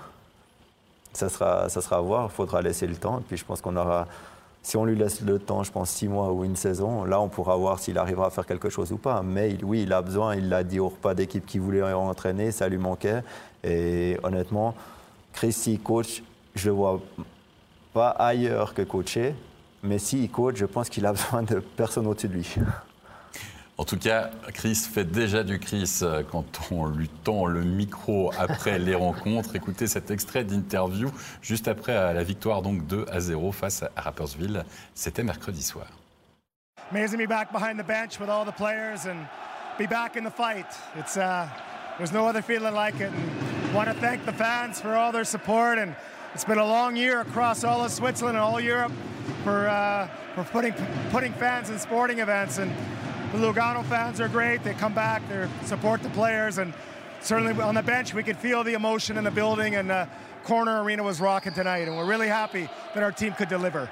Ça 1.11 1.27
sera, 1.27 1.69
ça 1.69 1.81
sera 1.81 1.97
à 1.97 2.01
voir. 2.01 2.29
Il 2.31 2.35
faudra 2.35 2.61
laisser 2.61 2.85
le 2.85 2.97
temps. 2.97 3.17
Et 3.17 3.23
puis 3.27 3.35
je 3.35 3.45
pense 3.45 3.61
qu'on 3.61 3.77
aura, 3.77 4.07
si 4.61 4.77
on 4.77 4.85
lui 4.85 4.95
laisse 4.95 5.21
le 5.21 5.39
temps, 5.39 5.63
je 5.63 5.71
pense 5.71 5.89
six 5.89 6.07
mois 6.07 6.31
ou 6.31 6.43
une 6.43 6.55
saison, 6.55 7.03
là 7.03 7.19
on 7.19 7.29
pourra 7.29 7.55
voir 7.55 7.79
s'il 7.79 7.97
arrivera 7.97 8.27
à 8.27 8.29
faire 8.29 8.45
quelque 8.45 8.69
chose 8.69 8.91
ou 8.91 8.97
pas. 8.97 9.23
Mais 9.23 9.57
oui, 9.63 9.83
il 9.83 9.93
a 9.93 10.03
besoin. 10.03 10.35
Il 10.35 10.49
l'a 10.49 10.63
dit 10.63 10.79
au 10.79 10.89
repas 10.89 11.15
d'équipe 11.15 11.47
qu'il 11.47 11.61
voulait 11.61 11.81
entraîner. 11.81 12.51
Ça 12.51 12.69
lui 12.69 12.77
manquait. 12.77 13.23
Et 13.63 14.19
honnêtement, 14.21 14.75
Chris, 15.33 15.79
coach, 15.83 16.21
je 16.55 16.67
le 16.67 16.75
vois 16.75 17.01
pas 17.93 18.09
ailleurs 18.09 18.73
que 18.73 18.81
coacher. 18.81 19.35
Mais 19.83 19.99
s'il 19.99 20.29
coach, 20.29 20.55
je 20.55 20.65
pense 20.65 20.89
qu'il 20.89 21.05
a 21.05 21.11
besoin 21.13 21.43
de 21.43 21.59
personne 21.59 22.07
au-dessus 22.07 22.27
de 22.27 22.33
lui. 22.33 22.55
En 23.77 23.85
tout 23.85 23.97
cas, 23.97 24.29
Chris 24.53 24.75
fait 24.75 25.03
déjà 25.03 25.43
du 25.43 25.59
Chris 25.59 25.99
euh, 26.03 26.21
quand 26.31 26.45
on 26.71 26.85
lui 26.85 27.09
tend 27.09 27.47
le 27.47 27.63
micro 27.63 28.31
après 28.37 28.77
les 28.77 28.93
rencontres. 28.93 29.55
Écoutez 29.55 29.87
cet 29.87 30.11
extrait 30.11 30.43
d'interview 30.43 31.11
juste 31.41 31.67
après 31.67 32.13
la 32.13 32.23
victoire 32.23 32.61
donc 32.61 32.85
2 32.85 33.07
à 33.11 33.19
0 33.19 33.51
face 33.51 33.83
à 33.83 34.01
Rappersville. 34.01 34.63
C'était 34.93 35.23
mercredi 35.23 35.63
soir. 35.63 35.87
Amazing 36.91 37.17
to 37.17 37.25
be 37.25 37.27
back 37.27 37.51
behind 37.51 37.79
the 37.79 37.87
bench 37.87 38.19
with 38.19 38.29
all 38.29 38.45
the 38.45 38.55
players 38.55 39.07
and 39.07 39.25
be 39.79 39.87
back 39.87 40.15
in 40.15 40.23
the 40.23 40.29
fight. 40.29 40.67
It's 40.95 41.17
uh, 41.17 41.47
there's 41.97 42.13
no 42.13 42.27
other 42.27 42.43
feeling 42.43 42.75
like 42.75 42.99
it. 43.01 43.09
And 43.09 43.73
want 43.73 43.89
to 43.89 43.95
thank 43.95 44.23
the 44.25 44.33
fans 44.33 44.79
for 44.79 44.93
all 44.93 45.11
their 45.11 45.25
support 45.25 45.79
and 45.79 45.95
it's 46.33 46.45
been 46.45 46.57
a 46.57 46.65
long 46.65 46.95
year 46.95 47.21
across 47.21 47.63
all 47.63 47.85
of 47.85 47.91
Switzerland 47.91 48.37
and 48.37 48.43
all 48.43 48.59
Europe 48.59 48.91
for 49.43 49.67
uh, 49.67 50.07
for 50.35 50.43
putting 50.45 50.73
putting 51.11 51.33
fans 51.33 51.69
in 51.69 51.77
sporting 51.79 52.19
events 52.19 52.57
and 52.57 52.71
the 53.33 53.39
Lugano 53.39 53.83
fans 53.85 54.19
are 54.21 54.27
great. 54.27 54.63
They 54.63 54.73
come 54.73 54.93
back, 54.93 55.21
they 55.27 55.47
support 55.65 56.03
the 56.03 56.09
players, 56.09 56.59
and 56.59 56.73
certainly 57.21 57.59
on 57.61 57.75
the 57.75 57.81
bench 57.81 58.13
we 58.13 58.23
could 58.23 58.37
feel 58.37 58.63
the 58.63 58.73
emotion 58.73 59.17
in 59.17 59.23
the 59.23 59.31
building. 59.31 59.75
And 59.75 59.91
uh, 59.91 60.05
corner 60.43 60.83
arena 60.83 61.03
was 61.03 61.19
rocking 61.19 61.53
tonight, 61.53 61.87
and 61.87 61.97
we're 61.97 62.05
really 62.05 62.27
happy 62.27 62.69
that 62.93 63.03
our 63.03 63.11
team 63.11 63.33
could 63.33 63.49
deliver. 63.49 63.89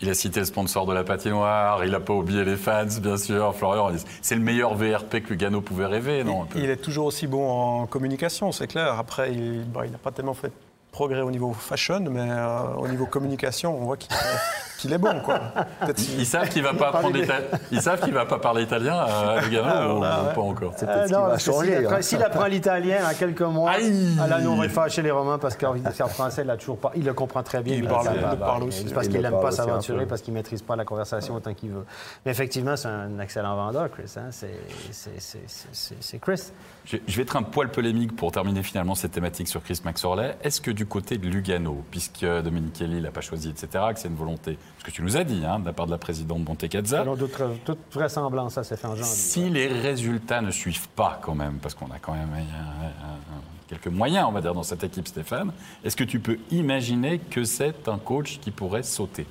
Il 0.00 0.10
a 0.10 0.14
cité 0.14 0.40
le 0.40 0.46
sponsor 0.46 0.84
de 0.84 0.92
la 0.92 1.04
patinoire, 1.04 1.84
il 1.84 1.92
n'a 1.92 2.00
pas 2.00 2.12
oublié 2.12 2.44
les 2.44 2.56
fans, 2.56 2.86
bien 3.00 3.16
sûr. 3.16 3.54
Florian, 3.54 3.92
c'est 4.20 4.34
le 4.34 4.40
meilleur 4.40 4.74
VRP 4.74 5.22
que 5.22 5.28
Lugano 5.28 5.60
pouvait 5.60 5.86
rêver, 5.86 6.24
non 6.24 6.48
Il 6.56 6.70
est 6.70 6.76
toujours 6.76 7.06
aussi 7.06 7.28
bon 7.28 7.48
en 7.48 7.86
communication, 7.86 8.50
c'est 8.50 8.66
clair. 8.66 8.98
Après, 8.98 9.32
il 9.32 9.58
n'a 9.58 9.64
bon, 9.64 9.88
pas 10.02 10.10
tellement 10.10 10.34
fait 10.34 10.50
progrès 10.92 11.22
au 11.22 11.30
niveau 11.30 11.52
fashion, 11.54 12.00
mais 12.10 12.28
euh, 12.30 12.74
au 12.76 12.86
niveau 12.86 13.06
communication, 13.06 13.76
on 13.76 13.84
voit 13.86 13.96
qu'il 13.96 14.92
est 14.92 14.98
bon. 14.98 15.20
Quoi. 15.24 15.40
Ils 16.18 16.26
savent 16.26 16.50
qu'il 16.50 16.62
va 16.62 16.74
pas 16.74 16.88
apprendre 16.88 17.16
Ils 17.72 17.80
savent 17.80 18.00
qu'il 18.00 18.12
va 18.12 18.26
pas 18.26 18.38
parler 18.38 18.64
italien 18.64 18.98
à 18.98 19.40
Lugano 19.40 20.02
ah, 20.04 20.24
ou 20.30 20.34
pas 20.34 20.40
encore. 20.42 20.74
C'est 20.76 20.86
peut-être 20.86 21.12
euh, 21.14 21.28
va 21.28 21.38
changer. 21.38 21.86
Hein. 21.86 22.02
S'il 22.02 22.22
apprend 22.22 22.44
l'italien 22.44 23.06
à 23.06 23.14
quelques 23.14 23.40
mois, 23.40 23.70
Aïe. 23.70 24.16
là, 24.16 24.38
nous, 24.40 24.50
on 24.50 24.56
va 24.56 24.68
fâcher 24.68 25.00
les 25.00 25.10
Romains 25.10 25.38
parce 25.38 25.56
qu'en 25.56 25.74
français, 26.08 26.42
il 26.44 26.50
a 26.50 26.56
toujours 26.58 26.78
pas. 26.78 26.92
Il 26.94 27.04
le 27.04 27.14
comprend 27.14 27.42
très 27.42 27.62
bien. 27.62 27.74
Il, 27.74 27.88
parle, 27.88 28.38
parle, 28.38 28.64
aussi. 28.64 28.84
C'est 28.86 28.94
parce 28.94 29.08
qu'il 29.08 29.22
n'aime 29.22 29.40
pas 29.40 29.50
s'aventurer, 29.50 30.04
parce 30.06 30.20
qu'il 30.20 30.34
maîtrise 30.34 30.62
pas 30.62 30.76
la 30.76 30.84
conversation 30.84 31.34
autant 31.34 31.54
qu'il 31.54 31.70
veut. 31.70 31.86
Mais 32.26 32.32
effectivement, 32.32 32.76
c'est 32.76 32.88
un 32.88 33.18
excellent 33.18 33.56
vendeur, 33.56 33.90
Chris. 33.90 34.12
Hein. 34.18 34.28
C'est 34.30 36.18
Chris. 36.18 36.52
Je 36.84 36.98
vais 37.06 37.22
être 37.22 37.36
un 37.36 37.42
poil 37.42 37.70
polémique 37.70 38.16
pour 38.16 38.32
terminer 38.32 38.62
finalement 38.62 38.94
cette 38.94 39.12
thématique 39.12 39.48
sur 39.48 39.62
Chris 39.62 39.80
Maxorley. 39.84 40.36
Est-ce 40.42 40.60
que 40.60 40.70
du 40.70 40.86
côté 40.86 41.16
de 41.16 41.28
Lugano, 41.28 41.84
puisque 41.90 42.24
Dominique 42.24 42.74
Kelly 42.74 43.00
l'a 43.00 43.10
pas 43.10 43.20
choisi, 43.20 43.50
etc., 43.50 43.84
que 43.94 44.00
c'est 44.00 44.08
une 44.08 44.16
volonté 44.16 44.58
ce 44.78 44.84
que 44.84 44.90
tu 44.90 45.02
nous 45.02 45.16
as 45.16 45.24
dit, 45.24 45.44
hein, 45.46 45.60
de 45.60 45.66
la 45.66 45.72
part 45.72 45.86
de 45.86 45.92
la 45.92 45.98
présidente 45.98 46.46
Montecazza. 46.46 47.00
Selon 47.00 47.16
toute, 47.16 47.78
vraisemblance, 47.92 48.54
ça 48.54 48.64
s'est 48.64 48.76
fait 48.76 48.86
en 48.86 48.96
janvier. 48.96 49.04
Si 49.04 49.48
les 49.48 49.68
résultats 49.68 50.40
ne 50.40 50.50
suivent 50.50 50.88
pas, 50.88 51.20
quand 51.22 51.36
même, 51.36 51.58
parce 51.62 51.74
qu'on 51.74 51.90
a 51.92 51.98
quand 52.00 52.14
même 52.14 52.30
quelques 53.68 53.86
moyens, 53.86 54.26
on 54.28 54.32
va 54.32 54.40
dire, 54.40 54.54
dans 54.54 54.64
cette 54.64 54.82
équipe, 54.82 55.06
Stéphane, 55.06 55.52
est-ce 55.84 55.96
que 55.96 56.04
tu 56.04 56.18
peux 56.18 56.38
imaginer 56.50 57.18
que 57.18 57.44
c'est 57.44 57.88
un 57.88 57.98
coach 57.98 58.40
qui 58.40 58.50
pourrait 58.50 58.82
sauter? 58.82 59.26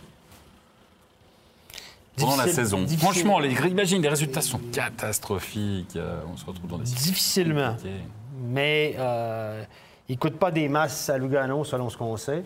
Pendant 2.18 2.36
la 2.36 2.48
saison. 2.48 2.86
Franchement, 2.98 3.40
les, 3.40 3.54
imagine, 3.54 4.02
les 4.02 4.10
résultats 4.10 4.42
sont 4.42 4.60
catastrophiques. 4.72 5.96
Euh, 5.96 6.22
on 6.32 6.38
se 6.38 6.46
retrouve 6.46 6.70
dans 6.70 6.78
des 6.78 6.84
Difficilement. 6.84 7.76
Mais 8.42 8.96
euh, 8.98 9.64
il 10.10 10.16
ne 10.16 10.20
coûte 10.20 10.38
pas 10.38 10.52
des 10.52 10.68
masses 10.68 11.10
à 11.10 11.18
Lugano, 11.18 11.64
selon 11.64 11.90
ce 11.90 11.98
qu'on 11.98 12.18
sait. 12.18 12.44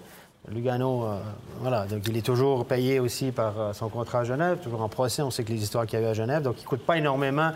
Lugano, 0.50 1.06
euh, 1.06 1.20
voilà, 1.60 1.88
donc 1.88 2.08
il 2.08 2.16
est 2.18 2.26
toujours 2.26 2.66
payé 2.66 3.00
aussi 3.00 3.32
par 3.32 3.60
euh, 3.60 3.74
son 3.74 3.90
contrat 3.90 4.20
à 4.20 4.24
Genève, 4.24 4.60
toujours 4.60 4.82
en 4.82 4.90
procès. 4.90 5.22
On 5.22 5.32
sait 5.32 5.44
que 5.44 5.52
les 5.52 5.64
histoires 5.64 5.88
qu'il 5.88 6.00
y 6.00 6.04
a 6.04 6.06
eu 6.06 6.10
à 6.10 6.14
Genève, 6.14 6.44
donc 6.44 6.58
il 6.60 6.64
ne 6.64 6.68
coûte 6.68 6.86
pas 6.86 6.98
énormément 6.98 7.52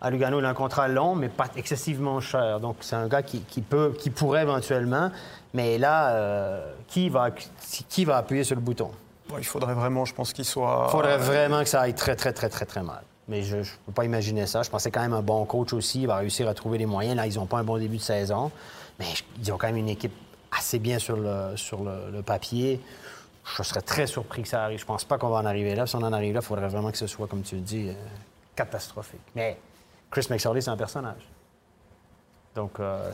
à 0.00 0.10
Lugano. 0.10 0.38
Il 0.38 0.44
a 0.44 0.50
un 0.50 0.54
contrat 0.54 0.86
long, 0.86 1.16
mais 1.16 1.28
pas 1.28 1.48
excessivement 1.56 2.20
cher. 2.20 2.60
Donc 2.60 2.76
c'est 2.80 2.94
un 2.94 3.08
gars 3.08 3.22
qui, 3.22 3.40
peut, 3.62 3.94
qui 3.98 4.10
pourrait 4.10 4.42
éventuellement, 4.42 5.10
mais 5.54 5.78
là, 5.78 6.60
qui, 6.86 7.08
va, 7.08 7.30
qui 7.88 8.04
va 8.04 8.18
appuyer 8.18 8.44
sur 8.44 8.54
le 8.54 8.62
bouton? 8.62 8.90
Il 9.38 9.44
faudrait 9.44 9.74
vraiment, 9.74 10.04
je 10.04 10.14
pense, 10.14 10.32
qu'il 10.32 10.44
soit. 10.44 10.86
Il 10.88 10.92
faudrait 10.92 11.18
vraiment 11.18 11.62
que 11.62 11.68
ça 11.68 11.82
aille 11.82 11.94
très, 11.94 12.16
très, 12.16 12.32
très, 12.32 12.48
très, 12.48 12.66
très 12.66 12.82
mal. 12.82 13.02
Mais 13.28 13.42
je 13.42 13.58
ne 13.58 13.62
peux 13.86 13.92
pas 13.92 14.04
imaginer 14.04 14.46
ça. 14.46 14.62
Je 14.62 14.70
pensais 14.70 14.90
quand 14.90 15.00
même 15.00 15.12
un 15.12 15.22
bon 15.22 15.44
coach 15.44 15.72
aussi. 15.72 16.02
Il 16.02 16.06
va 16.06 16.16
réussir 16.16 16.48
à 16.48 16.54
trouver 16.54 16.78
les 16.78 16.86
moyens. 16.86 17.16
Là, 17.16 17.26
ils 17.26 17.36
n'ont 17.36 17.46
pas 17.46 17.58
un 17.58 17.64
bon 17.64 17.78
début 17.78 17.96
de 17.96 18.02
saison. 18.02 18.50
Mais 18.98 19.06
ils 19.40 19.52
ont 19.52 19.56
quand 19.56 19.68
même 19.68 19.76
une 19.76 19.88
équipe 19.88 20.12
assez 20.50 20.78
bien 20.78 20.98
sur 20.98 21.16
le, 21.16 21.56
sur 21.56 21.82
le, 21.82 22.22
papier. 22.22 22.80
Je 23.56 23.62
serais 23.62 23.80
très 23.80 24.06
surpris 24.06 24.42
que 24.42 24.48
ça 24.48 24.64
arrive. 24.64 24.78
Je 24.78 24.84
pense 24.84 25.04
pas 25.04 25.18
qu'on 25.18 25.28
va 25.28 25.38
en 25.38 25.46
arriver 25.46 25.74
là. 25.74 25.86
Si 25.86 25.96
on 25.96 26.02
en 26.02 26.12
arrive 26.12 26.34
là, 26.34 26.40
il 26.42 26.46
faudrait 26.46 26.68
vraiment 26.68 26.90
que 26.90 26.98
ce 26.98 27.06
soit, 27.06 27.26
comme 27.26 27.42
tu 27.42 27.56
le 27.56 27.62
dis, 27.62 27.88
euh, 27.88 27.94
catastrophique. 28.54 29.20
Mais 29.34 29.58
Chris 30.10 30.26
McSorley, 30.28 30.60
c'est 30.60 30.70
un 30.70 30.76
personnage. 30.76 31.26
Donc, 32.54 32.78
euh, 32.80 33.10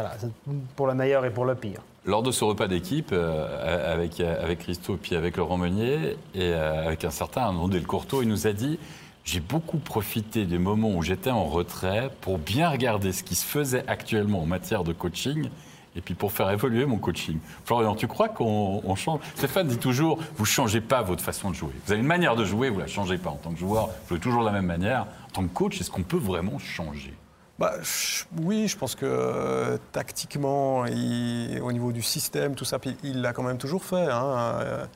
voilà, 0.00 0.16
pour 0.74 0.86
le 0.86 0.94
meilleur 0.94 1.24
et 1.24 1.30
pour 1.30 1.44
le 1.44 1.54
pire. 1.54 1.80
Lors 2.04 2.22
de 2.22 2.30
ce 2.30 2.44
repas 2.44 2.68
d'équipe, 2.68 3.10
euh, 3.12 3.92
avec, 3.92 4.20
avec 4.20 4.60
Christo 4.60 4.96
puis 5.00 5.16
avec 5.16 5.36
Laurent 5.36 5.56
Meunier, 5.56 6.16
et 6.34 6.52
avec 6.52 7.04
un 7.04 7.10
certain 7.10 7.46
André 7.46 7.82
Courteau, 7.82 8.22
il 8.22 8.28
nous 8.28 8.46
a 8.46 8.52
dit 8.52 8.78
j'ai 9.24 9.40
beaucoup 9.40 9.78
profité 9.78 10.44
des 10.44 10.58
moments 10.58 10.94
où 10.94 11.02
j'étais 11.02 11.30
en 11.30 11.44
retrait 11.44 12.10
pour 12.20 12.38
bien 12.38 12.70
regarder 12.70 13.10
ce 13.10 13.24
qui 13.24 13.34
se 13.34 13.44
faisait 13.44 13.84
actuellement 13.88 14.42
en 14.42 14.46
matière 14.46 14.84
de 14.84 14.92
coaching 14.92 15.48
et 15.96 16.00
puis 16.00 16.14
pour 16.14 16.30
faire 16.30 16.48
évoluer 16.50 16.86
mon 16.86 16.98
coaching. 16.98 17.38
Florian, 17.64 17.96
tu 17.96 18.06
crois 18.06 18.28
qu'on 18.28 18.94
change? 18.94 19.20
Stéphane 19.34 19.66
dit 19.66 19.78
toujours, 19.78 20.18
vous 20.36 20.44
ne 20.44 20.48
changez 20.48 20.80
pas 20.80 21.02
votre 21.02 21.24
façon 21.24 21.50
de 21.50 21.56
jouer. 21.56 21.72
Vous 21.86 21.92
avez 21.92 22.00
une 22.00 22.06
manière 22.06 22.36
de 22.36 22.44
jouer, 22.44 22.68
vous 22.68 22.76
ne 22.76 22.82
la 22.82 22.86
changez 22.86 23.18
pas. 23.18 23.30
En 23.30 23.36
tant 23.36 23.50
que 23.50 23.58
joueur, 23.58 23.86
vous 23.86 24.10
jouez 24.10 24.20
toujours 24.20 24.42
de 24.42 24.46
la 24.46 24.52
même 24.52 24.66
manière. 24.66 25.06
En 25.30 25.32
tant 25.32 25.42
que 25.42 25.52
coach, 25.52 25.80
est-ce 25.80 25.90
qu'on 25.90 26.02
peut 26.02 26.18
vraiment 26.18 26.58
changer? 26.58 27.14
Bah, 27.58 27.74
oui, 28.42 28.68
je 28.68 28.76
pense 28.76 28.94
que 28.94 29.06
euh, 29.06 29.78
tactiquement, 29.92 30.80
au 30.80 31.72
niveau 31.72 31.92
du 31.92 32.02
système, 32.02 32.54
tout 32.54 32.66
ça, 32.66 32.78
il 33.02 33.22
l'a 33.22 33.32
quand 33.32 33.42
même 33.42 33.58
toujours 33.58 33.84
fait. 33.84 34.08
Hein, 34.10 34.58
euh, 34.60 34.86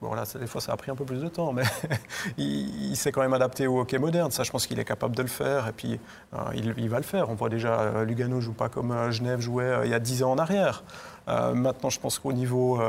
Bon, 0.00 0.14
là, 0.14 0.22
des 0.38 0.46
fois, 0.46 0.60
ça 0.60 0.72
a 0.72 0.76
pris 0.76 0.92
un 0.92 0.94
peu 0.94 1.04
plus 1.04 1.20
de 1.20 1.26
temps, 1.26 1.52
mais 1.52 1.64
il, 2.38 2.96
s'est 2.96 3.10
quand 3.10 3.20
même 3.20 3.34
adapté 3.34 3.66
au 3.66 3.80
hockey 3.80 3.98
moderne. 3.98 4.30
Ça, 4.30 4.44
je 4.44 4.50
pense 4.52 4.64
qu'il 4.68 4.78
est 4.78 4.84
capable 4.84 5.16
de 5.16 5.22
le 5.22 5.28
faire. 5.28 5.66
Et 5.66 5.72
puis, 5.72 5.98
euh, 6.34 6.38
il, 6.54 6.88
va 6.88 6.98
le 6.98 7.02
faire. 7.02 7.28
On 7.30 7.34
voit 7.34 7.48
déjà, 7.48 8.04
Lugano 8.04 8.40
joue 8.40 8.52
pas 8.52 8.68
comme 8.68 9.10
Genève 9.10 9.40
jouait 9.40 9.80
il 9.84 9.90
y 9.90 9.94
a 9.94 9.98
10 9.98 10.22
ans 10.22 10.30
en 10.30 10.38
arrière. 10.38 10.84
maintenant, 11.26 11.90
je 11.90 11.98
pense 11.98 12.20
qu'au 12.20 12.32
niveau 12.32 12.80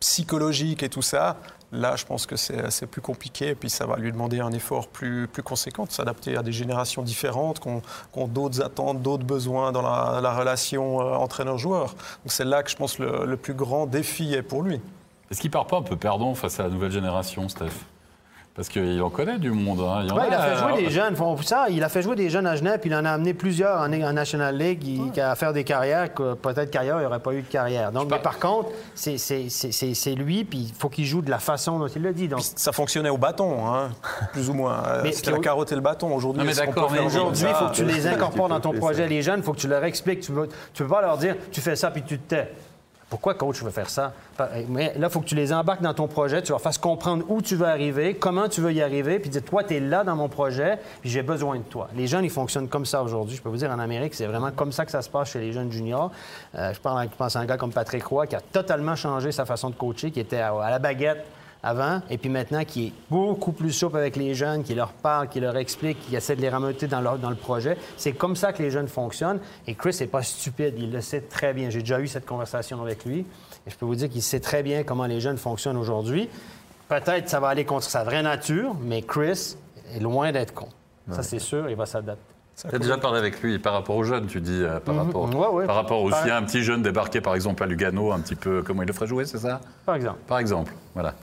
psychologique 0.00 0.82
et 0.82 0.88
tout 0.88 1.02
ça, 1.02 1.36
là, 1.72 1.96
je 1.96 2.04
pense 2.04 2.26
que 2.26 2.36
c'est 2.36 2.86
plus 2.86 3.00
compliqué. 3.00 3.48
Et 3.48 3.54
puis, 3.54 3.70
ça 3.70 3.86
va 3.86 3.96
lui 3.96 4.12
demander 4.12 4.40
un 4.40 4.52
effort 4.52 4.88
plus, 4.88 5.28
conséquent 5.44 5.84
de 5.84 5.90
s'adapter 5.90 6.36
à 6.36 6.42
des 6.42 6.52
générations 6.52 7.02
différentes, 7.02 7.60
qui 7.60 7.68
ont, 7.68 8.28
d'autres 8.28 8.62
attentes, 8.62 9.02
d'autres 9.02 9.24
besoins 9.24 9.72
dans 9.72 9.82
la, 9.82 10.34
relation 10.34 10.98
entraîneur-joueur. 10.98 11.94
Donc, 11.94 12.32
c'est 12.32 12.44
là 12.44 12.62
que 12.62 12.70
je 12.70 12.76
pense 12.76 12.98
le, 12.98 13.24
le 13.26 13.36
plus 13.36 13.54
grand 13.54 13.86
défi 13.86 14.34
est 14.34 14.42
pour 14.42 14.62
lui. 14.62 14.80
Est-ce 15.30 15.40
qu'il 15.40 15.50
part 15.50 15.66
pas 15.66 15.78
un 15.78 15.82
peu 15.82 15.96
perdant 15.96 16.34
face 16.34 16.58
à 16.58 16.64
la 16.64 16.70
nouvelle 16.70 16.92
génération, 16.92 17.48
Steph? 17.48 17.70
Parce 18.54 18.68
qu'il 18.68 19.00
en 19.00 19.10
connaît 19.10 19.38
du 19.38 19.52
monde. 19.52 19.80
Hein. 19.80 20.02
Il, 20.04 20.34
a, 20.34 20.40
fait 20.42 20.56
jouer 20.56 20.82
des 20.82 20.90
jeunes. 20.90 21.16
Ça, 21.42 21.66
il 21.70 21.82
a 21.84 21.88
fait 21.88 22.02
jouer 22.02 22.16
des 22.16 22.28
jeunes 22.30 22.46
à 22.46 22.56
Genève, 22.56 22.80
puis 22.80 22.90
il 22.90 22.96
en 22.96 23.04
a 23.04 23.10
amené 23.10 23.32
plusieurs 23.32 23.80
en, 23.80 23.88
National 23.88 24.56
League 24.56 24.80
qui, 25.12 25.20
a 25.20 25.30
à 25.30 25.34
faire 25.36 25.52
des 25.52 25.62
carrières 25.62 26.12
que 26.12 26.34
peut-être 26.34 26.70
carrière, 26.70 26.96
il 26.96 27.00
n'y 27.00 27.06
aurait 27.06 27.20
pas 27.20 27.32
eu 27.32 27.42
de 27.42 27.46
carrière. 27.46 27.92
Donc, 27.92 28.10
mais 28.10 28.18
par 28.18 28.38
contre, 28.38 28.70
c'est 28.94 30.14
lui, 30.16 30.44
puis 30.44 30.58
il 30.58 30.74
faut 30.74 30.88
qu'il 30.88 31.06
joue 31.06 31.22
de 31.22 31.30
la 31.30 31.38
façon 31.38 31.78
dont 31.78 31.86
il 31.86 32.02
le 32.02 32.12
dit. 32.12 32.26
Donc... 32.26 32.40
Ça 32.56 32.72
fonctionnait 32.72 33.08
au 33.08 33.18
bâton, 33.18 33.66
hein, 33.66 33.90
plus 34.32 34.50
ou 34.50 34.54
moins. 34.54 34.82
C'était 35.12 35.30
la 35.30 35.38
carotte 35.38 35.70
et 35.70 35.76
le 35.76 35.80
bâton. 35.80 36.12
Aujourd'hui, 36.12 36.42
aujourd'hui, 37.06 37.46
il 37.48 37.54
faut 37.54 37.66
que 37.66 37.74
tu 37.74 37.84
les 37.84 38.06
incorpores 38.08 38.48
dans 38.48 38.60
ton 38.60 38.72
projet. 38.72 39.06
Les 39.06 39.22
jeunes, 39.22 39.40
il 39.40 39.44
faut 39.44 39.52
que 39.52 39.60
tu 39.60 39.68
leur 39.68 39.84
expliques. 39.84 40.20
Tu 40.20 40.32
ne 40.32 40.46
peux, 40.74 40.86
pas 40.88 41.02
leur 41.02 41.18
dire, 41.18 41.36
tu 41.52 41.60
fais 41.60 41.76
ça, 41.76 41.90
puis 41.90 42.02
tu 42.02 42.18
te 42.18 42.34
tais 42.34 42.52
Pourquoi 43.10 43.34
coach 43.34 43.60
veut 43.62 43.72
faire 43.72 43.90
ça? 43.90 44.12
Mais 44.68 44.94
là, 44.96 45.08
il 45.08 45.10
faut 45.10 45.20
que 45.20 45.26
tu 45.26 45.34
les 45.34 45.52
embarques 45.52 45.82
dans 45.82 45.92
ton 45.92 46.06
projet, 46.06 46.42
tu 46.42 46.52
leur 46.52 46.60
fasses 46.60 46.78
comprendre 46.78 47.24
où 47.28 47.42
tu 47.42 47.56
veux 47.56 47.66
arriver, 47.66 48.14
comment 48.14 48.48
tu 48.48 48.60
veux 48.60 48.72
y 48.72 48.80
arriver, 48.80 49.18
puis 49.18 49.28
dire, 49.28 49.42
toi, 49.42 49.64
tu 49.64 49.74
es 49.74 49.80
là 49.80 50.04
dans 50.04 50.14
mon 50.14 50.28
projet, 50.28 50.78
puis 51.00 51.10
j'ai 51.10 51.22
besoin 51.22 51.56
de 51.56 51.64
toi. 51.64 51.88
Les 51.96 52.06
jeunes, 52.06 52.24
ils 52.24 52.30
fonctionnent 52.30 52.68
comme 52.68 52.86
ça 52.86 53.02
aujourd'hui. 53.02 53.36
Je 53.36 53.42
peux 53.42 53.48
vous 53.48 53.56
dire, 53.56 53.70
en 53.70 53.80
Amérique, 53.80 54.14
c'est 54.14 54.26
vraiment 54.26 54.52
comme 54.52 54.70
ça 54.70 54.84
que 54.84 54.92
ça 54.92 55.02
se 55.02 55.10
passe 55.10 55.32
chez 55.32 55.40
les 55.40 55.52
jeunes 55.52 55.72
juniors. 55.72 56.12
Euh, 56.54 56.72
je, 56.72 56.78
parle, 56.78 57.08
je 57.10 57.16
pense 57.16 57.34
à 57.34 57.40
un 57.40 57.46
gars 57.46 57.56
comme 57.56 57.72
Patrick 57.72 58.04
Roy 58.04 58.28
qui 58.28 58.36
a 58.36 58.40
totalement 58.40 58.94
changé 58.94 59.32
sa 59.32 59.44
façon 59.44 59.70
de 59.70 59.74
coacher, 59.74 60.12
qui 60.12 60.20
était 60.20 60.38
à 60.38 60.70
la 60.70 60.78
baguette 60.78 61.26
avant, 61.62 62.00
et 62.10 62.16
puis 62.18 62.30
maintenant 62.30 62.64
qui 62.64 62.86
est 62.88 62.92
beaucoup 63.10 63.52
plus 63.52 63.72
souple 63.72 63.96
avec 63.98 64.16
les 64.16 64.34
jeunes, 64.34 64.62
qui 64.62 64.74
leur 64.74 64.92
parle, 64.92 65.28
qui 65.28 65.40
leur 65.40 65.56
explique, 65.56 65.98
qui 66.06 66.16
essaie 66.16 66.36
de 66.36 66.40
les 66.40 66.48
remonter 66.48 66.86
dans, 66.86 67.00
leur, 67.00 67.18
dans 67.18 67.30
le 67.30 67.36
projet. 67.36 67.76
C'est 67.96 68.12
comme 68.12 68.36
ça 68.36 68.52
que 68.52 68.62
les 68.62 68.70
jeunes 68.70 68.88
fonctionnent. 68.88 69.40
Et 69.66 69.74
Chris 69.74 69.96
n'est 70.00 70.06
pas 70.06 70.22
stupide, 70.22 70.74
il 70.78 70.90
le 70.92 71.00
sait 71.00 71.20
très 71.20 71.52
bien. 71.52 71.68
J'ai 71.70 71.80
déjà 71.80 72.00
eu 72.00 72.08
cette 72.08 72.26
conversation 72.26 72.80
avec 72.82 73.04
lui, 73.04 73.20
et 73.66 73.70
je 73.70 73.76
peux 73.76 73.84
vous 73.86 73.94
dire 73.96 74.08
qu'il 74.08 74.22
sait 74.22 74.40
très 74.40 74.62
bien 74.62 74.82
comment 74.84 75.06
les 75.06 75.20
jeunes 75.20 75.36
fonctionnent 75.38 75.76
aujourd'hui. 75.76 76.28
Peut-être 76.88 77.28
ça 77.28 77.40
va 77.40 77.48
aller 77.48 77.64
contre 77.64 77.84
sa 77.84 78.04
vraie 78.04 78.22
nature, 78.22 78.74
mais 78.82 79.02
Chris 79.02 79.56
est 79.94 80.00
loin 80.00 80.32
d'être 80.32 80.54
con. 80.54 80.68
Ça, 81.10 81.22
c'est 81.22 81.38
sûr, 81.40 81.68
il 81.68 81.76
va 81.76 81.86
s'adapter. 81.86 82.22
Tu 82.68 82.74
as 82.76 82.78
déjà 82.78 82.98
parlé 82.98 83.18
avec 83.18 83.40
lui 83.42 83.58
par 83.58 83.72
rapport 83.72 83.96
aux 83.96 84.04
jeunes, 84.04 84.26
tu 84.26 84.38
dis, 84.40 84.52
euh, 84.62 84.78
par, 84.80 84.94
Mhm. 84.94 85.00
rapport, 85.06 85.34
Ouais, 85.34 85.46
ouais. 85.60 85.66
par 85.66 85.76
rapport 85.76 86.02
aussi 86.02 86.28
à 86.28 86.36
un 86.36 86.42
petit 86.42 86.62
jeune 86.62 86.82
débarqué 86.82 87.22
par 87.22 87.34
exemple 87.34 87.62
à 87.62 87.66
Lugano, 87.66 88.12
un 88.12 88.20
petit 88.20 88.34
peu, 88.34 88.62
comment 88.62 88.82
il 88.82 88.86
le 88.86 88.92
ferait 88.92 89.06
jouer, 89.06 89.24
c'est 89.24 89.38
ça? 89.38 89.60
Par 89.86 89.94
exemple. 89.94 90.18
Par 90.26 90.38
exemple, 90.38 90.72
voilà. 90.94 91.14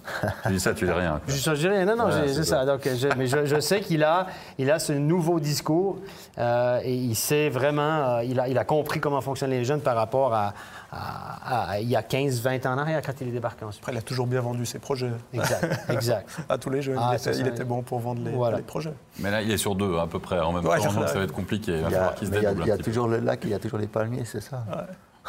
tu 0.44 0.54
dis 0.54 0.60
ça, 0.60 0.74
tu 0.74 0.86
dis 0.86 0.92
rien. 0.92 1.20
quoi. 1.26 1.34
Je, 1.34 1.36
je 1.36 1.52
dirais, 1.60 1.86
non, 1.86 1.96
non, 1.96 2.08
Voilà, 2.08 2.28
c'est 2.28 2.44
ça. 2.44 2.66
Donc, 2.66 2.82
je, 2.88 3.08
mais 3.18 3.28
je, 3.28 3.46
je 3.46 3.60
sais 3.60 3.82
qu'il 3.82 4.04
a, 4.04 4.28
il 4.58 4.72
a 4.72 4.80
ce 4.80 4.94
nouveau 4.94 5.40
discours 5.40 5.98
euh, 6.38 6.80
et 6.84 6.94
il 6.94 7.16
sait 7.16 7.50
vraiment, 7.50 7.82
euh, 8.18 8.24
il, 8.24 8.40
a, 8.40 8.48
il 8.48 8.58
a 8.58 8.64
compris 8.64 9.00
comment 9.00 9.22
fonctionnent 9.22 9.50
les 9.52 9.66
jeunes 9.66 9.82
par 9.82 9.96
rapport 9.96 10.34
à, 10.34 10.54
à- 10.92 11.72
à 11.72 11.80
il 11.80 11.90
y 11.90 11.96
a 11.96 12.02
15, 12.04 12.42
20 12.42 12.66
ans 12.66 12.74
en 12.74 12.78
arrière 12.78 13.02
quand 13.06 13.14
il 13.22 13.28
est 13.28 13.32
débarqué 13.32 13.66
ensuite. 13.66 13.84
Après, 13.84 13.92
il 13.94 13.98
a 13.98 14.02
toujours 14.02 14.26
bien 14.28 14.40
vendu 14.42 14.66
ses 14.66 14.80
projets 14.80 15.12
Exact, 15.34 15.80
exact. 15.90 16.30
à 16.50 16.58
tous 16.58 16.70
les 16.70 16.82
jeunes. 16.82 16.98
Ah, 17.00 17.10
il, 17.12 17.16
était, 17.16 17.34
ça. 17.34 17.40
il 17.40 17.48
était 17.48 17.64
bon 17.66 17.82
pour 17.82 18.00
vendre 18.00 18.22
les, 18.24 18.32
Voilà. 18.32 18.58
les 18.58 18.64
projets. 18.64 18.94
Mais 19.20 19.32
là, 19.32 19.42
il 19.42 19.52
est 19.52 19.58
sur 19.58 19.76
deux 19.76 19.98
à 19.98 20.08
peu 20.08 20.20
près 20.20 20.40
en 20.40 20.54
même 20.54 20.66
Ouais, 20.66 20.78
temps, 20.78 20.94
donc 20.94 21.04
ça. 21.04 21.08
ça 21.14 21.18
va 21.20 21.24
être 21.26 21.34
compliqué. 21.34 21.74
Il 21.74 21.82
va 21.82 21.90
Il 21.90 21.92
y 21.92 21.96
a, 21.96 21.98
falloir 21.98 22.16
qu'il 22.16 22.28
se 22.30 22.34
il 22.34 22.42
y 22.42 22.46
a- 22.46 22.52
il 22.54 22.66
y 22.68 22.72
a 22.72 22.78
toujours 22.78 23.08
le 23.08 23.18
lac, 23.20 23.40
il 23.44 23.50
y 23.50 23.54
a 23.54 23.60
toujours 23.60 23.80
les 23.80 23.88
palmiers, 23.88 24.24
c'est 24.26 24.42
ça. 24.42 24.64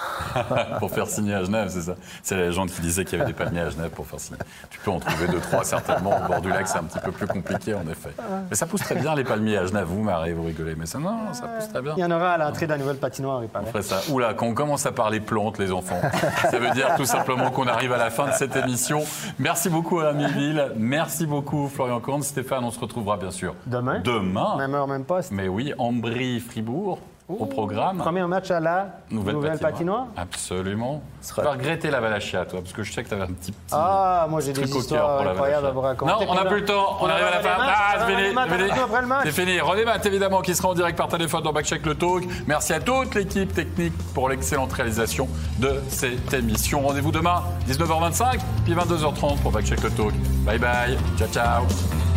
pour 0.78 0.90
faire 0.90 1.06
signer 1.06 1.34
à 1.34 1.44
Genève, 1.44 1.68
c'est 1.70 1.82
ça. 1.82 1.94
C'est 2.22 2.36
la 2.36 2.46
légende 2.46 2.70
qui 2.70 2.80
disait 2.80 3.04
qu'il 3.04 3.18
y 3.18 3.20
avait 3.20 3.32
des 3.32 3.36
palmiers 3.36 3.60
à 3.60 3.70
Genève 3.70 3.90
pour 3.90 4.06
faire 4.06 4.20
signer. 4.20 4.38
Tu 4.70 4.78
peux 4.80 4.90
en 4.90 5.00
trouver 5.00 5.26
deux, 5.28 5.40
trois 5.40 5.64
certainement. 5.64 6.18
Au 6.24 6.28
bord 6.28 6.40
du 6.40 6.48
lac, 6.48 6.68
c'est 6.68 6.78
un 6.78 6.84
petit 6.84 6.98
peu 7.00 7.12
plus 7.12 7.26
compliqué 7.26 7.74
en 7.74 7.88
effet. 7.88 8.10
Mais 8.50 8.56
ça 8.56 8.66
pousse 8.66 8.82
très 8.82 8.94
bien 8.94 9.14
les 9.14 9.24
palmiers 9.24 9.58
à 9.58 9.66
Genève. 9.66 9.86
Vous, 9.86 10.02
Marie, 10.02 10.32
vous 10.32 10.44
rigolez. 10.44 10.74
Mais 10.76 10.86
ça, 10.86 10.98
non, 10.98 11.32
ça 11.32 11.46
pousse 11.46 11.68
très 11.68 11.82
bien. 11.82 11.94
Il 11.96 12.00
y 12.00 12.04
en 12.04 12.10
aura 12.10 12.32
à 12.32 12.38
l'entrée 12.38 12.66
de 12.66 12.72
la 12.72 12.78
nouvelle 12.78 12.98
patinoire, 12.98 13.42
il 13.42 13.48
paraît. 13.48 13.82
Ça, 13.82 14.00
oula, 14.10 14.34
quand 14.34 14.46
on 14.46 14.54
commence 14.54 14.86
à 14.86 14.92
parler 14.92 15.20
plantes, 15.20 15.58
les 15.58 15.72
enfants, 15.72 16.00
ça 16.50 16.58
veut 16.58 16.70
dire 16.70 16.94
tout 16.96 17.04
simplement 17.04 17.50
qu'on 17.50 17.66
arrive 17.66 17.92
à 17.92 17.98
la 17.98 18.10
fin 18.10 18.26
de 18.26 18.32
cette 18.32 18.56
émission. 18.56 19.02
Merci 19.38 19.70
beaucoup 19.70 20.00
à 20.00 20.12
Ville. 20.12 20.72
Merci 20.76 21.26
beaucoup 21.26 21.68
Florian 21.68 22.00
Corne. 22.00 22.22
Stéphane, 22.22 22.64
on 22.64 22.70
se 22.70 22.80
retrouvera 22.80 23.16
bien 23.16 23.30
sûr 23.30 23.54
Demain. 23.66 24.00
Demain. 24.00 24.56
Même 24.56 24.74
heure, 24.74 24.88
même 24.88 25.04
poste. 25.04 25.30
Mais 25.32 25.48
oui, 25.48 25.72
Ambry-Fribourg 25.78 26.98
au 27.28 27.46
programme. 27.46 27.98
Premier 27.98 28.26
match 28.26 28.50
à 28.50 28.60
la 28.60 28.86
Nouvelle, 29.10 29.58
patinoire. 29.58 30.06
Absolument. 30.16 31.02
Tu 31.22 31.40
vas 31.40 31.50
regretter 31.50 31.90
la 31.90 32.00
Valachia, 32.00 32.46
toi, 32.46 32.60
parce 32.60 32.72
que 32.72 32.82
je 32.82 32.92
sais 32.92 33.02
que 33.02 33.08
tu 33.08 33.14
avais 33.14 33.24
un 33.24 33.26
petit, 33.26 33.52
petit 33.52 33.72
Ah, 33.72 34.26
moi 34.30 34.40
j'ai 34.40 34.52
des 34.52 34.62
truc 34.62 34.70
au 34.70 34.72
cœur 34.72 34.82
histoires 34.82 35.16
pour 35.16 35.24
la 35.24 35.30
incroyables 35.32 35.66
à 35.66 35.70
vous 35.70 35.80
raconter. 35.80 36.12
Non, 36.12 36.18
on 36.28 36.34
n'a 36.34 36.44
plus 36.46 36.60
le 36.60 36.64
temps. 36.64 36.96
On 37.00 37.06
arrive 37.06 37.26
à 37.26 37.30
la 37.30 37.40
fin. 37.40 37.50
Ah. 37.60 39.22
C'est 39.24 39.32
fini. 39.32 39.60
René 39.60 39.84
Matt, 39.84 40.06
évidemment, 40.06 40.40
qui 40.40 40.54
sera 40.54 40.68
en 40.68 40.74
direct 40.74 40.96
par 40.96 41.08
téléphone 41.08 41.42
dans 41.42 41.52
Backcheck 41.52 41.84
le 41.84 41.94
Talk. 41.94 42.24
Merci 42.46 42.72
à 42.72 42.80
toute 42.80 43.14
l'équipe 43.14 43.52
technique 43.52 43.92
pour 44.14 44.28
l'excellente 44.28 44.72
réalisation 44.72 45.28
de 45.58 45.80
cette 45.88 46.32
émission. 46.32 46.80
Rendez-vous 46.80 47.12
demain, 47.12 47.42
19h25, 47.68 48.38
puis 48.64 48.74
22h30 48.74 49.38
pour 49.42 49.52
Backcheck 49.52 49.82
le 49.82 49.90
Talk. 49.90 50.14
Bye 50.44 50.58
bye. 50.58 50.96
Ciao, 51.18 51.28
ciao. 51.28 52.07